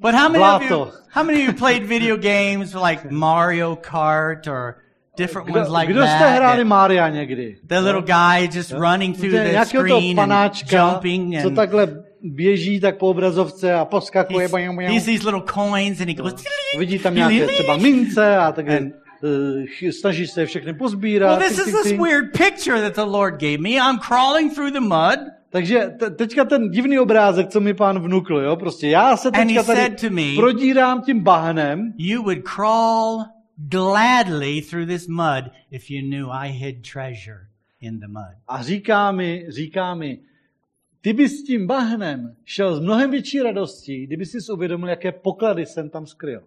But 0.00 0.14
how 0.14 0.28
many 0.28 0.44
of 0.44 0.62
you, 0.62 0.92
how 1.10 1.24
many 1.24 1.42
of 1.42 1.46
you 1.48 1.52
played 1.52 1.84
video 1.86 2.16
games 2.16 2.74
like 2.74 3.10
Mario 3.10 3.76
Kart 3.76 4.46
or 4.46 4.76
different 5.16 5.48
Kdo, 5.48 5.58
ones 5.58 5.68
like 5.68 5.88
kdo 5.88 6.02
jste 6.02 6.18
that? 6.18 6.42
hráli 6.42 6.64
Mária 6.64 7.08
někdy? 7.08 7.56
the 7.66 7.80
little 7.80 8.02
guy 8.02 8.46
just 8.46 8.72
running 8.72 9.14
through 9.14 9.32
the 9.32 9.64
screen 9.64 10.18
and 10.18 10.28
panáčka, 10.28 10.76
jumping 10.76 11.42
co 11.42 11.48
and 11.48 11.56
takhle 11.56 11.88
běží 12.22 12.80
tak 12.80 12.98
po 12.98 13.08
obrazovce 13.08 13.74
a 13.74 13.84
poskakuje. 13.84 14.48
he's, 14.48 14.88
he's 14.88 15.04
these 15.04 15.24
little 15.24 15.42
coins 15.42 16.00
and 16.00 16.08
he 16.08 16.14
goes. 16.14 16.44
Vidí 16.78 16.98
tam 16.98 17.14
nějaké 17.14 17.46
třeba 17.46 17.76
mince 17.76 18.36
a 18.36 18.52
tak 18.52 18.66
uh, 18.68 19.90
snaží 19.90 20.26
se 20.26 20.46
všechny 20.46 20.74
pozbírat. 20.74 21.38
Well, 21.38 21.48
this 21.48 21.58
is 21.58 21.82
this 21.82 21.92
weird 21.92 22.32
picture 22.32 22.80
that 22.80 22.94
the 22.94 23.10
Lord 23.10 23.40
gave 23.40 23.58
me. 23.58 23.70
I'm 23.70 23.98
crawling 23.98 24.54
through 24.54 24.72
the 24.72 24.80
mud, 24.80 25.18
Takže 25.50 25.94
te- 25.98 26.10
teďka 26.10 26.44
ten 26.44 26.70
divný 26.70 26.98
obrázek, 26.98 27.48
co 27.48 27.60
mi 27.60 27.74
pán 27.74 27.98
vnukl, 27.98 28.36
jo, 28.38 28.56
prostě 28.56 28.88
já 28.88 29.16
se 29.16 29.30
teďka 29.30 29.62
tady 29.62 30.10
me- 30.10 30.36
prodírám 30.36 31.02
tím 31.02 31.20
bahnem 31.20 31.92
you 31.98 32.22
would 32.22 32.38
crawl 32.54 33.24
gladly 33.56 34.62
through 34.62 34.86
this 34.86 35.08
mud 35.08 35.44
if 35.70 35.90
you 35.90 36.08
knew 36.08 36.30
I 36.30 36.48
hid 36.48 36.92
treasure 36.92 37.40
in 37.80 38.00
the 38.00 38.08
mud. 38.08 38.36
a 38.48 38.62
říká 38.62 39.12
mi, 39.12 39.46
říká 39.48 39.94
mi, 39.94 40.18
ty 41.00 41.12
bys 41.12 41.40
s 41.40 41.44
tím 41.44 41.66
bahnem 41.66 42.36
šel 42.44 42.76
s 42.76 42.80
mnohem 42.80 43.10
větší 43.10 43.42
radostí, 43.42 44.06
kdyby 44.06 44.26
si 44.26 44.38
uvědomil, 44.52 44.88
jaké 44.88 45.12
poklady 45.12 45.66
jsem 45.66 45.90
tam 45.90 46.06
skryl. 46.06 46.42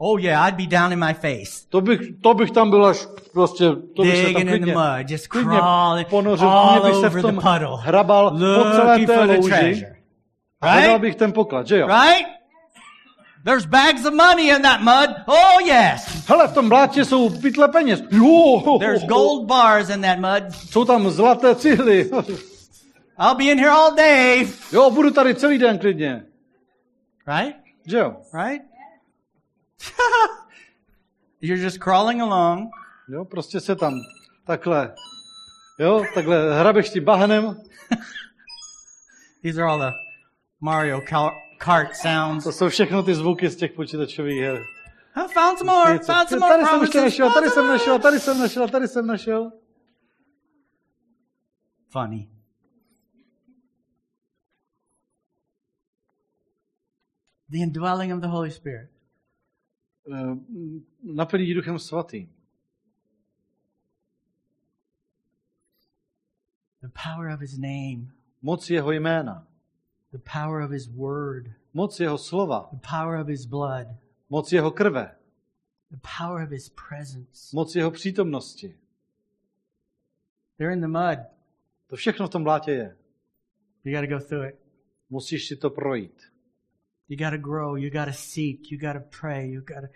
Oh 0.00 0.20
yeah, 0.20 0.48
I'd 0.48 0.56
be 0.56 0.66
down 0.66 0.92
in 0.92 0.98
my 0.98 1.14
face. 1.14 1.66
To 1.68 1.80
bych, 1.80 2.00
to 2.22 2.34
bych 2.34 2.50
tam 2.50 2.70
byl 2.70 2.86
až 2.86 3.06
prostě, 3.32 3.64
to 3.96 4.02
bych 4.02 4.16
se 4.16 4.22
tam 4.22 4.32
digging 4.32 4.40
in 4.40 4.46
the 4.46 4.52
klidně, 4.52 4.74
mud, 4.74 5.10
just 5.10 5.26
klidně 5.26 5.56
crawling 5.56 6.08
ponořil, 6.08 6.48
all 6.48 6.80
klidně 6.80 6.90
bych 6.90 7.00
se 7.00 7.06
over 7.06 7.10
v 7.10 7.14
the 7.14 7.22
tom 7.22 7.34
puddle, 7.34 7.76
hrabal 7.80 8.30
po 8.30 8.70
celé 8.76 8.98
té 9.06 9.14
for 9.14 9.26
the 9.26 9.32
louži 9.32 9.84
hledal 10.62 10.82
Right? 10.82 11.00
bych 11.00 11.14
ten 11.16 11.32
poklad, 11.32 11.66
že 11.66 11.78
jo? 11.78 11.86
Right? 11.86 12.26
There's 13.44 13.66
bags 13.66 14.04
of 14.04 14.14
money 14.14 14.50
in 14.50 14.62
that 14.62 14.80
mud. 14.80 15.16
Oh 15.26 15.60
yes. 15.66 16.28
Hele, 16.28 16.48
v 16.48 16.54
tom 16.54 16.68
blátě 16.68 17.04
jsou 17.04 17.30
pytle 17.30 17.68
peněz. 17.68 18.02
Jo, 18.10 18.78
There's 18.78 19.04
gold 19.04 19.46
bars 19.46 19.88
in 19.88 20.02
that 20.02 20.18
mud. 20.18 20.54
Jsou 20.70 20.84
tam 20.84 21.10
zlaté 21.10 21.54
cihly. 21.54 22.10
I'll 23.20 23.34
be 23.36 23.44
in 23.44 23.58
here 23.58 23.70
all 23.70 23.94
day. 23.94 24.48
Jo, 24.72 24.90
budu 24.90 25.10
tady 25.10 25.34
celý 25.34 25.58
den 25.58 25.78
klidně. 25.78 26.24
Right? 27.26 27.56
Jo? 27.86 28.16
Right? 28.34 28.67
You're 31.40 31.62
just 31.64 31.78
crawling 31.78 32.20
along. 32.20 32.70
Jo, 33.08 33.24
prostě 33.24 33.60
se 33.60 33.76
tam 33.76 33.94
takhle, 34.44 34.94
jo, 35.78 36.04
takhle 36.14 36.60
hrabeš 36.60 36.90
tím 36.90 37.04
bahnem. 37.04 37.56
These 39.42 39.62
are 39.62 39.70
all 39.70 39.78
the 39.78 39.92
Mario 40.60 41.00
Kart, 41.58 41.96
sounds. 41.96 42.44
To 42.44 42.52
jsou 42.52 42.68
všechno 42.68 43.02
ty 43.02 43.14
zvuky 43.14 43.48
z 43.48 43.56
těch 43.56 43.72
počítačových 43.72 44.40
her. 44.40 44.62
I 45.14 45.28
found 45.28 45.58
some 45.58 45.72
more. 45.72 45.98
Found 45.98 46.28
some 46.28 46.40
more 46.40 46.54
Tady 46.54 46.66
jsem 46.66 46.80
ještě 46.82 47.00
našel, 47.00 47.32
tady 47.32 47.46
found 47.48 47.54
jsem 47.54 47.62
some 47.64 47.68
našel, 47.68 47.92
more. 47.92 48.02
tady 48.02 48.20
jsem 48.20 48.38
našel, 48.38 48.68
tady 48.68 48.88
jsem 48.88 49.06
našel. 49.06 49.52
Funny. 51.88 52.28
The 57.48 57.58
indwelling 57.58 58.14
of 58.14 58.20
the 58.20 58.26
Holy 58.26 58.50
Spirit. 58.50 58.90
Eh, 60.12 60.36
Naplní 61.02 61.54
duchem 61.54 61.78
svatým. 61.78 62.32
The 66.80 66.88
power 66.88 67.28
of 67.34 67.40
his 67.40 67.58
name. 67.58 68.12
Moc 68.42 68.70
jeho 68.70 68.92
jména. 68.92 69.46
The 70.12 70.18
power 70.18 70.62
of 70.62 70.70
his 70.70 70.88
word. 70.88 71.54
Moc 71.74 72.00
jeho 72.00 72.18
slova. 72.18 72.68
The 72.72 72.88
power 72.88 73.20
of 73.20 73.28
his 73.28 73.46
blood. 73.46 73.86
Moc 74.30 74.52
jeho 74.52 74.70
krve. 74.70 75.16
The 75.90 76.00
power 76.18 76.42
of 76.42 76.50
his 76.50 76.68
presence. 76.68 77.56
Moc 77.56 77.76
jeho 77.76 77.90
přítomnosti. 77.90 78.78
They're 80.56 80.72
in 80.72 80.80
the 80.80 80.88
mud. 80.88 81.18
To 81.86 81.96
všechno 81.96 82.26
v 82.26 82.30
tom 82.30 82.44
blátě 82.44 82.70
je. 82.70 82.96
You 83.84 83.92
got 83.92 84.08
to 84.08 84.18
go 84.18 84.20
through 84.20 84.48
it. 84.48 84.58
Musíš 85.10 85.48
si 85.48 85.56
to 85.56 85.70
projít. 85.70 86.22
You 87.08 87.16
got 87.16 87.30
to 87.30 87.38
grow. 87.38 87.76
You 87.76 87.90
got 87.90 88.04
to 88.04 88.12
seek. 88.12 88.70
You 88.72 88.78
got 88.78 88.92
to 88.92 89.02
pray. 89.20 89.50
You 89.50 89.60
got 89.60 89.80
to. 89.80 89.88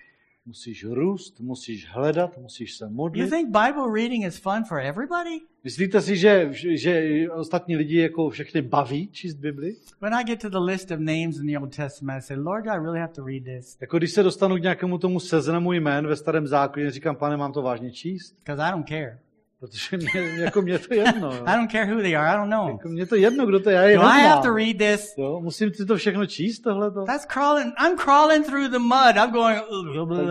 Musíš 0.46 0.84
růst, 0.84 1.40
musíš 1.40 1.88
hledat, 1.88 2.38
musíš 2.38 2.76
se 2.76 2.84
You 2.84 2.90
modlit. 2.90 3.30
think 3.30 3.48
Bible 3.48 3.92
reading 3.94 4.24
is 4.24 4.38
fun 4.38 4.64
for 4.68 4.80
everybody? 4.80 5.40
Myslíte 5.64 6.00
si, 6.00 6.16
že, 6.16 6.48
že 6.52 7.26
ostatní 7.30 7.76
lidi 7.76 7.98
jako 7.98 8.30
všechny 8.30 8.62
baví 8.62 9.08
číst 9.12 9.34
Bibli? 9.34 9.76
When 10.00 10.14
I 10.14 10.24
get 10.24 10.40
to 10.40 10.50
the 10.50 10.58
list 10.58 10.90
of 10.90 10.98
names 10.98 11.38
in 11.38 11.46
the 11.46 11.58
Old 11.58 11.76
Testament, 11.76 12.18
I 12.18 12.26
say, 12.26 12.36
Lord, 12.36 12.66
I 12.66 12.78
really 12.78 12.98
have 13.00 13.12
to 13.12 13.24
read 13.24 13.44
this? 13.44 13.76
Jako 13.80 13.98
když 13.98 14.12
se 14.12 14.22
dostanu 14.22 14.56
k 14.56 14.62
nějakému 14.62 14.98
tomu 14.98 15.20
seznamu 15.20 15.72
jmén 15.72 16.06
ve 16.06 16.16
starém 16.16 16.46
zákoně, 16.46 16.90
říkám, 16.90 17.16
pane, 17.16 17.36
mám 17.36 17.52
to 17.52 17.62
vážně 17.62 17.92
číst? 17.92 18.36
Because 18.38 18.62
I 18.62 18.70
don't 18.72 18.88
care. 18.88 19.18
Protože 19.62 19.96
mě, 19.96 20.42
jako 20.42 20.62
mě 20.62 20.78
to 20.78 20.94
jedno. 20.94 21.32
Jo. 21.34 21.42
I 21.46 21.56
don't 21.56 21.70
care 21.70 21.94
who 21.94 22.00
they 22.02 22.16
are. 22.16 22.28
I 22.28 22.36
don't 22.36 22.50
know. 22.50 22.68
Jako 22.68 22.88
mě 22.88 23.06
to 23.06 23.16
jedno, 23.16 23.46
kdo 23.46 23.60
to 23.60 23.70
je, 23.70 23.96
Do 23.96 24.02
I 24.02 24.20
have 24.22 24.42
to 24.42 24.54
read 24.54 24.76
this? 24.78 25.14
Jo, 25.18 25.40
musím 25.40 25.74
si 25.74 25.86
to 25.86 25.96
všechno 25.96 26.26
číst, 26.26 26.60
tohleto. 26.60 27.04
That's 27.04 27.26
crawling. 27.26 27.74
I'm 27.86 27.96
crawling 27.96 28.46
through 28.46 28.68
the 28.70 28.78
mud. 28.78 29.16
I'm 29.16 29.30
going. 29.30 29.62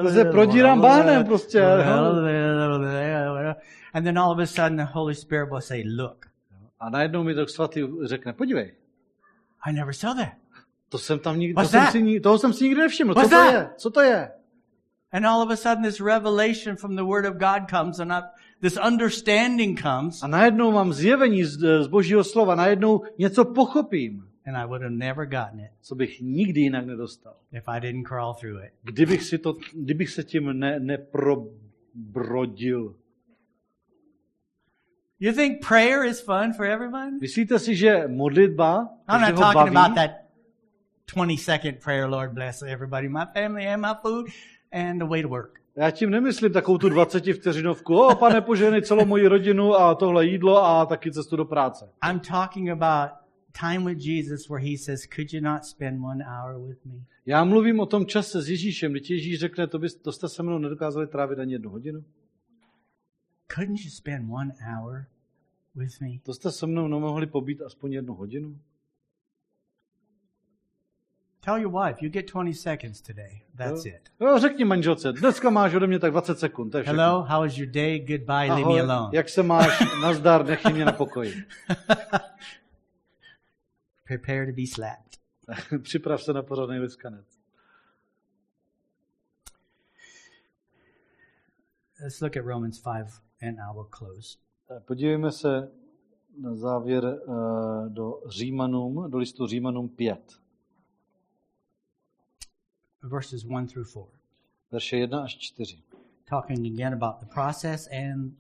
Tak 0.04 0.14
se 0.14 0.26
prodírám 0.26 0.82
bánem 0.82 1.26
prostě. 1.26 1.62
And 3.94 4.04
then 4.04 4.20
all 4.20 4.32
of 4.32 4.40
a 4.40 4.46
sudden, 4.46 4.78
the 4.78 4.88
Holy 4.94 5.16
Spirit 5.16 5.50
will 5.50 5.62
say, 5.62 5.84
"Look, 5.98 6.26
A 6.80 6.90
najednou 6.90 7.24
mi 7.24 7.36
to 7.36 7.48
svatý 7.48 7.82
řekne, 8.04 8.34
podívej, 8.34 8.74
I 9.66 9.74
never 9.74 9.94
saw 9.94 10.16
that." 10.16 10.30
to 10.90 10.98
jsem 10.98 11.20
tam 11.20 11.40
nikdy, 11.40 11.54
to 11.54 11.60
What's 11.62 11.72
jsem 11.72 11.82
that? 11.82 11.92
si, 11.92 12.02
ni- 12.02 12.20
toho 12.20 12.38
jsem 12.38 12.54
si 12.54 12.64
nikdy 12.64 12.82
nevšiml. 12.82 13.14
Co 13.14 13.20
What's 13.20 13.30
to 13.30 13.36
that? 13.36 13.54
je? 13.54 13.70
Co 13.78 13.90
to 13.90 14.02
je? 14.02 14.32
And 15.14 15.26
all 15.26 15.42
of 15.42 15.52
a 15.52 15.56
sudden, 15.56 15.84
this 15.84 16.00
revelation 16.02 16.76
from 16.76 16.96
the 16.96 17.04
Word 17.04 17.26
of 17.26 17.34
God 17.34 17.70
comes, 17.70 18.00
and 18.00 18.14
I, 18.14 18.22
this 18.62 18.78
understanding 18.78 19.82
comes, 19.82 20.24
A 20.24 20.28
najednou 20.28 20.72
mám 20.72 20.93
zjevení 20.93 21.43
z, 21.43 21.84
z 21.84 21.88
božího 21.88 22.24
slova, 22.24 22.55
najednou 22.55 23.01
něco 23.18 23.45
pochopím, 23.45 24.28
and 24.45 24.57
I 24.57 24.66
would 24.66 24.82
have 24.82 24.93
never 24.95 25.26
gotten 25.26 25.59
it 25.59 25.72
co 25.82 25.95
bych 25.95 26.22
nikdy 26.22 26.62
jinak 26.62 26.86
nedostal. 26.86 27.36
if 27.51 27.64
I 27.68 27.80
didn't 27.82 28.07
crawl 28.07 28.34
through 28.34 28.64
it. 28.64 28.72
Kdybych, 28.84 29.24
si 29.24 29.38
to, 29.38 29.55
kdybych 29.74 30.09
se 30.09 30.24
tím 30.24 30.59
ne, 30.59 30.80
neprobrodil. 30.80 32.95
You 35.20 35.34
think 35.34 35.66
prayer 35.68 36.05
is 36.05 36.22
fun 36.22 36.53
for 36.53 36.66
everyone? 36.66 37.20
Myslíte 37.22 37.59
si, 37.59 37.76
že 37.76 38.07
modlitba 38.07 38.89
I'm 39.09 39.22
not 39.22 39.36
talking 39.38 39.78
about 39.78 39.89
baví? 39.91 39.95
that 39.95 40.12
20 41.05 41.38
second 41.38 41.80
prayer, 41.84 42.09
Lord 42.09 42.32
bless 42.34 42.62
everybody, 42.64 43.09
my 43.09 43.26
family 43.34 43.68
and 43.68 43.82
my 43.82 43.93
food, 44.01 44.28
and 44.72 44.99
the 44.99 45.05
way 45.05 45.22
to 45.22 45.28
work. 45.28 45.61
Já 45.76 45.92
tím 45.92 46.10
nemyslím 46.10 46.54
takovou 46.54 46.78
tu 46.78 46.90
20 46.90 47.24
vteřinovku. 47.34 47.96
O, 47.96 48.16
pane, 48.16 48.42
požehnej 48.42 48.82
celou 48.82 49.06
moji 49.06 49.28
rodinu 49.28 49.76
a 49.76 49.96
tohle 49.96 50.26
jídlo 50.26 50.64
a 50.64 50.86
taky 50.86 51.12
cestu 51.12 51.36
do 51.36 51.46
práce. 51.46 51.90
I'm 52.10 52.20
talking 52.20 52.70
about 52.70 53.12
time 53.62 53.86
with 53.86 54.06
Jesus 54.06 54.50
where 54.50 54.70
he 54.72 54.78
says, 54.78 55.08
Could 55.16 55.34
you 55.34 55.42
not 55.42 55.66
spend 55.66 56.04
one 56.04 56.24
hour 56.24 56.68
with 56.68 56.86
me? 56.86 56.94
Já 57.26 57.44
mluvím 57.44 57.80
o 57.80 57.86
tom 57.86 58.06
čase 58.06 58.42
s 58.42 58.50
Ježíšem, 58.50 58.92
kdy 58.92 59.02
ti 59.02 59.14
Ježíš 59.14 59.40
řekne, 59.40 59.68
to, 59.68 59.80
bys, 59.80 59.96
to 59.96 60.12
jste 60.12 60.30
se 60.30 60.44
mnou 60.44 60.58
nedokázali 60.58 61.08
trávit 61.08 61.40
ani 61.40 61.54
jednu 61.54 61.70
hodinu. 61.70 62.04
Couldn't 63.56 63.80
you 63.84 63.90
spend 63.90 64.30
one 64.32 64.54
hour 64.70 65.06
with 65.76 66.02
me? 66.02 66.20
To 66.24 66.34
jste 66.34 66.52
se 66.52 66.68
mnou 66.68 66.88
nemohli 66.88 67.28
pobít 67.28 67.62
aspoň 67.62 67.94
jednu 67.94 68.14
hodinu. 68.14 68.58
Tell 71.44 71.58
your 71.58 71.72
wife, 71.72 72.02
you 72.06 72.10
get 72.10 72.28
20 72.28 72.54
seconds 72.54 73.02
today. 73.02 73.42
That's 73.58 73.86
Jo. 73.86 73.92
it. 73.96 74.10
Jo, 74.20 74.39
řekni 74.39 74.66
manželce, 74.66 75.12
dneska 75.14 75.50
máš 75.50 75.74
ode 75.74 75.88
mě 75.88 76.00
tak 76.00 76.12
20 76.12 76.39
sekund, 76.39 76.70
to 76.72 76.78
je 76.78 76.84
všechno. 76.84 77.04
Hello, 77.04 77.22
how 77.24 77.42
was 77.42 77.58
your 77.58 77.70
day? 77.72 78.00
Goodbye, 78.00 78.36
leave 78.48 78.56
me 78.56 78.62
Ahoj, 78.62 78.82
alone. 78.82 79.18
jak 79.18 79.30
se 79.30 79.44
máš? 79.44 79.80
Nazdar, 80.02 80.46
nechej 80.46 80.74
mě 80.74 80.86
na 80.86 80.92
pokoji. 80.92 81.34
Prepare 84.08 84.46
to 84.46 84.52
be 84.52 84.68
slapped. 84.74 85.18
Připrav 85.84 86.24
se 86.24 86.34
na 86.34 86.42
pořádný 86.44 86.80
liskanec. 86.80 87.26
Let's 92.04 92.22
look 92.22 92.38
at 92.38 92.46
Romans 92.46 92.80
5 92.80 93.08
and 93.50 93.60
I 93.60 93.74
will 93.74 93.88
close. 93.98 94.38
Podívejme 94.86 95.32
se 95.32 95.72
na 96.39 96.56
závěr 96.56 97.06
eh, 97.06 97.32
do 97.89 98.22
Římanům, 98.30 99.12
do 99.12 99.18
listu 99.18 99.48
Římanům 99.48 99.89
5, 99.89 100.41
Verses 103.04 103.45
1 103.45 103.68
through 103.68 103.88
4. 103.91 104.06
verše 104.72 104.97
1 104.97 105.24
až 105.24 105.38
4. 105.38 105.78
Talking 106.30 106.68
again 106.74 106.93
about 106.93 107.20
the 107.20 107.26
process 107.26 107.88
and 107.88 108.34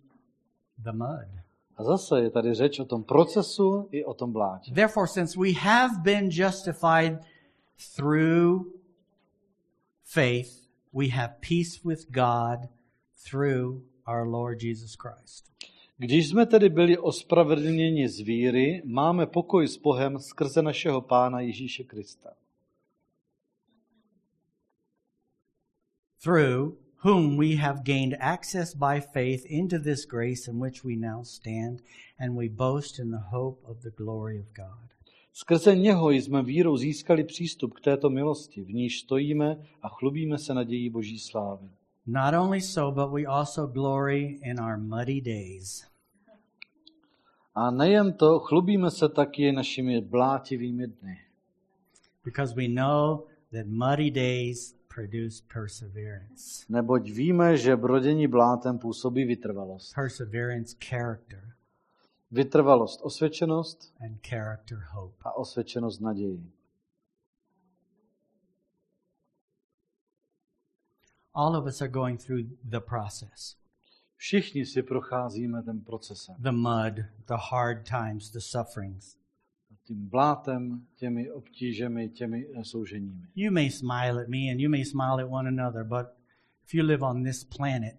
the 0.83 0.91
mud. 0.91 1.41
A 1.77 1.83
zase 1.83 2.21
je 2.21 2.29
tady 2.29 2.53
řeč 2.53 2.79
o 2.79 2.85
tom 2.85 3.03
procesu 3.03 3.87
i 3.91 4.05
o 4.05 4.13
tom 4.13 4.31
blátě. 4.31 4.71
Therefore, 4.71 5.07
since 5.07 5.39
we 5.39 5.51
have 5.51 5.93
been 6.03 6.29
justified 6.31 7.19
through 7.95 8.65
faith, 10.03 10.67
we 10.93 11.07
have 11.07 11.35
peace 11.49 11.79
with 11.85 12.11
God 12.11 12.69
through 13.29 13.81
our 14.07 14.27
Lord 14.27 14.63
Jesus 14.63 14.95
Christ. 14.95 15.51
Když 15.97 16.29
jsme 16.29 16.45
tedy 16.45 16.69
byli 16.69 16.97
ospravedlněni 16.97 18.09
z 18.09 18.19
víry, 18.19 18.81
máme 18.85 19.25
pokoj 19.25 19.67
s 19.67 19.77
Bohem 19.77 20.19
skrze 20.19 20.61
našeho 20.61 21.01
Pána 21.01 21.39
Ježíše 21.39 21.83
Krista. 21.83 22.29
Through 26.23 26.77
whom 27.03 27.35
we 27.35 27.55
have 27.55 27.83
gained 27.83 28.15
access 28.19 28.75
by 28.75 28.99
faith 28.99 29.45
into 29.45 29.79
this 29.79 30.05
grace 30.05 30.47
in 30.47 30.59
which 30.59 30.83
we 30.83 30.95
now 30.95 31.23
stand, 31.23 31.81
and 32.19 32.35
we 32.35 32.47
boast 32.47 32.99
in 32.99 33.09
the 33.09 33.25
hope 33.31 33.59
of 33.65 33.81
the 33.81 33.89
glory 33.89 34.39
of 34.39 34.53
God. 34.53 34.89
Skrze 35.33 35.75
něho 35.75 36.11
jsme 36.11 36.43
vírou 36.43 36.77
získali 36.77 37.23
přístup 37.23 37.73
k 37.73 37.81
této 37.81 38.09
milosti, 38.09 38.61
v 38.61 38.73
níž 38.73 38.99
stojíme 38.99 39.57
a 39.81 39.89
chlubíme 39.89 40.37
se 40.37 40.53
nadějí 40.53 40.89
Boží 40.89 41.19
slávy. 41.19 41.69
Not 42.07 42.33
only 42.33 42.61
so, 42.61 42.91
but 42.91 43.13
we 43.13 43.25
also 43.25 43.67
glory 43.67 44.39
in 44.43 44.59
our 44.59 44.77
muddy 44.77 45.21
days. 45.21 45.85
A 47.55 47.71
nejen 47.71 48.13
to, 48.13 48.39
chlubíme 48.39 48.91
se 48.91 49.09
taky 49.09 49.51
našimi 49.51 50.01
blátivými 50.01 50.87
dny. 50.87 51.17
because 52.23 52.53
we 52.53 52.67
know 52.67 53.27
that 53.51 53.67
muddy 53.67 54.09
days 54.09 54.75
produce 54.95 55.43
perseverance. 55.53 56.65
Neboť 56.69 57.09
víme, 57.11 57.57
že 57.57 57.75
brodění 57.75 58.27
blátem 58.27 58.79
působí 58.79 59.25
vytrvalost. 59.25 59.95
Perseverance, 59.95 60.75
character, 60.89 61.53
Vytrvalost, 62.31 62.99
osvědčenost 63.03 63.93
and 64.01 64.27
character, 64.27 64.77
hope. 64.91 65.15
a 65.21 65.31
osvědčenost 65.37 66.01
naději. 66.01 66.51
All 71.33 71.55
of 71.57 71.65
us 71.65 71.81
are 71.81 71.91
going 71.91 72.23
through 72.25 72.41
the 72.63 72.79
process 72.79 73.55
Všichni 74.15 74.65
si 74.65 74.83
procházíme 74.83 75.63
ten 75.63 75.81
procesem. 75.81 76.35
the 76.39 76.51
mud, 76.51 76.95
the 77.27 77.37
hard 77.51 77.89
times, 77.89 78.31
the 78.31 78.39
sufferings. 78.39 79.17
Tím 79.91 80.09
blátem, 80.09 80.85
těmi 80.95 81.31
obtížemi, 81.31 82.09
těmi 82.09 82.47
eh, 82.55 82.63
souženími. 82.63 83.27
You 83.35 83.51
may 83.51 83.69
smile 83.69 84.21
at 84.21 84.27
me 84.27 84.37
and 84.51 84.59
you 84.59 84.69
may 84.69 84.85
smile 84.85 85.23
at 85.23 85.29
one 85.29 85.49
another, 85.49 85.83
but 85.83 86.07
if 86.65 86.73
you 86.73 86.85
live 86.85 87.05
on 87.05 87.23
this 87.23 87.43
planet, 87.43 87.95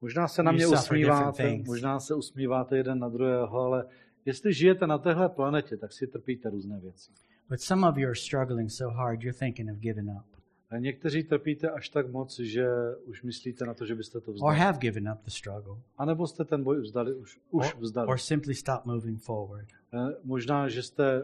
Možná 0.00 0.28
se 0.28 0.42
na 0.42 0.52
mě 0.52 0.66
usmíváte, 0.66 1.58
možná 1.66 2.00
se 2.00 2.14
usmíváte 2.14 2.76
jeden 2.76 2.98
na 2.98 3.08
druhého, 3.08 3.60
ale 3.60 3.86
jestli 4.24 4.54
žijete 4.54 4.86
na 4.86 4.98
téhle 4.98 5.28
planetě, 5.28 5.76
tak 5.76 5.92
si 5.92 6.06
trpíte 6.06 6.50
různé 6.50 6.80
věci. 6.80 7.12
but 7.48 7.60
some 7.60 7.88
of 7.88 7.96
you 7.96 8.06
are 8.06 8.16
struggling 8.16 8.70
so 8.70 8.96
hard 8.96 9.22
you're 9.22 9.38
thinking 9.38 9.70
of 9.70 9.76
giving 9.78 10.08
up 10.08 10.41
A 10.72 10.78
někteří 10.78 11.22
trpíte 11.24 11.70
až 11.70 11.88
tak 11.88 12.10
moc, 12.10 12.38
že 12.40 12.66
už 13.04 13.22
myslíte 13.22 13.64
na 13.66 13.74
to, 13.74 13.86
že 13.86 13.94
byste 13.94 14.20
to 14.20 14.30
or 14.30 14.34
vzdali. 14.34 14.58
have 14.58 14.78
given 14.78 15.08
up 15.12 15.18
the 15.24 15.30
struggle 15.30 15.76
A 15.98 16.04
nebo 16.04 16.26
jste 16.26 16.44
ten 16.44 16.62
boj 16.64 16.80
vzdali, 16.80 17.14
už, 17.14 17.38
už 17.50 17.74
vzdali. 17.78 18.08
or 18.08 18.18
simply 18.18 18.54
stop 18.54 18.84
moving 18.84 19.22
forward. 19.22 19.68
Eh, 19.94 20.14
Možná, 20.24 20.68
že 20.68 20.82
jste 20.82 21.22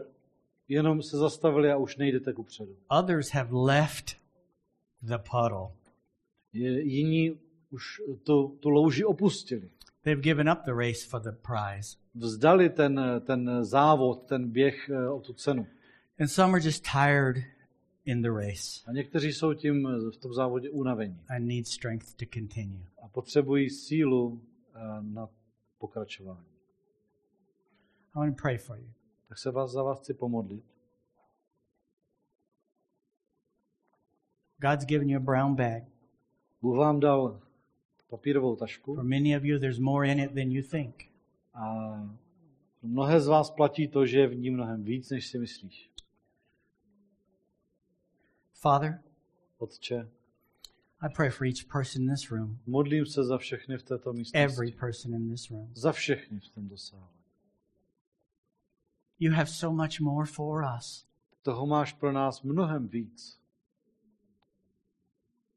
jenom 0.67 1.01
se 1.01 1.17
zastavili 1.17 1.71
a 1.71 1.77
už 1.77 1.97
nejdete 1.97 2.33
kupředu. 2.33 2.75
Others 2.99 3.29
have 3.31 3.49
left 3.51 4.15
the 5.01 5.17
puddle. 5.31 5.67
Je, 6.53 6.81
jiní 6.81 7.39
už 7.71 8.01
tu, 8.23 8.57
tu 8.59 8.69
louži 8.69 9.05
opustili. 9.05 9.69
They've 10.03 10.21
given 10.21 10.49
up 10.49 10.59
the 10.65 10.73
race 10.73 11.07
for 11.09 11.21
the 11.21 11.31
prize. 11.31 11.97
Vzdali 12.15 12.69
ten, 12.69 13.01
ten 13.25 13.65
závod, 13.65 14.23
ten 14.27 14.49
běh 14.51 14.89
eh, 14.89 15.09
o 15.09 15.19
tu 15.19 15.33
cenu. 15.33 15.67
And 16.19 16.27
some 16.27 16.53
are 16.57 16.65
just 16.65 16.83
tired 16.91 17.37
in 18.09 18.21
the 18.21 18.31
race 18.31 18.83
A 18.85 18.91
někteří 18.91 19.33
jsou 19.33 19.53
tím 19.53 19.87
v 20.11 20.17
tom 20.17 20.33
závodě 20.33 20.69
unavení 20.69 21.19
and 21.29 21.47
need 21.47 21.67
strength 21.67 22.13
to 22.13 22.25
continue. 22.33 22.85
a 23.03 23.07
potřebují 23.07 23.69
sílu 23.69 24.41
eh, 24.75 24.79
na 25.01 25.29
pokračování. 25.77 26.45
I 28.15 28.19
want 28.19 28.37
to 28.37 28.41
pray 28.41 28.57
for 28.57 28.77
you. 28.77 28.89
Tak 29.27 29.37
se 29.37 29.51
vás 29.51 29.71
za 29.71 29.83
vás 29.83 29.99
chci 29.99 30.13
pomodlit. 30.13 30.65
God's 34.57 34.85
given 34.85 35.09
you 35.09 35.17
a 35.17 35.23
brown 35.23 35.55
bag. 35.55 35.83
Bůh 36.61 36.77
vám 36.77 36.99
dal 36.99 37.41
papírovou 38.09 38.55
tašku 38.55 38.95
For 38.95 39.03
many 39.03 39.37
of 39.37 39.43
you, 39.43 39.59
there's 39.59 39.79
more 39.79 40.11
in 40.11 40.19
it 40.19 40.31
than 40.31 40.51
you 40.51 40.63
think. 40.71 40.95
a 41.53 41.73
mnohé 42.81 43.21
z 43.21 43.27
vás 43.27 43.51
platí 43.51 43.87
to, 43.87 44.05
že 44.05 44.19
je 44.19 44.27
v 44.27 44.35
ní 44.35 44.49
mnohem 44.49 44.83
víc, 44.83 45.09
než 45.09 45.27
si 45.27 45.39
myslíš. 45.39 45.89
Father, 48.61 48.99
Otče, 49.59 50.07
I 51.01 51.07
pray 51.15 51.29
for 51.29 51.47
each 51.47 51.67
person 51.67 52.01
in 52.01 52.09
this 52.09 52.31
room, 52.31 52.59
modlím 52.65 53.05
se 53.05 53.23
za 53.23 53.37
všechny 53.37 53.77
v 53.77 53.83
této 53.83 54.09
every 54.09 54.19
místnosti. 54.19 54.71
person 54.79 55.13
in 55.13 55.29
this 55.29 55.49
room. 55.49 55.71
Za 55.75 55.91
všechny 55.91 56.39
v 56.39 56.49
tomto 56.49 56.77
sále. 56.77 57.07
You 59.19 59.31
have 59.33 59.49
so 59.49 59.83
much 59.83 59.99
more 59.99 60.25
for 60.25 60.65
us. 60.77 61.05
Toho 61.41 61.65
máš 61.67 61.93
pro 61.93 62.11
nás 62.11 62.41
mnohem 62.41 62.87
víc. 62.87 63.39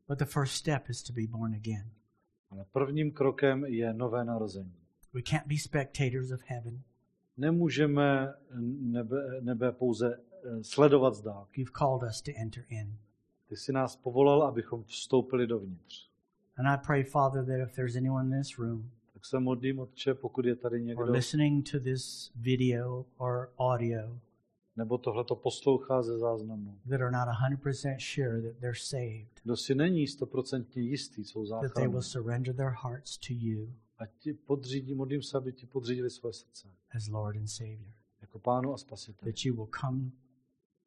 But 0.09 0.19
the 0.19 0.25
first 0.25 0.55
step 0.55 0.91
is 0.91 1.03
to 1.03 1.13
be 1.13 1.27
born 1.27 1.55
again. 1.55 1.91
Ale 2.51 2.65
prvním 2.73 3.13
krokem 3.13 3.65
je 3.65 3.95
nové 3.95 4.25
narození. 4.25 4.75
We 5.13 5.23
can't 5.23 5.47
be 5.47 5.59
spectators 5.59 6.31
of 6.31 6.41
heaven. 6.47 6.83
Nemůžeme 7.37 8.35
nebe, 8.81 9.41
nebe 9.41 9.73
pouze 9.73 10.21
sledovat 10.63 11.15
z 11.15 11.23
dálky. 11.23 11.61
You've 11.61 11.73
called 11.79 12.03
us 12.03 12.23
to 12.23 12.31
enter 12.37 12.65
in. 12.69 12.99
Ty 13.49 13.57
jsi 13.57 13.73
nás 13.73 13.97
povolal, 13.97 14.43
abychom 14.43 14.85
vstoupili 14.85 15.47
dovnitř. 15.47 16.13
And 16.57 16.67
I 16.67 16.77
pray, 16.87 17.05
Father, 17.05 17.45
that 17.45 17.69
if 17.69 17.75
there's 17.75 17.97
anyone 17.97 18.25
in 18.25 18.43
this 18.43 18.59
room 18.59 18.91
Tak 19.13 19.27
se 19.27 19.41
modlím, 19.41 19.79
Otče, 19.79 20.15
pokud 20.15 20.45
je 20.45 20.57
tady 20.57 20.77
or 20.77 20.83
někdo, 20.83 21.05
listening 21.05 21.71
to 21.71 21.81
this 21.81 22.33
video 22.37 23.07
or 23.17 23.53
audio 23.59 24.19
nebo 24.77 24.99
tohleto 24.99 25.37
poslouchá 25.37 26.03
ze 26.03 26.19
záznamu, 26.19 26.79
that 26.89 27.01
are 27.01 27.11
not 27.11 27.29
100% 27.29 27.97
sure 27.99 28.43
that 28.43 28.61
they're 28.61 28.81
saved, 28.81 29.41
kdo 29.45 29.57
si 29.57 29.75
není 29.75 30.07
stoprocentně 30.07 30.83
jistý 30.83 31.25
svou 31.25 31.47
that 31.47 31.75
they 31.75 31.89
will 31.89 32.03
surrender 32.03 32.55
their 32.55 32.75
hearts 32.83 33.19
to 33.19 33.27
you 33.31 33.75
a 33.99 34.07
ti 34.07 34.33
podřídí, 34.33 34.95
modlím 34.95 35.23
se, 35.23 35.37
aby 35.37 35.53
ti 35.53 35.67
podřídili 35.67 36.11
své 36.11 36.33
srdce 36.33 36.69
as 36.97 37.09
Lord 37.09 37.37
and 37.37 37.49
Savior, 37.49 37.93
jako 38.21 38.39
pánu 38.39 38.75
a 38.75 38.79
spasiteli 38.79 39.33
that 39.33 39.45
you 39.45 39.55
will 39.55 39.69
come 39.81 40.11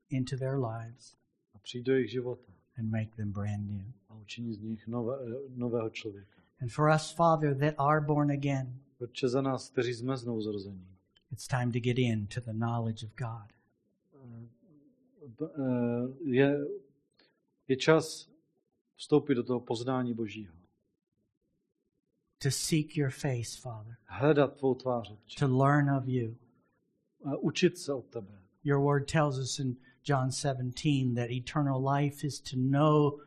into 0.10 0.38
their 0.38 0.58
lives 0.60 1.16
a 1.56 1.60
do 1.84 1.92
jejich 1.94 2.12
života 2.12 2.52
and 2.78 2.92
make 2.92 3.16
them 3.16 3.32
brand 3.32 3.70
new. 3.70 3.86
a 4.10 4.16
učiní 4.16 4.54
z 4.54 4.60
nich 4.62 4.88
nové, 4.88 5.18
nového 5.56 5.90
člověka. 5.90 6.42
And 6.62 6.70
for 6.72 6.90
us, 6.96 7.12
Father, 7.12 7.58
that 7.58 7.74
are 7.78 8.02
born 8.02 8.32
again, 8.32 8.80
Otče 9.00 9.30
za 9.30 9.42
nás, 9.42 9.70
kteří 9.70 9.94
jsme 9.94 10.18
znovu 10.18 10.42
zrození. 10.42 10.88
it's 11.32 11.48
time 11.48 11.72
to 11.72 11.80
get 11.80 11.98
into 12.00 12.42
the 12.42 12.54
knowledge 12.54 13.06
of 13.06 13.12
God. 13.16 13.52
Eh, 15.42 16.08
Je, 16.24 16.58
je 17.68 17.78
čas 17.78 18.30
vstoupit 18.96 19.36
do 19.36 19.44
toho 19.44 19.60
poznání 19.60 20.14
Božího. 20.14 20.54
To 22.38 22.52
seek 22.52 22.98
your 22.98 23.10
face, 23.12 23.62
Father, 23.62 23.96
Hledat 24.06 24.58
tvou 24.58 24.76
tvář, 24.76 25.14
to 25.40 25.58
learn 25.58 25.90
of 25.92 26.08
you. 26.08 26.36
A 27.26 27.38
učit 27.38 27.78
se 27.78 27.94
od 27.94 28.06
tebe. 28.06 28.42
Your 28.64 28.82
word 28.84 29.12
tells 29.12 29.38
us 29.38 29.60
in 29.60 29.76
John 30.10 30.32
17 30.32 31.16
that 31.16 31.30
eternal 31.32 31.96
life 31.96 32.28
is 32.28 32.40
to 32.42 32.56
know 32.58 33.20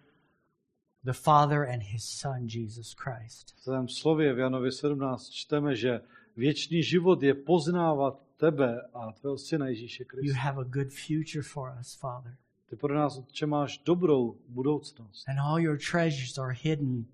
the 1.05 1.12
Father 1.12 1.64
and 1.68 1.83
his 1.83 2.05
Son, 2.05 2.49
Jesus 2.49 2.95
Christ. 2.95 3.55
V 3.61 3.64
tvém 3.64 3.89
slově 3.89 4.35
v 4.35 4.39
Janovi 4.39 4.72
17 4.72 5.31
čteme, 5.31 5.76
že 5.76 6.01
věčný 6.37 6.83
život 6.83 7.22
je 7.22 7.35
poznávat 7.35 8.22
tebe 8.37 8.81
a 8.95 9.12
tvého 9.12 9.39
syna 9.39 9.68
Ježíše 9.68 10.03
You 10.03 10.07
Krista. 10.09 10.39
have 10.41 10.61
a 10.61 10.64
good 10.64 10.89
future 11.07 11.43
for 11.43 11.76
us, 11.81 11.95
Father. 11.95 12.37
Ty 12.70 12.76
pro 12.76 12.95
nás, 12.95 13.18
Otče, 13.18 13.47
máš 13.47 13.79
dobrou 13.79 14.37
budoucnost. 14.49 15.29
And 15.29 15.39
all 15.41 15.59
your 15.61 15.79
treasures 15.91 16.39
are 16.39 16.55
hidden 16.62 17.05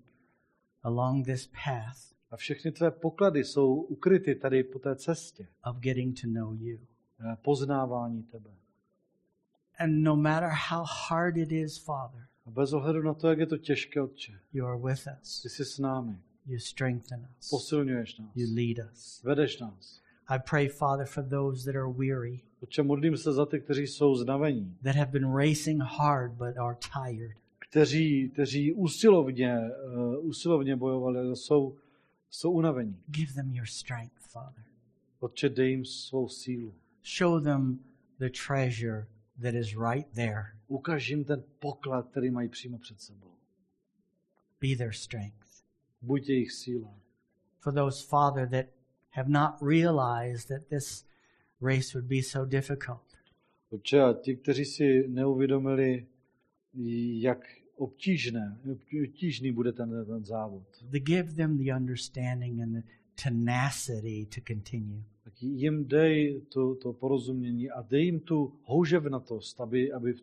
along 0.83 1.25
this 1.25 1.47
path 1.65 1.97
A 2.31 2.37
všechny 2.37 2.71
tvé 2.71 2.91
poklady 2.91 3.43
jsou 3.43 3.73
ukryty 3.75 4.35
tady 4.35 4.63
po 4.63 4.79
té 4.79 4.95
cestě 4.95 5.47
of 5.65 5.77
getting 5.77 6.21
to 6.21 6.27
know 6.27 6.53
you. 6.59 6.79
poznávání 7.41 8.23
tebe. 8.23 8.49
And 9.79 10.03
no 10.03 10.15
matter 10.15 10.49
how 10.69 10.83
hard 11.09 11.37
it 11.37 11.51
is, 11.51 11.77
Father, 11.77 12.21
A 12.45 12.51
bez 12.51 12.73
ohledu 12.73 13.01
na 13.01 13.13
to, 13.13 13.27
jak 13.29 13.39
je 13.39 13.45
to 13.45 13.57
těžké, 13.57 14.01
Otče, 14.01 14.39
you 14.53 14.65
are 14.65 14.77
with 14.77 15.07
us. 15.21 15.41
ty 15.41 15.49
jsi 15.49 15.65
s 15.65 15.79
námi, 15.79 16.17
You 16.45 16.59
strengthen 16.59 17.27
us. 17.39 17.49
posilňuješ 17.49 18.17
nás, 18.17 18.29
You 18.35 18.47
lead 18.55 18.91
us. 18.91 19.23
vedeš 19.23 19.59
nás. 19.59 20.01
I 20.27 20.39
pray, 20.49 20.67
Father, 20.69 21.05
for 21.05 21.23
those 21.23 21.65
that 21.65 21.75
are 21.75 21.91
weary, 21.93 22.41
Otče, 22.63 22.83
modlím 22.83 23.17
se 23.17 23.33
za 23.33 23.45
ty, 23.45 23.59
kteří 23.61 23.87
jsou 23.87 24.15
znavení, 24.15 24.77
that 24.83 24.95
have 24.95 25.11
been 25.11 25.35
racing 25.37 25.81
hard 25.81 26.31
but 26.31 26.57
are 26.57 26.77
tired. 26.93 27.37
kteří, 27.69 28.29
kteří 28.29 28.73
usilovně, 28.73 29.57
uh, 29.95 30.25
usilovně 30.27 30.75
bojovali, 30.75 31.19
ale 31.19 31.35
jsou, 31.35 31.77
jsou 32.29 32.51
unavení. 32.51 32.97
Give 33.07 33.33
them 33.33 33.51
your 33.53 33.65
strength, 33.67 34.15
Father. 34.31 34.63
Otče, 35.19 35.49
dej 35.49 35.69
jim 35.71 35.85
svou 35.85 36.27
sílu. 36.29 36.73
Show 37.17 37.43
them 37.43 37.79
the 38.19 38.29
treasure 38.47 39.07
that 39.41 39.53
is 39.55 39.75
right 39.75 40.13
there. 40.13 40.43
Ukaž 40.67 41.09
jim 41.09 41.23
ten 41.23 41.43
poklad, 41.59 42.09
který 42.09 42.29
mají 42.31 42.49
přímo 42.49 42.77
před 42.77 43.01
sebou. 43.01 43.31
Be 44.61 44.75
their 44.77 44.93
strength. 44.93 45.63
Buď 46.01 46.29
jejich 46.29 46.51
síla. 46.51 46.99
For 47.59 47.73
those, 47.73 48.07
Father, 48.07 48.49
that 48.49 48.65
have 49.09 49.29
not 49.29 49.61
realized 49.61 50.47
that 50.47 50.67
this 50.67 51.05
race 51.61 51.97
would 51.97 52.05
be 52.05 52.21
so 52.21 52.45
difficult, 52.45 53.15
Otče, 53.69 54.01
a 54.01 54.13
ti, 54.13 54.35
kteří 54.35 54.65
si 54.65 55.07
neuvědomili, 55.07 56.07
jak 57.19 57.39
obtížné, 57.75 58.57
obtížný 59.03 59.51
bude 59.51 59.73
ten, 59.73 60.05
ten 60.05 60.25
závod, 60.25 60.63
to 60.91 60.99
give 60.99 61.33
them 61.33 61.57
the 61.57 61.73
understanding 61.75 62.61
and 62.61 62.73
the 62.73 62.81
tenacity 63.23 64.25
to 64.25 64.41
continue. 64.53 65.03
Tak 65.25 65.33
jim 65.41 65.85
dej 65.87 66.41
to, 66.53 66.75
to 66.75 66.93
porozumění 66.93 67.69
a 67.71 67.81
dej 67.81 68.05
jim 68.05 68.19
tu 68.19 68.53
houževnatost, 68.63 69.61
aby, 69.61 69.91
aby 69.91 70.13
v, 70.13 70.21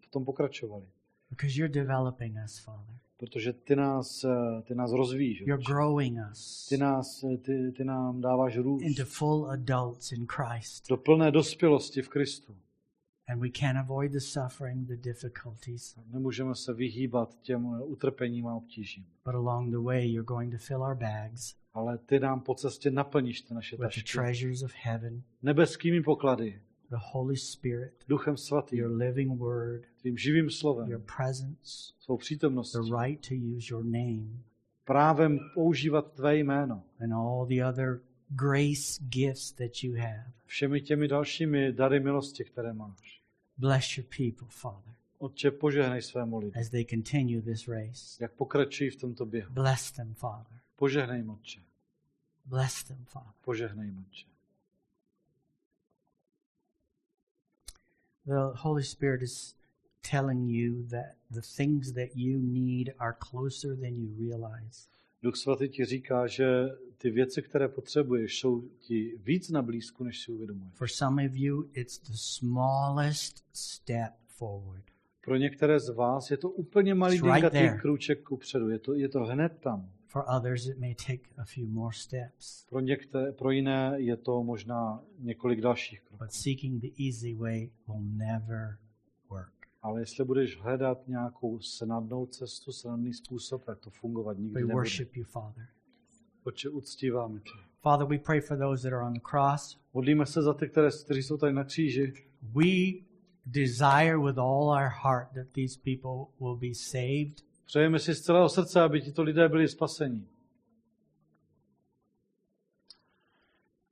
v 0.00 0.10
tom 0.10 0.24
pokračovali. 0.24 0.84
Because 1.30 1.58
you're 1.58 1.72
developing 1.72 2.36
us, 2.44 2.58
Father. 2.58 2.94
Protože 3.16 3.52
ty 3.52 3.76
nás, 3.76 4.24
ty 4.62 4.74
nás 4.74 4.92
rozvíjíš. 4.92 5.40
You're 5.40 5.62
growing 5.66 6.18
us 6.30 6.66
Ty, 6.68 6.76
nás, 6.78 7.24
ty, 7.42 7.72
ty 7.76 7.84
nám 7.84 8.20
dáváš 8.20 8.56
růst 8.56 8.82
into 8.82 9.04
full 9.04 9.50
adults 9.50 10.12
in 10.12 10.26
Christ. 10.26 10.88
do 10.88 10.96
plné 10.96 11.30
dospělosti 11.30 12.02
v 12.02 12.08
Kristu. 12.08 12.56
And 13.30 13.40
we 13.40 13.50
can't 13.50 13.78
avoid 13.78 14.12
the 14.12 14.20
suffering, 14.20 14.86
the 14.86 14.96
difficulties. 14.96 15.96
Nemůžeme 16.12 16.54
se 16.54 16.74
vyhýbat 16.74 17.38
těm 17.42 17.74
eh, 17.74 17.84
utrpením 17.84 18.46
a 18.46 18.54
obtížím. 18.54 19.06
But 19.24 19.34
along 19.34 19.70
the 19.70 19.78
way, 19.78 20.12
you're 20.12 20.26
going 20.26 20.52
to 20.52 20.58
fill 20.58 20.82
our 20.82 20.96
bags 20.96 21.60
Ale 21.74 21.98
ty 21.98 22.20
nám 22.20 22.40
po 22.40 22.54
cestě 22.54 22.90
naplníš 22.90 23.40
ty 23.40 23.54
naše 23.54 23.76
with 23.76 23.80
the 23.80 23.86
tašky 23.86 24.12
treasures 24.12 24.62
of 24.62 24.72
heaven, 24.82 25.22
nebeskými 25.42 26.02
poklady, 26.02 26.62
the 26.90 26.96
Holy 27.12 27.36
Spirit, 27.36 28.04
duchem 28.08 28.36
svatým, 28.36 28.78
your 28.78 28.96
living 28.96 29.38
word, 29.38 29.86
tvým 30.00 30.18
živým 30.18 30.44
your 30.44 30.52
slovem, 30.52 31.02
presence, 31.16 31.92
svou 31.98 32.16
přítomností, 32.16 32.78
the 32.78 32.96
right 33.02 33.28
to 33.28 33.34
use 33.34 33.74
your 33.74 33.84
name, 33.84 34.28
právem 34.84 35.38
používat 35.54 36.12
tvé 36.12 36.36
jméno, 36.36 36.82
and 37.00 37.12
all 37.12 37.46
the 37.46 37.64
other 37.68 38.00
grace 38.28 39.02
gifts 39.08 39.52
that 39.52 39.82
you 39.82 39.94
have. 39.94 40.32
všemi 40.46 40.80
těmi 40.80 41.08
dalšími 41.08 41.72
dary 41.72 42.00
milosti, 42.00 42.44
které 42.44 42.72
máš. 42.72 43.19
Bless 43.60 43.96
your 43.98 44.06
people, 44.08 44.48
Father, 44.48 44.94
Otče, 45.20 45.50
požehnej 45.50 46.00
svému 46.02 46.38
lidu, 46.38 46.56
as 46.60 46.70
they 46.70 46.84
continue 46.84 47.42
this 47.42 47.68
race. 47.68 48.16
jak 48.20 48.32
pokračují 48.32 48.90
v 48.90 48.96
tomto 48.96 49.26
běhu. 49.26 49.52
Bless 49.52 49.92
them, 49.92 50.14
Father. 50.14 50.58
Požehnej 50.76 51.18
jim, 51.20 51.30
Otče, 51.30 51.60
Bless 52.46 52.84
them, 52.84 53.04
Father. 53.04 53.32
požehnej 53.44 53.86
jim, 53.86 53.98
Otče. 54.08 54.26
The 58.26 58.52
Holy 58.62 58.82
Spirit 58.84 59.22
is 59.22 59.54
telling 60.02 60.48
you 60.48 60.86
that 60.90 61.16
the 61.30 61.40
things 61.42 61.92
that 61.92 62.16
you 62.16 62.38
need 62.38 62.94
are 62.98 63.12
closer 63.12 63.74
than 63.76 63.96
you 63.96 64.08
realize. 64.18 64.88
Duch 65.22 65.36
svatý 65.36 65.68
ti 65.68 65.84
říká, 65.84 66.26
že 66.26 66.68
ty 66.98 67.10
věci, 67.10 67.42
které 67.42 67.68
potřebuješ, 67.68 68.40
jsou 68.40 68.60
ti 68.78 69.18
víc 69.24 69.50
na 69.50 69.62
blízku, 69.62 70.04
než 70.04 70.20
si 70.20 70.32
uvědomuješ. 70.32 70.74
For 70.74 70.88
some 70.88 71.26
of 71.26 71.32
you, 71.34 71.70
it's 71.72 71.98
the 71.98 72.16
smallest 72.16 73.44
step 73.52 74.12
forward. 74.26 74.84
Pro 75.24 75.36
některé 75.36 75.80
z 75.80 75.88
vás 75.88 76.30
je 76.30 76.36
to 76.36 76.50
úplně 76.50 76.94
malý 76.94 77.20
right 77.20 77.52
there. 77.52 77.78
krůček 77.80 78.22
kupředu. 78.22 78.68
Je 78.68 78.78
to, 78.78 78.94
je 78.94 79.08
to 79.08 79.20
hned 79.20 79.58
tam. 79.60 79.90
For 80.06 80.24
others, 80.36 80.66
it 80.66 80.78
may 80.78 80.94
take 80.94 81.30
a 81.38 81.44
few 81.44 81.68
more 81.68 81.96
steps. 81.96 82.66
Pro, 82.68 82.80
některé, 82.80 83.32
pro 83.32 83.50
jiné 83.50 83.94
je 83.96 84.16
to 84.16 84.42
možná 84.42 85.02
několik 85.18 85.60
dalších 85.60 86.00
kroků. 86.00 86.24
But 86.24 86.32
seeking 86.32 86.82
the 86.82 86.88
easy 87.06 87.34
way 87.34 87.70
will 87.88 88.00
never. 88.00 88.78
Ale 89.82 90.00
jestli 90.00 90.24
budeš 90.24 90.60
hledat 90.60 91.08
nějakou 91.08 91.60
snadnou 91.60 92.26
cestu, 92.26 92.72
snadný 92.72 93.14
způsob, 93.14 93.64
tak 93.64 93.78
to 93.78 93.90
fungovat 93.90 94.38
nikdy 94.38 94.54
We 94.54 94.60
nebude. 94.60 94.74
worship 94.74 95.16
you, 95.16 95.24
Father. 95.24 95.66
Oče, 96.44 96.68
uctíváme 96.68 97.40
tě. 97.40 97.50
Father, 97.82 98.06
we 98.06 98.18
pray 98.18 98.40
for 98.40 98.58
those 98.58 98.82
that 98.82 98.92
are 98.92 99.06
on 99.06 99.12
the 99.12 99.20
cross. 99.30 99.80
Modlíme 99.94 100.26
se 100.26 100.42
za 100.42 100.54
ty, 100.54 100.68
které, 100.68 100.88
kteří 101.04 101.22
jsou 101.22 101.36
tady 101.36 101.52
na 101.52 101.64
kříži. 101.64 102.12
We 102.42 102.66
desire 103.46 104.18
with 104.18 104.38
all 104.38 104.68
our 104.68 104.90
heart 105.02 105.28
that 105.34 105.46
these 105.52 105.80
people 105.84 106.32
will 106.40 106.56
be 106.56 106.74
saved 106.74 107.50
Přejeme 107.70 107.98
si 107.98 108.14
z 108.14 108.20
celého 108.20 108.48
srdce, 108.48 108.80
aby 108.80 109.00
tito 109.00 109.22
lidé 109.22 109.48
byli 109.48 109.68
spaseni. 109.68 110.26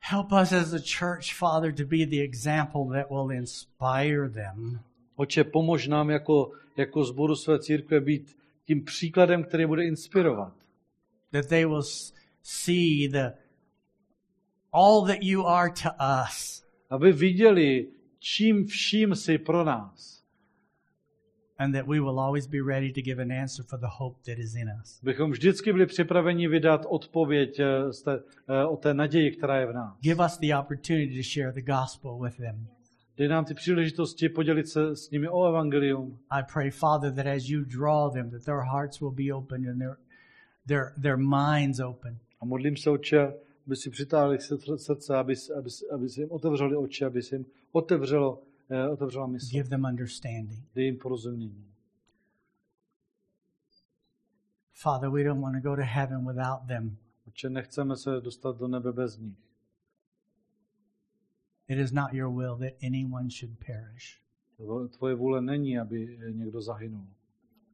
Help 0.01 0.33
us 0.33 0.53
as 0.53 0.73
a 0.73 0.79
church, 0.79 1.35
Father, 1.35 1.73
to 1.73 1.85
be 1.85 2.07
the 2.07 2.23
example 2.23 2.85
that 2.93 3.11
will 3.11 3.31
inspire 3.31 4.29
them 4.29 4.81
Oče, 5.19 5.45
pomož 5.45 5.89
nám 5.89 6.11
jako, 6.11 6.51
jako 6.77 7.05
zboru 7.05 7.37
své 7.37 7.59
církve 7.59 8.01
být 8.01 8.37
tím 8.65 8.85
příkladem, 8.85 9.45
který 9.45 9.67
bude 9.67 9.85
inspirovat. 9.85 10.53
that 11.33 11.47
they 11.49 11.65
will 11.67 11.83
see 12.43 13.09
the 13.09 13.33
all 14.73 15.07
that 15.07 15.19
you 15.23 15.47
are 15.47 15.71
to 15.83 15.89
us 16.25 16.65
Aby 16.91 17.13
viděli, 17.13 17.89
čím 18.19 18.67
vším 18.67 19.15
jsi 19.15 19.39
pro 19.39 19.65
nás. 19.65 20.25
and 21.59 21.73
that 21.73 21.87
we 21.87 22.01
will 22.01 22.21
always 22.21 22.47
be 22.47 22.59
ready 22.69 22.93
to 22.93 23.01
give 23.01 23.23
an 23.23 23.33
answer 23.33 23.65
for 23.65 23.79
the 23.79 23.87
hope 23.99 24.17
that 24.27 24.39
is 24.39 24.55
in 24.55 24.69
us. 24.83 25.01
Bychom 25.03 25.31
vždycky 25.31 25.73
byli 25.73 25.87
připraveni 25.87 26.49
vydat 26.49 26.87
odpověď 26.89 27.61
eh, 27.61 27.67
eh, 28.49 28.65
o 28.67 28.77
té 28.77 28.95
naději, 28.95 29.31
která 29.31 29.61
je 29.61 29.67
v 29.67 29.73
nás. 29.73 29.99
Give 30.01 30.25
us 30.25 30.39
the 30.39 30.55
opportunity 30.55 31.17
to 31.17 31.23
share 31.35 31.53
the 31.53 31.63
gospel 31.73 32.19
with 32.19 32.37
them. 32.37 32.69
Dej 33.19 33.29
nám 33.29 33.45
ty 33.45 33.55
příležitosti 33.55 34.29
podělit 34.29 34.69
se 34.69 34.97
s 34.97 35.11
nimi 35.11 35.29
o 35.29 35.49
evangelium. 35.49 36.19
I 36.31 36.43
pray, 36.53 36.71
Father, 36.71 37.15
that 37.15 37.27
as 37.27 37.49
you 37.49 37.65
draw 37.65 38.13
them, 38.13 38.31
that 38.31 38.45
their 38.45 38.61
hearts 38.61 39.01
will 39.01 39.11
be 39.11 39.35
open 39.35 39.69
and 39.71 39.79
their 39.79 39.97
their 40.67 40.93
their 41.03 41.17
minds 41.17 41.81
open. 41.81 42.19
A 42.41 42.45
modlím 42.45 42.77
se, 42.77 42.91
oče, 42.91 43.35
aby 43.67 43.77
si 43.77 43.91
přitáhli 43.91 44.39
srdce, 44.77 45.17
aby, 45.17 45.35
aby, 45.59 45.71
aby 45.95 46.09
si 46.09 46.21
jim 46.21 46.31
otevřeli 46.31 46.77
oči, 46.77 47.05
aby 47.05 47.23
si 47.23 47.35
jim 47.35 47.47
otevřelo, 47.73 48.43
eh, 48.71 48.89
otevřela 48.89 49.27
mysl. 49.27 49.53
Give 49.53 49.69
them 49.69 49.85
understanding. 49.85 50.65
Dej 50.75 50.85
jim 50.85 50.99
porozumění. 50.99 51.65
Father, 54.73 55.11
we 55.11 55.25
don't 55.25 55.43
want 55.43 55.57
to 55.57 55.71
go 55.71 55.77
to 55.77 55.83
heaven 55.85 56.27
without 56.27 56.67
them. 56.69 56.97
Oče, 57.29 57.51
nechceme 57.51 57.97
se 57.97 58.21
dostat 58.21 58.59
do 58.59 58.69
nebe 58.69 58.93
bez 58.93 59.19
nich. 59.19 59.48
It 61.69 61.79
is 61.79 61.93
not 61.93 62.15
your 62.15 62.31
will 62.31 62.57
that 62.57 62.73
anyone 62.83 63.31
should 63.31 63.59
perish. 63.67 64.21
Tvoje 64.97 65.15
vůle 65.15 65.43
není, 65.43 65.79
aby 65.79 66.19
eh, 66.29 66.33
někdo 66.33 66.63
zahynul. 66.63 67.07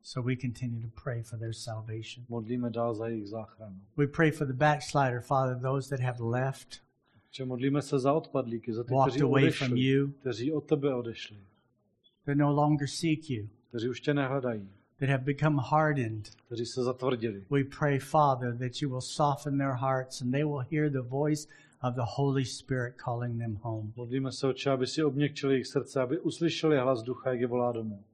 So 0.03 0.30
we 0.30 0.36
continue 0.36 0.82
to 0.82 1.03
pray 1.03 1.22
for 1.22 1.38
their 1.38 1.53
salvation. 1.53 2.26
Modlíme 2.28 2.70
dál 2.70 2.95
za 2.95 3.09
jejich 3.09 3.28
záchranu. 3.28 3.80
We 3.97 4.07
pray 4.07 4.30
for 4.30 4.47
the 4.47 4.53
backslider, 4.53 5.20
Father, 5.20 5.59
those 5.62 5.88
that 5.97 6.01
have 6.01 6.20
left, 6.20 6.84
Oče, 7.28 7.45
modlíme 7.45 7.82
se 7.82 7.99
za 7.99 8.12
odpadlíky, 8.12 8.72
za 8.72 8.84
ty, 8.84 8.95
walked 8.95 9.12
kteří 9.12 9.22
away 9.22 9.51
from 9.51 9.72
odešli, 9.72 9.86
you, 9.86 10.09
kteří 10.09 10.53
od 10.53 10.61
tebe 10.61 10.95
odešli, 10.95 11.36
that 12.24 12.36
no 12.36 12.53
longer 12.53 12.88
seek 12.88 13.30
you, 13.30 13.49
kteří 13.68 13.88
už 13.88 14.01
tě 14.01 14.14
nehledají, 14.14 14.68
that 14.99 15.09
have 15.09 15.24
become 15.24 15.62
hardened. 15.70 16.30
kteří 16.47 16.66
se 16.66 16.82
zatvrdili. 16.82 17.45
We 17.51 17.64
pray, 17.78 17.99
Father, 17.99 18.59
that 18.59 18.82
you 18.82 18.88
will 18.88 19.01
soften 19.01 19.59
their 19.59 19.74
hearts 19.74 20.22
and 20.22 20.32
they 20.32 20.45
will 20.45 20.64
hear 20.70 20.90
the 20.90 21.09
voice 21.09 21.49
of 21.89 21.95
the 21.95 22.05
Holy 22.16 22.45
Spirit 22.45 22.95
calling 23.05 23.39
them 23.39 23.57
home. 23.62 23.93
Modlíme 23.97 24.32
se, 24.32 24.47
oče, 24.47 24.70
aby 24.70 24.87
si 24.87 25.05
obněkčil 25.05 25.51
jejich 25.51 25.66
srdce, 25.66 26.01
aby 26.01 26.20
uslyšeli 26.20 26.78
hlas 26.78 27.03
ducha, 27.03 27.30
jak 27.30 27.41
je 27.41 27.47
volá 27.47 27.72
domů. 27.72 28.05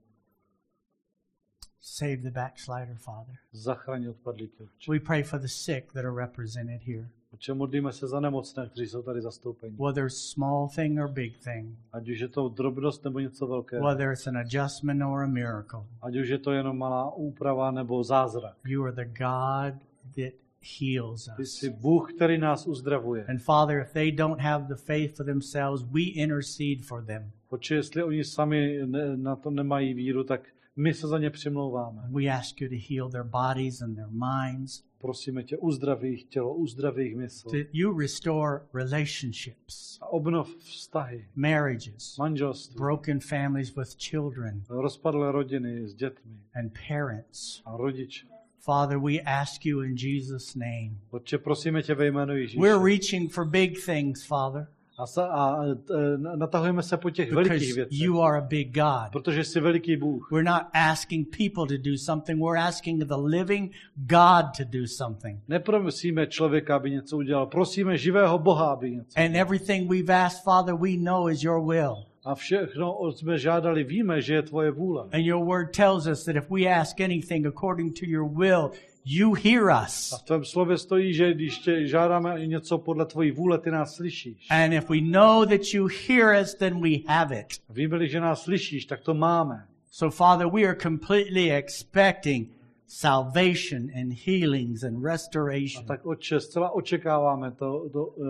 Save 1.80 2.16
the 2.16 2.30
backslider, 2.30 2.96
Father. 2.96 3.34
Zachraň 3.52 4.06
odpadlíky, 4.08 4.62
oče. 4.62 4.92
We 4.92 5.00
pray 5.00 5.22
for 5.22 5.40
the 5.40 5.48
sick 5.48 5.92
that 5.92 6.04
are 6.04 6.14
represented 6.26 6.82
here, 6.82 7.08
Oče, 7.32 7.54
modlíme 7.54 7.92
se 7.92 8.08
za 8.08 8.20
nemocné, 8.20 8.68
kteří 8.68 8.86
jsou 8.86 9.02
tady 9.02 9.22
zastoupeni. 9.22 9.76
whether 9.86 10.04
it's 10.06 10.30
small 10.32 10.68
thing 10.68 11.00
or 11.00 11.08
big 11.08 11.44
thing, 11.44 11.78
Ať 11.92 12.08
už 12.08 12.18
je 12.18 12.28
to 12.28 12.48
drobnost 12.48 13.04
nebo 13.04 13.18
něco 13.20 13.46
velkého. 13.46 13.86
whether 13.88 14.12
it's 14.12 14.26
an 14.26 14.36
adjustment 14.38 15.02
or 15.02 15.22
a 15.22 15.26
miracle. 15.26 15.80
Ať 16.02 16.16
už 16.16 16.28
je 16.28 16.38
to 16.38 16.52
jenom 16.52 16.78
malá 16.78 17.14
úprava 17.14 17.70
nebo 17.70 18.04
zázrak. 18.04 18.56
You 18.66 18.84
are 18.84 18.92
the 18.92 19.04
God 19.18 19.80
that 20.16 20.34
heals 20.80 21.28
us. 21.40 21.64
Bůh, 21.80 22.12
který 22.14 22.38
nás 22.38 22.66
uzdravuje. 22.66 23.24
And 23.24 23.38
Father, 23.42 23.78
if 23.80 23.92
they 23.92 24.12
don't 24.12 24.40
have 24.40 24.66
the 24.68 24.74
faith 24.74 25.16
for 25.16 25.26
themselves, 25.26 25.82
we 25.82 26.02
intercede 26.02 26.82
for 26.82 27.04
them. 27.04 27.30
Oče, 27.48 27.74
jestli 27.74 28.02
oni 28.02 28.24
sami 28.24 28.80
ne, 28.86 29.16
na 29.16 29.36
to 29.36 29.50
nemají 29.50 29.94
víru, 29.94 30.24
tak 30.24 30.48
my 30.76 30.94
se 30.94 31.08
za 31.08 31.18
ně 31.18 31.30
přimlouváme. 31.30 32.02
We 32.10 32.26
ask 32.26 32.60
you 32.60 32.68
to 32.68 32.74
heal 32.90 33.10
their 33.10 33.24
bodies 33.24 33.82
and 33.82 33.94
their 33.94 34.08
minds, 34.10 34.82
Prosíme 34.98 35.42
tě, 35.44 35.56
uzdraví 35.56 36.08
jejich 36.08 36.24
tělo, 36.24 36.54
uzdraví 36.54 37.02
jejich 37.02 37.16
mysl. 37.16 37.50
that 37.50 37.66
you 37.72 37.98
restore 37.98 38.60
relationships, 38.74 39.98
A 40.02 40.06
obnov 40.06 40.56
vztahy, 40.56 41.28
marriages, 41.34 42.16
manželství, 42.18 42.76
broken 42.76 43.20
families 43.20 43.74
with 43.76 43.96
children 43.96 44.62
rozpadlé 44.68 45.32
rodiny 45.32 45.88
s 45.88 45.94
dětmi 45.94 46.32
and 46.54 46.72
parents. 46.88 47.62
a 47.64 47.76
rodiče. 47.76 48.26
Father, 48.64 48.98
we 48.98 49.20
ask 49.20 49.64
you 49.66 49.82
in 49.82 49.96
Jesus' 49.96 50.54
name. 50.54 50.90
Otče, 51.10 51.38
prosíme 51.38 51.82
tě 51.82 51.94
ve 51.94 52.06
jménu 52.06 52.36
Ježíše. 52.36 52.60
We're 52.60 52.84
reaching 52.84 53.32
for 53.32 53.44
big 53.44 53.84
things, 53.84 54.26
Father, 54.26 54.66
A, 54.98 55.06
sa, 55.06 55.26
a 55.26 55.64
e, 55.64 56.18
natahujeme 56.36 56.82
se 56.82 56.96
po 56.96 57.10
těch 57.10 57.32
velikých 57.32 57.74
věcech, 57.74 58.00
you 58.00 58.22
are 58.22 58.38
a 58.38 58.40
big 58.40 58.74
God. 58.74 59.12
protože 59.12 59.44
jsi 59.44 59.60
veliký 59.60 59.96
Bůh. 59.96 60.28
We're 60.32 60.50
not 60.50 60.62
asking 60.72 61.36
people 61.36 61.76
to 61.76 61.82
do 61.90 61.98
something, 61.98 62.42
we're 62.42 62.60
asking 62.60 63.04
the 63.04 63.16
living 63.16 63.72
God 63.96 64.46
to 64.56 64.64
do 64.64 64.86
something. 64.86 65.40
Neprosíme 65.48 66.26
člověka, 66.26 66.76
aby 66.76 66.90
něco 66.90 67.16
udělal. 67.16 67.46
Prosíme 67.46 67.98
živého 67.98 68.38
Boha, 68.38 68.72
aby 68.72 68.90
něco. 68.90 69.20
And 69.20 69.36
everything 69.36 69.90
we've 69.90 70.14
asked, 70.14 70.44
Father, 70.44 70.74
we 70.74 70.96
know 70.96 71.30
is 71.30 71.42
your 71.42 71.66
will. 71.66 72.09
A 72.24 72.34
všechno, 72.34 72.96
o 72.98 73.12
jsme 73.12 73.38
žádali, 73.38 73.84
víme, 73.84 74.22
že 74.22 74.34
je 74.34 74.42
tvoje 74.42 74.70
vůle. 74.70 75.02
And 75.12 75.20
your 75.24 75.44
word 75.44 75.76
tells 75.76 76.06
us 76.06 76.24
that 76.24 76.36
if 76.36 76.50
we 76.50 76.66
ask 76.66 77.00
anything 77.00 77.46
according 77.46 77.98
to 78.00 78.06
your 78.06 78.28
will, 78.38 78.70
you 79.04 79.34
hear 79.34 79.70
A 79.70 79.82
us. 79.84 80.14
v 80.20 80.24
tvém 80.24 80.44
slově 80.44 80.78
stojí, 80.78 81.14
že 81.14 81.34
když 81.34 81.58
tě 81.58 81.86
žádáme 81.86 82.46
něco 82.46 82.78
podle 82.78 83.06
tvojí 83.06 83.30
vůle, 83.30 83.58
ty 83.58 83.70
nás 83.70 83.94
slyšíš. 83.94 84.46
And 84.50 84.72
if 84.72 84.90
we 84.90 85.00
know 85.00 85.44
that 85.46 85.60
you 85.74 85.88
hear 86.08 86.42
us, 86.42 86.54
then 86.54 86.80
we 86.80 86.90
have 87.06 87.40
it. 87.40 87.46
Víme, 87.70 88.06
že 88.08 88.20
nás 88.20 88.42
slyšíš, 88.42 88.86
tak 88.86 89.00
to 89.00 89.14
máme. 89.14 89.66
So, 89.90 90.16
Father, 90.16 90.46
we 90.46 90.62
are 90.64 90.76
completely 90.82 91.52
expecting 91.52 92.48
salvation 92.86 93.88
and 94.00 94.12
healings 94.26 94.82
and 94.84 95.04
A 95.04 95.12
restoration. 95.12 95.86
tak 95.86 96.06
Otče, 96.06 96.40
zcela 96.40 96.70
očekáváme 96.70 97.50
to, 97.50 97.88
to 97.92 98.04
uh, 98.06 98.26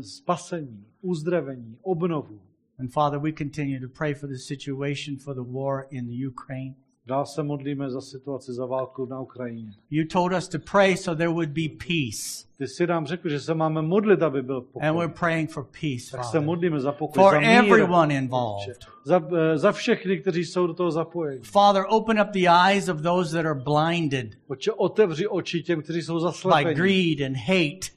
spasení, 0.00 0.84
uzdravení, 1.02 1.76
obnovu. 1.82 2.40
And 2.78 2.92
Father, 2.92 3.18
we 3.18 3.32
continue 3.32 3.80
to 3.80 3.88
pray 3.98 4.14
for 4.14 4.28
the 4.28 4.36
situation 4.38 5.16
for 5.16 5.34
the 5.34 5.42
war 5.52 5.86
in 5.90 6.06
the 6.06 6.26
Ukraine. 6.28 6.74
Dál 7.06 7.26
se 7.26 7.42
modlíme 7.42 7.90
za 7.90 8.00
situaci, 8.00 8.52
za 8.52 8.66
válku 8.66 9.06
na 9.06 9.20
Ukrajině. 9.20 9.70
You 9.90 10.04
told 10.12 10.32
us 10.32 10.48
to 10.48 10.58
pray 10.70 10.96
so 10.96 11.16
there 11.16 11.28
would 11.32 11.48
be 11.48 11.68
peace. 11.86 12.46
Ty 12.58 12.66
jsi 12.68 12.86
nám 12.86 13.06
řekl, 13.06 13.28
že 13.28 13.40
se 13.40 13.54
máme 13.54 13.82
modlit, 13.82 14.22
aby 14.22 14.42
byl 14.42 14.56
And 14.80 14.96
we're 14.96 15.08
pokoj. 15.08 15.18
praying 15.20 15.50
for 15.50 15.64
peace, 15.80 16.10
Tak 16.10 16.24
se 16.24 16.30
Father. 16.32 16.42
modlíme 16.42 16.80
za 16.80 16.92
pokoj, 16.92 17.22
For 17.22 17.34
za 17.34 17.40
mír. 17.40 17.48
everyone 17.50 18.14
involved. 18.14 18.78
Za, 19.04 19.22
eh, 19.36 19.58
za 19.58 19.72
všechny, 19.72 20.18
kteří 20.20 20.44
jsou 20.44 20.66
do 20.66 20.74
toho 20.74 20.90
zapojeni. 20.90 21.40
Father, 21.44 21.84
open 21.88 22.20
up 22.20 22.28
the 22.30 22.48
eyes 22.68 22.88
of 22.88 23.02
those 23.02 23.36
that 23.36 23.46
are 23.46 23.60
blinded 23.60 24.28
Oče, 24.48 24.72
otevři 24.72 25.26
oči 25.28 25.62
těm, 25.62 25.82
kteří 25.82 26.02
jsou 26.02 26.14
by 26.14 26.20
zaslepeni. 26.20 26.74
greed 26.74 27.20
and 27.20 27.36
hate. 27.36 27.96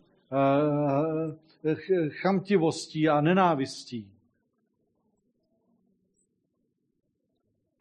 ch- 1.76 2.10
chamtivostí 2.22 3.10
a 3.10 3.22
nenávistí. 3.22 4.08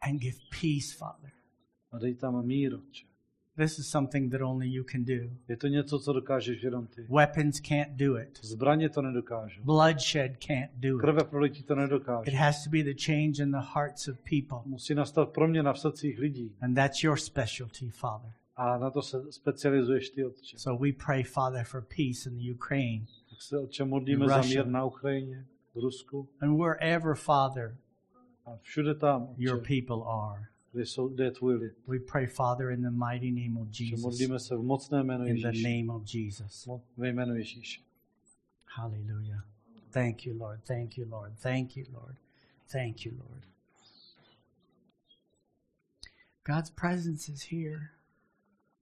And 0.01 0.21
give 0.21 0.37
peace, 0.61 0.97
Father. 0.97 1.31
A 1.91 1.99
dej 1.99 2.15
tam 2.15 2.45
mír, 2.45 2.75
Otče. 2.75 3.09
This 3.59 3.79
is 3.79 3.89
something 3.89 4.29
that 4.29 4.41
only 4.41 4.67
you 4.67 4.83
can 4.83 5.03
do. 5.03 5.29
Je 5.47 5.57
to 5.57 5.67
něco, 5.67 5.99
co 5.99 6.13
dokážeš 6.13 6.63
jenom 6.63 6.87
ty. 6.87 7.05
Weapons 7.09 7.59
can't 7.59 7.91
do 7.91 8.17
it. 8.17 8.39
Zbraně 8.41 8.89
to 8.89 9.01
nedokážou. 9.01 9.63
Bloodshed 9.63 10.37
can't 10.47 10.71
do 10.75 10.95
it. 10.95 11.01
Krve 11.01 11.23
prolití 11.23 11.63
to 11.63 11.75
It 12.25 12.33
has 12.33 12.63
to 12.63 12.69
be 12.69 12.83
the 12.83 12.93
change 13.05 13.43
in 13.43 13.51
the 13.51 13.65
hearts 13.73 14.07
of 14.07 14.17
people. 14.17 14.57
Musí 14.65 14.95
nastat 14.95 15.29
proměna 15.29 15.73
v 15.73 15.79
srdcích 15.79 16.19
lidí. 16.19 16.55
And 16.61 16.75
that's 16.75 17.03
your 17.03 17.17
specialty, 17.17 17.89
Father. 17.89 18.31
A 18.55 18.77
na 18.77 18.89
to 18.91 19.01
se 19.01 19.31
specializuješ 19.31 20.09
ty, 20.09 20.25
Otče. 20.25 20.57
So 20.59 20.85
we 20.85 20.91
pray, 21.05 21.23
Father, 21.23 21.63
for 21.63 21.81
peace 21.81 22.29
in 22.29 22.37
the 22.37 22.53
Ukraine 22.53 23.05
Tak 23.29 23.41
se, 23.41 23.57
Otče, 23.57 23.85
modlíme 23.85 24.27
za 24.27 24.41
mír 24.41 24.67
na 24.67 24.85
Ukrajině, 24.85 25.45
v 25.75 25.79
Rusku 25.79 26.29
and 26.41 26.57
wherever, 26.57 27.15
Father, 27.15 27.77
všude 28.61 28.95
tam, 28.95 29.33
your 29.37 29.57
people 29.67 30.11
are. 30.11 30.45
kde, 30.71 30.85
jsou, 30.85 31.07
kde 31.07 31.23
je 31.23 31.31
tvůj 31.31 31.55
lid. 31.55 31.73
We 31.87 31.99
pray, 31.99 32.27
Father, 32.27 32.69
in 32.71 32.81
the 32.81 32.89
mighty 32.89 33.31
name 33.31 33.61
of 33.61 33.79
Jesus. 33.79 34.01
modlíme 34.01 34.39
se 34.39 34.55
v 34.55 34.61
mocné 34.61 35.03
jméno 35.03 35.25
In 35.25 35.35
the 35.35 35.47
Ježíše. 35.47 35.67
name 35.69 35.93
of 35.99 36.13
Jesus. 36.15 36.69
Ve 36.97 37.09
jménu 37.09 37.35
Ježíše. 37.35 37.81
Hallelujah. 38.65 39.47
Thank 39.91 40.25
you, 40.25 40.37
Lord. 40.37 40.63
Thank 40.63 40.97
you, 40.97 41.09
Lord. 41.09 41.39
Thank 41.41 41.77
you, 41.77 41.85
Lord. 41.93 42.15
Thank 42.71 43.05
you, 43.05 43.11
Lord. 43.17 43.43
God's 46.45 46.69
presence 46.69 47.31
is 47.31 47.41
here, 47.51 47.89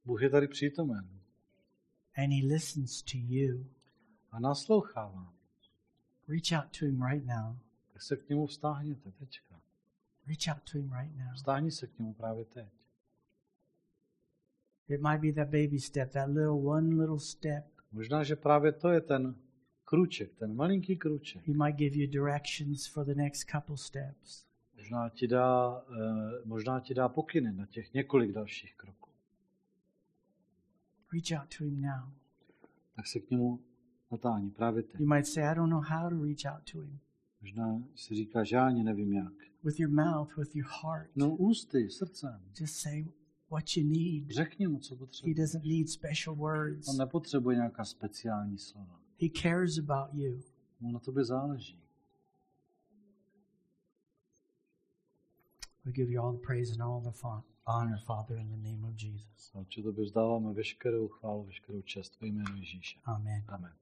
Bůh 0.05 0.21
je 0.21 0.29
tady 0.29 0.47
přítomen 0.47 1.07
and 2.17 2.31
He 2.31 2.47
listens 2.53 3.01
to 3.01 3.17
you. 3.17 3.65
a 4.31 4.39
naslouchá 4.39 5.07
vám. 5.07 5.33
Reach 6.27 6.51
out 6.63 6.77
to 6.79 6.85
Him 6.85 7.03
right 7.03 7.25
now. 7.25 7.55
Tak 7.93 8.01
se 8.01 8.17
k 8.17 8.29
němu 8.29 8.47
vztáhněte 8.47 9.11
teďka. 9.11 9.46
Reach 10.27 10.47
out 10.47 10.71
to 10.71 10.77
Him 10.77 10.91
right 10.93 11.17
now. 11.17 11.33
Vztáhni 11.33 11.71
se 11.71 11.87
k 11.87 11.99
němu 11.99 12.13
právě 12.13 12.45
teď. 12.45 12.67
It 14.89 15.01
might 15.01 15.21
be 15.21 15.33
that 15.33 15.49
baby 15.51 15.79
step, 15.79 16.11
that 16.11 16.27
little 16.27 16.49
one 16.49 16.95
little 16.95 17.19
step. 17.19 17.65
Možná, 17.91 18.23
že 18.23 18.35
právě 18.35 18.71
to 18.71 18.89
je 18.89 19.01
ten 19.01 19.35
kruček, 19.85 20.35
ten 20.35 20.55
malinký 20.55 20.97
kruček. 20.97 21.47
He 21.47 21.53
might 21.53 21.77
give 21.77 21.95
you 21.95 22.11
directions 22.11 22.87
for 22.87 23.05
the 23.05 23.15
next 23.15 23.49
couple 23.51 23.77
steps. 23.77 24.45
Možná 24.75 25.09
ti 25.09 25.27
dá, 25.27 25.81
eh, 25.91 26.45
možná 26.45 26.79
ti 26.79 26.93
dá 26.93 27.09
pokyny 27.09 27.53
na 27.53 27.65
těch 27.65 27.93
několik 27.93 28.31
dalších 28.31 28.75
kroků. 28.75 29.09
Reach 31.13 31.41
out 31.41 31.57
to 31.57 31.63
Him 31.63 31.81
now. 31.81 32.13
Tak 32.95 33.07
se 33.07 33.19
k 33.19 33.29
němu 33.29 33.59
natáhni 34.11 34.51
právě 34.51 34.83
teď. 34.83 34.99
You 34.99 35.07
might 35.07 35.27
say, 35.27 35.43
I 35.43 35.55
don't 35.55 35.71
know 35.71 35.83
how 35.83 36.09
to 36.09 36.23
reach 36.23 36.55
out 36.55 36.71
to 36.71 36.79
Him. 36.79 36.99
Možná 37.41 37.83
si 37.95 38.15
říká, 38.15 38.43
že 38.43 38.55
já 38.55 38.65
ani 38.65 38.83
nevím 38.83 39.13
jak. 39.13 39.33
With 39.63 39.79
your 39.79 39.91
mouth, 39.91 40.37
with 40.37 40.55
your 40.55 40.67
heart. 40.83 41.09
No 41.15 41.35
ústy, 41.35 41.89
srdcem. 41.89 42.41
Just 42.59 42.75
say 42.75 43.05
what 43.51 43.77
you 43.77 43.83
need. 43.89 44.31
Řekni 44.31 44.67
mu, 44.67 44.79
co 44.79 44.95
He 44.95 44.99
potřebuje. 44.99 45.35
doesn't 45.35 45.65
need 45.65 45.89
special 45.89 46.35
words. 46.35 46.87
On 46.87 46.97
nepotřebuje 46.97 47.55
nějaká 47.55 47.85
speciální 47.85 48.57
slova. 48.57 48.99
He 49.21 49.29
cares 49.41 49.77
about 49.77 50.13
you. 50.13 50.41
Mu 50.79 50.91
na 50.91 50.99
tobě 50.99 51.23
záleží. 51.25 51.79
We 55.85 55.91
give 55.91 56.11
you 56.11 56.21
all 56.21 56.33
the 56.33 56.45
praise 56.47 56.73
and 56.73 56.81
all 56.81 57.01
the 57.01 57.11
honor, 57.67 57.97
Father, 57.97 58.37
in 58.37 58.49
the 58.49 58.69
name 58.69 58.83
of 58.87 58.93
Jesus. 59.03 59.51
A 59.55 59.59
určitě 59.59 59.83
tobě 59.83 60.05
vzdáváme 60.05 60.53
veškerou 60.53 61.07
chválu, 61.07 61.43
veškerou 61.43 61.81
čest 61.81 62.21
ve 62.21 62.27
jménu 62.27 62.55
Ježíše. 62.55 62.99
Amen. 63.03 63.43
Amen. 63.47 63.71